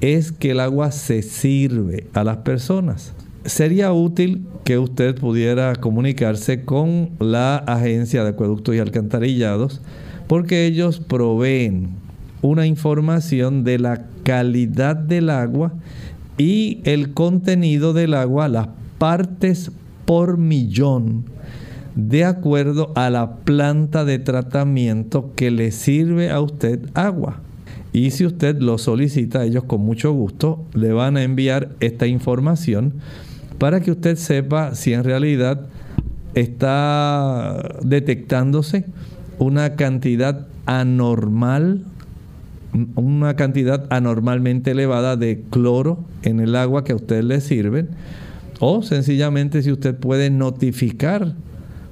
es 0.00 0.32
que 0.32 0.52
el 0.52 0.60
agua 0.60 0.92
se 0.92 1.22
sirve 1.22 2.06
a 2.14 2.24
las 2.24 2.38
personas. 2.38 3.12
Sería 3.44 3.92
útil 3.92 4.46
que 4.64 4.78
usted 4.78 5.16
pudiera 5.16 5.74
comunicarse 5.74 6.64
con 6.64 7.10
la 7.18 7.56
Agencia 7.56 8.22
de 8.22 8.30
Acueductos 8.30 8.74
y 8.74 8.78
Alcantarillados 8.78 9.80
porque 10.28 10.66
ellos 10.66 11.00
proveen 11.00 11.88
una 12.42 12.66
información 12.66 13.64
de 13.64 13.78
la 13.78 14.06
calidad 14.22 14.94
del 14.94 15.30
agua 15.30 15.72
y 16.40 16.80
el 16.84 17.12
contenido 17.12 17.92
del 17.92 18.14
agua, 18.14 18.48
las 18.48 18.68
partes 18.96 19.72
por 20.06 20.38
millón 20.38 21.26
de 21.94 22.24
acuerdo 22.24 22.92
a 22.94 23.10
la 23.10 23.36
planta 23.36 24.06
de 24.06 24.18
tratamiento 24.18 25.32
que 25.36 25.50
le 25.50 25.70
sirve 25.70 26.30
a 26.30 26.40
usted 26.40 26.88
agua. 26.94 27.42
Y 27.92 28.12
si 28.12 28.24
usted 28.24 28.58
lo 28.58 28.78
solicita, 28.78 29.44
ellos 29.44 29.64
con 29.64 29.82
mucho 29.82 30.12
gusto 30.12 30.64
le 30.72 30.92
van 30.92 31.18
a 31.18 31.24
enviar 31.24 31.76
esta 31.80 32.06
información 32.06 32.94
para 33.58 33.80
que 33.80 33.90
usted 33.90 34.16
sepa 34.16 34.74
si 34.74 34.94
en 34.94 35.04
realidad 35.04 35.66
está 36.32 37.80
detectándose 37.82 38.86
una 39.38 39.76
cantidad 39.76 40.46
anormal 40.64 41.84
una 42.94 43.36
cantidad 43.36 43.86
anormalmente 43.90 44.72
elevada 44.72 45.16
de 45.16 45.42
cloro 45.50 46.04
en 46.22 46.40
el 46.40 46.54
agua 46.56 46.84
que 46.84 46.92
a 46.92 46.96
usted 46.96 47.22
le 47.22 47.40
sirven. 47.40 47.88
O 48.60 48.82
sencillamente 48.82 49.62
si 49.62 49.72
usted 49.72 49.96
puede 49.96 50.30
notificar, 50.30 51.34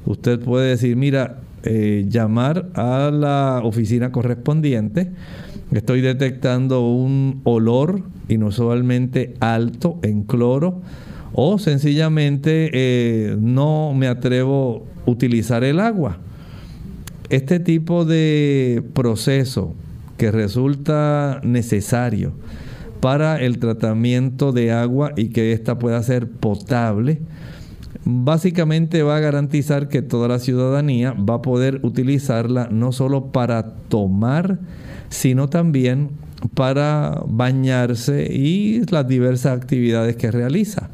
usted 0.05 0.39
puede 0.41 0.71
decir, 0.71 0.97
mira, 0.97 1.41
eh, 1.65 2.07
llamar 2.09 2.71
a 2.75 3.11
la 3.13 3.61
oficina 3.65 4.13
correspondiente. 4.13 5.11
Estoy 5.73 6.01
detectando 6.01 6.89
un 6.89 7.41
olor 7.45 8.03
inusualmente 8.29 9.35
alto 9.41 9.99
en 10.03 10.23
cloro 10.23 10.81
o 11.33 11.59
sencillamente 11.59 12.71
eh, 12.73 13.37
no 13.39 13.93
me 13.95 14.07
atrevo 14.07 14.87
a 15.07 15.11
utilizar 15.11 15.65
el 15.65 15.81
agua. 15.81 16.19
Este 17.29 17.61
tipo 17.61 18.05
de 18.05 18.83
proceso 18.95 19.75
que 20.19 20.31
resulta 20.31 21.41
necesario 21.43 22.33
para 23.01 23.41
el 23.41 23.59
tratamiento 23.59 24.53
de 24.53 24.73
agua 24.73 25.13
y 25.17 25.29
que 25.29 25.53
ésta 25.53 25.79
pueda 25.79 26.03
ser 26.03 26.29
potable, 26.29 27.23
básicamente 28.05 29.03
va 29.03 29.17
a 29.17 29.21
garantizar 29.21 29.89
que 29.89 30.03
toda 30.03 30.29
la 30.29 30.41
ciudadanía 30.41 31.13
va 31.13 31.35
a 31.35 31.43
poder 31.43 31.81
utilizarla 31.83 32.69
no 32.71 32.93
solo 32.93 33.33
para 33.33 33.75
tomar, 33.89 34.59
sino 35.09 35.49
también 35.49 36.11
para 36.55 37.23
bañarse 37.27 38.33
y 38.33 38.83
las 38.91 39.07
diversas 39.07 39.57
actividades 39.57 40.17
que 40.17 40.31
realiza. 40.31 40.91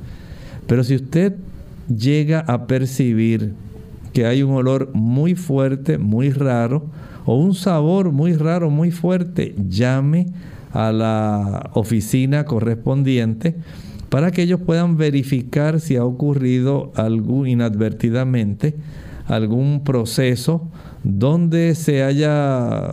Pero 0.67 0.85
si 0.85 0.97
usted 0.97 1.35
llega 1.89 2.41
a 2.41 2.67
percibir 2.67 3.55
que 4.13 4.27
hay 4.27 4.43
un 4.43 4.53
olor 4.53 4.91
muy 4.95 5.35
fuerte, 5.35 5.99
muy 5.99 6.31
raro, 6.31 6.87
o 7.25 7.37
un 7.37 7.55
sabor 7.55 8.13
muy 8.13 8.35
raro, 8.35 8.71
muy 8.71 8.91
fuerte, 8.91 9.55
llame 9.69 10.27
a 10.73 10.93
la 10.93 11.71
oficina 11.75 12.45
correspondiente 12.45 13.55
para 14.09 14.31
que 14.31 14.43
ellos 14.43 14.61
puedan 14.61 14.97
verificar 14.97 15.81
si 15.81 15.97
ha 15.97 16.05
ocurrido 16.05 16.93
algún 16.95 17.49
inadvertidamente 17.49 18.75
algún 19.27 19.85
proceso 19.85 20.69
donde 21.03 21.75
se 21.75 22.03
haya 22.03 22.93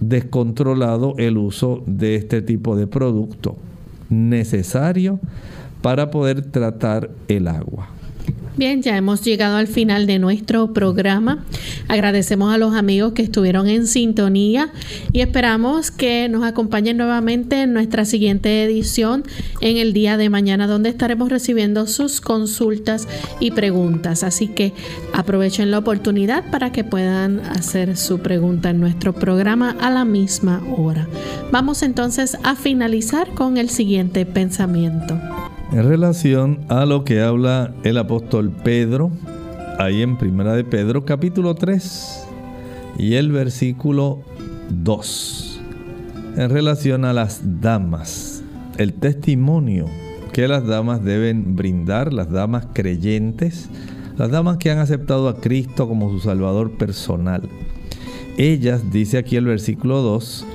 descontrolado 0.00 1.14
el 1.18 1.38
uso 1.38 1.82
de 1.86 2.16
este 2.16 2.42
tipo 2.42 2.76
de 2.76 2.86
producto 2.86 3.56
necesario 4.10 5.20
para 5.82 6.10
poder 6.10 6.42
tratar 6.50 7.10
el 7.28 7.48
agua. 7.48 7.88
Bien, 8.58 8.82
ya 8.82 8.96
hemos 8.96 9.22
llegado 9.22 9.56
al 9.56 9.68
final 9.68 10.08
de 10.08 10.18
nuestro 10.18 10.72
programa. 10.72 11.44
Agradecemos 11.86 12.52
a 12.52 12.58
los 12.58 12.74
amigos 12.74 13.12
que 13.12 13.22
estuvieron 13.22 13.68
en 13.68 13.86
sintonía 13.86 14.72
y 15.12 15.20
esperamos 15.20 15.92
que 15.92 16.28
nos 16.28 16.42
acompañen 16.42 16.96
nuevamente 16.96 17.62
en 17.62 17.72
nuestra 17.72 18.04
siguiente 18.04 18.64
edición 18.64 19.22
en 19.60 19.76
el 19.76 19.92
día 19.92 20.16
de 20.16 20.28
mañana 20.28 20.66
donde 20.66 20.88
estaremos 20.88 21.28
recibiendo 21.28 21.86
sus 21.86 22.20
consultas 22.20 23.06
y 23.38 23.52
preguntas. 23.52 24.24
Así 24.24 24.48
que 24.48 24.72
aprovechen 25.12 25.70
la 25.70 25.78
oportunidad 25.78 26.50
para 26.50 26.72
que 26.72 26.82
puedan 26.82 27.38
hacer 27.38 27.96
su 27.96 28.18
pregunta 28.18 28.70
en 28.70 28.80
nuestro 28.80 29.12
programa 29.12 29.76
a 29.80 29.88
la 29.88 30.04
misma 30.04 30.64
hora. 30.76 31.06
Vamos 31.52 31.84
entonces 31.84 32.36
a 32.42 32.56
finalizar 32.56 33.34
con 33.34 33.56
el 33.56 33.70
siguiente 33.70 34.26
pensamiento 34.26 35.16
en 35.72 35.86
relación 35.86 36.60
a 36.68 36.86
lo 36.86 37.04
que 37.04 37.20
habla 37.20 37.74
el 37.82 37.98
apóstol 37.98 38.50
Pedro, 38.50 39.10
ahí 39.78 40.02
en 40.02 40.16
Primera 40.16 40.54
de 40.54 40.64
Pedro, 40.64 41.04
capítulo 41.04 41.54
3 41.54 42.26
y 42.98 43.14
el 43.14 43.30
versículo 43.30 44.20
2, 44.70 45.60
en 46.36 46.50
relación 46.50 47.04
a 47.04 47.12
las 47.12 47.60
damas, 47.60 48.42
el 48.78 48.94
testimonio 48.94 49.86
que 50.32 50.48
las 50.48 50.66
damas 50.66 51.04
deben 51.04 51.54
brindar, 51.54 52.12
las 52.14 52.30
damas 52.30 52.68
creyentes, 52.72 53.68
las 54.16 54.30
damas 54.30 54.56
que 54.56 54.70
han 54.70 54.78
aceptado 54.78 55.28
a 55.28 55.40
Cristo 55.40 55.86
como 55.86 56.10
su 56.10 56.20
Salvador 56.20 56.78
personal. 56.78 57.42
Ellas, 58.38 58.90
dice 58.90 59.18
aquí 59.18 59.36
el 59.36 59.46
versículo 59.46 60.00
2, 60.00 60.46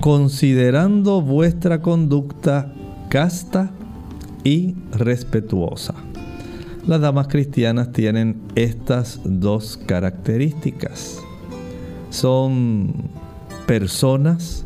considerando 0.00 1.20
vuestra 1.20 1.82
conducta 1.82 2.72
casta 3.10 3.72
y 4.44 4.74
respetuosa. 4.92 5.94
Las 6.86 7.00
damas 7.00 7.28
cristianas 7.28 7.92
tienen 7.92 8.42
estas 8.54 9.20
dos 9.24 9.78
características. 9.86 11.22
Son 12.10 12.92
personas 13.66 14.64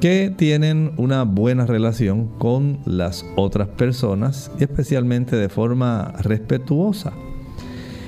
que 0.00 0.32
tienen 0.34 0.92
una 0.96 1.24
buena 1.24 1.66
relación 1.66 2.28
con 2.38 2.78
las 2.84 3.24
otras 3.36 3.68
personas 3.68 4.50
especialmente 4.58 5.36
de 5.36 5.48
forma 5.48 6.12
respetuosa. 6.20 7.12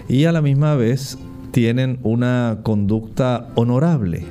Y 0.09 0.25
a 0.25 0.33
la 0.33 0.43
misma 0.43 0.75
vez 0.75 1.19
tienen 1.53 1.99
una 2.03 2.59
conducta 2.63 3.49
honorable. 3.55 4.25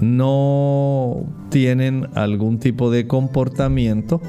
No 0.00 1.24
tienen 1.50 2.08
algún 2.14 2.58
tipo 2.58 2.90
de 2.90 3.06
comportamiento 3.06 4.20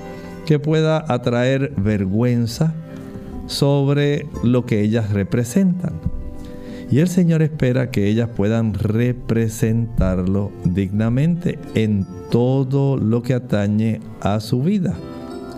que 0.47 0.59
pueda 0.59 1.03
atraer 1.09 1.73
vergüenza 1.75 2.73
sobre 3.47 4.27
lo 4.43 4.65
que 4.65 4.79
ellas 4.81 5.11
representan. 5.11 5.99
Y 6.89 6.99
el 6.99 7.09
Señor 7.09 7.41
espera 7.41 7.91
que 7.91 8.07
ellas 8.07 8.29
puedan 8.33 8.73
representarlo 8.73 10.51
dignamente 10.63 11.59
en 11.75 12.07
todo 12.31 12.95
lo 12.95 13.23
que 13.23 13.33
atañe 13.33 13.99
a 14.21 14.39
su 14.39 14.63
vida, 14.63 14.95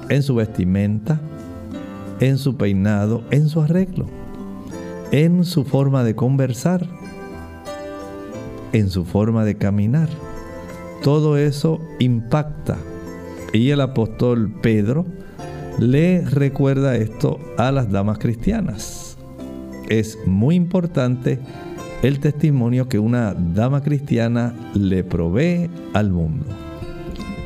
en 0.10 0.24
su 0.24 0.34
vestimenta, 0.34 1.22
en 2.20 2.40
su 2.40 2.58
peinado, 2.58 3.24
en 3.30 3.48
su 3.48 3.62
arreglo, 3.62 4.08
en 5.12 5.46
su 5.46 5.66
forma 5.66 6.04
de 6.04 6.16
conversar, 6.16 6.88
en 8.74 8.90
su 8.90 9.06
forma 9.06 9.46
de 9.46 9.56
caminar. 9.56 10.10
Todo 11.04 11.38
eso 11.38 11.80
impacta 12.00 12.76
y 13.54 13.70
el 13.70 13.82
apóstol 13.82 14.52
Pedro 14.62 15.06
le 15.80 16.22
recuerda 16.22 16.96
esto 16.96 17.40
a 17.58 17.72
las 17.72 17.92
damas 17.92 18.18
cristianas. 18.20 19.18
Es 19.90 20.18
muy 20.26 20.56
importante 20.56 21.40
el 22.04 22.20
testimonio 22.20 22.88
que 22.88 23.00
una 23.00 23.34
dama 23.34 23.82
cristiana 23.82 24.54
le 24.74 25.04
provee 25.04 25.70
al 25.94 26.12
mundo. 26.12 26.46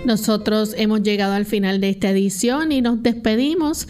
Nosotros 0.06 0.76
hemos 0.78 1.02
llegado 1.02 1.34
al 1.34 1.46
final 1.46 1.80
de 1.80 1.90
esta 1.90 2.10
edición 2.10 2.72
y 2.72 2.82
nos 2.82 3.02
despedimos. 3.02 3.88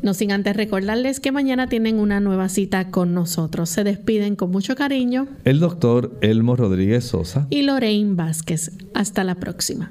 No 0.00 0.14
sin 0.14 0.30
antes 0.30 0.56
recordarles 0.56 1.18
que 1.18 1.32
mañana 1.32 1.68
tienen 1.68 1.98
una 1.98 2.20
nueva 2.20 2.48
cita 2.48 2.90
con 2.90 3.14
nosotros. 3.14 3.68
Se 3.68 3.82
despiden 3.82 4.36
con 4.36 4.52
mucho 4.52 4.76
cariño. 4.76 5.26
El 5.44 5.58
doctor 5.58 6.16
Elmo 6.20 6.54
Rodríguez 6.54 7.04
Sosa. 7.06 7.48
Y 7.50 7.62
Lorraine 7.62 8.14
Vázquez. 8.14 8.70
Hasta 8.94 9.24
la 9.24 9.34
próxima. 9.34 9.90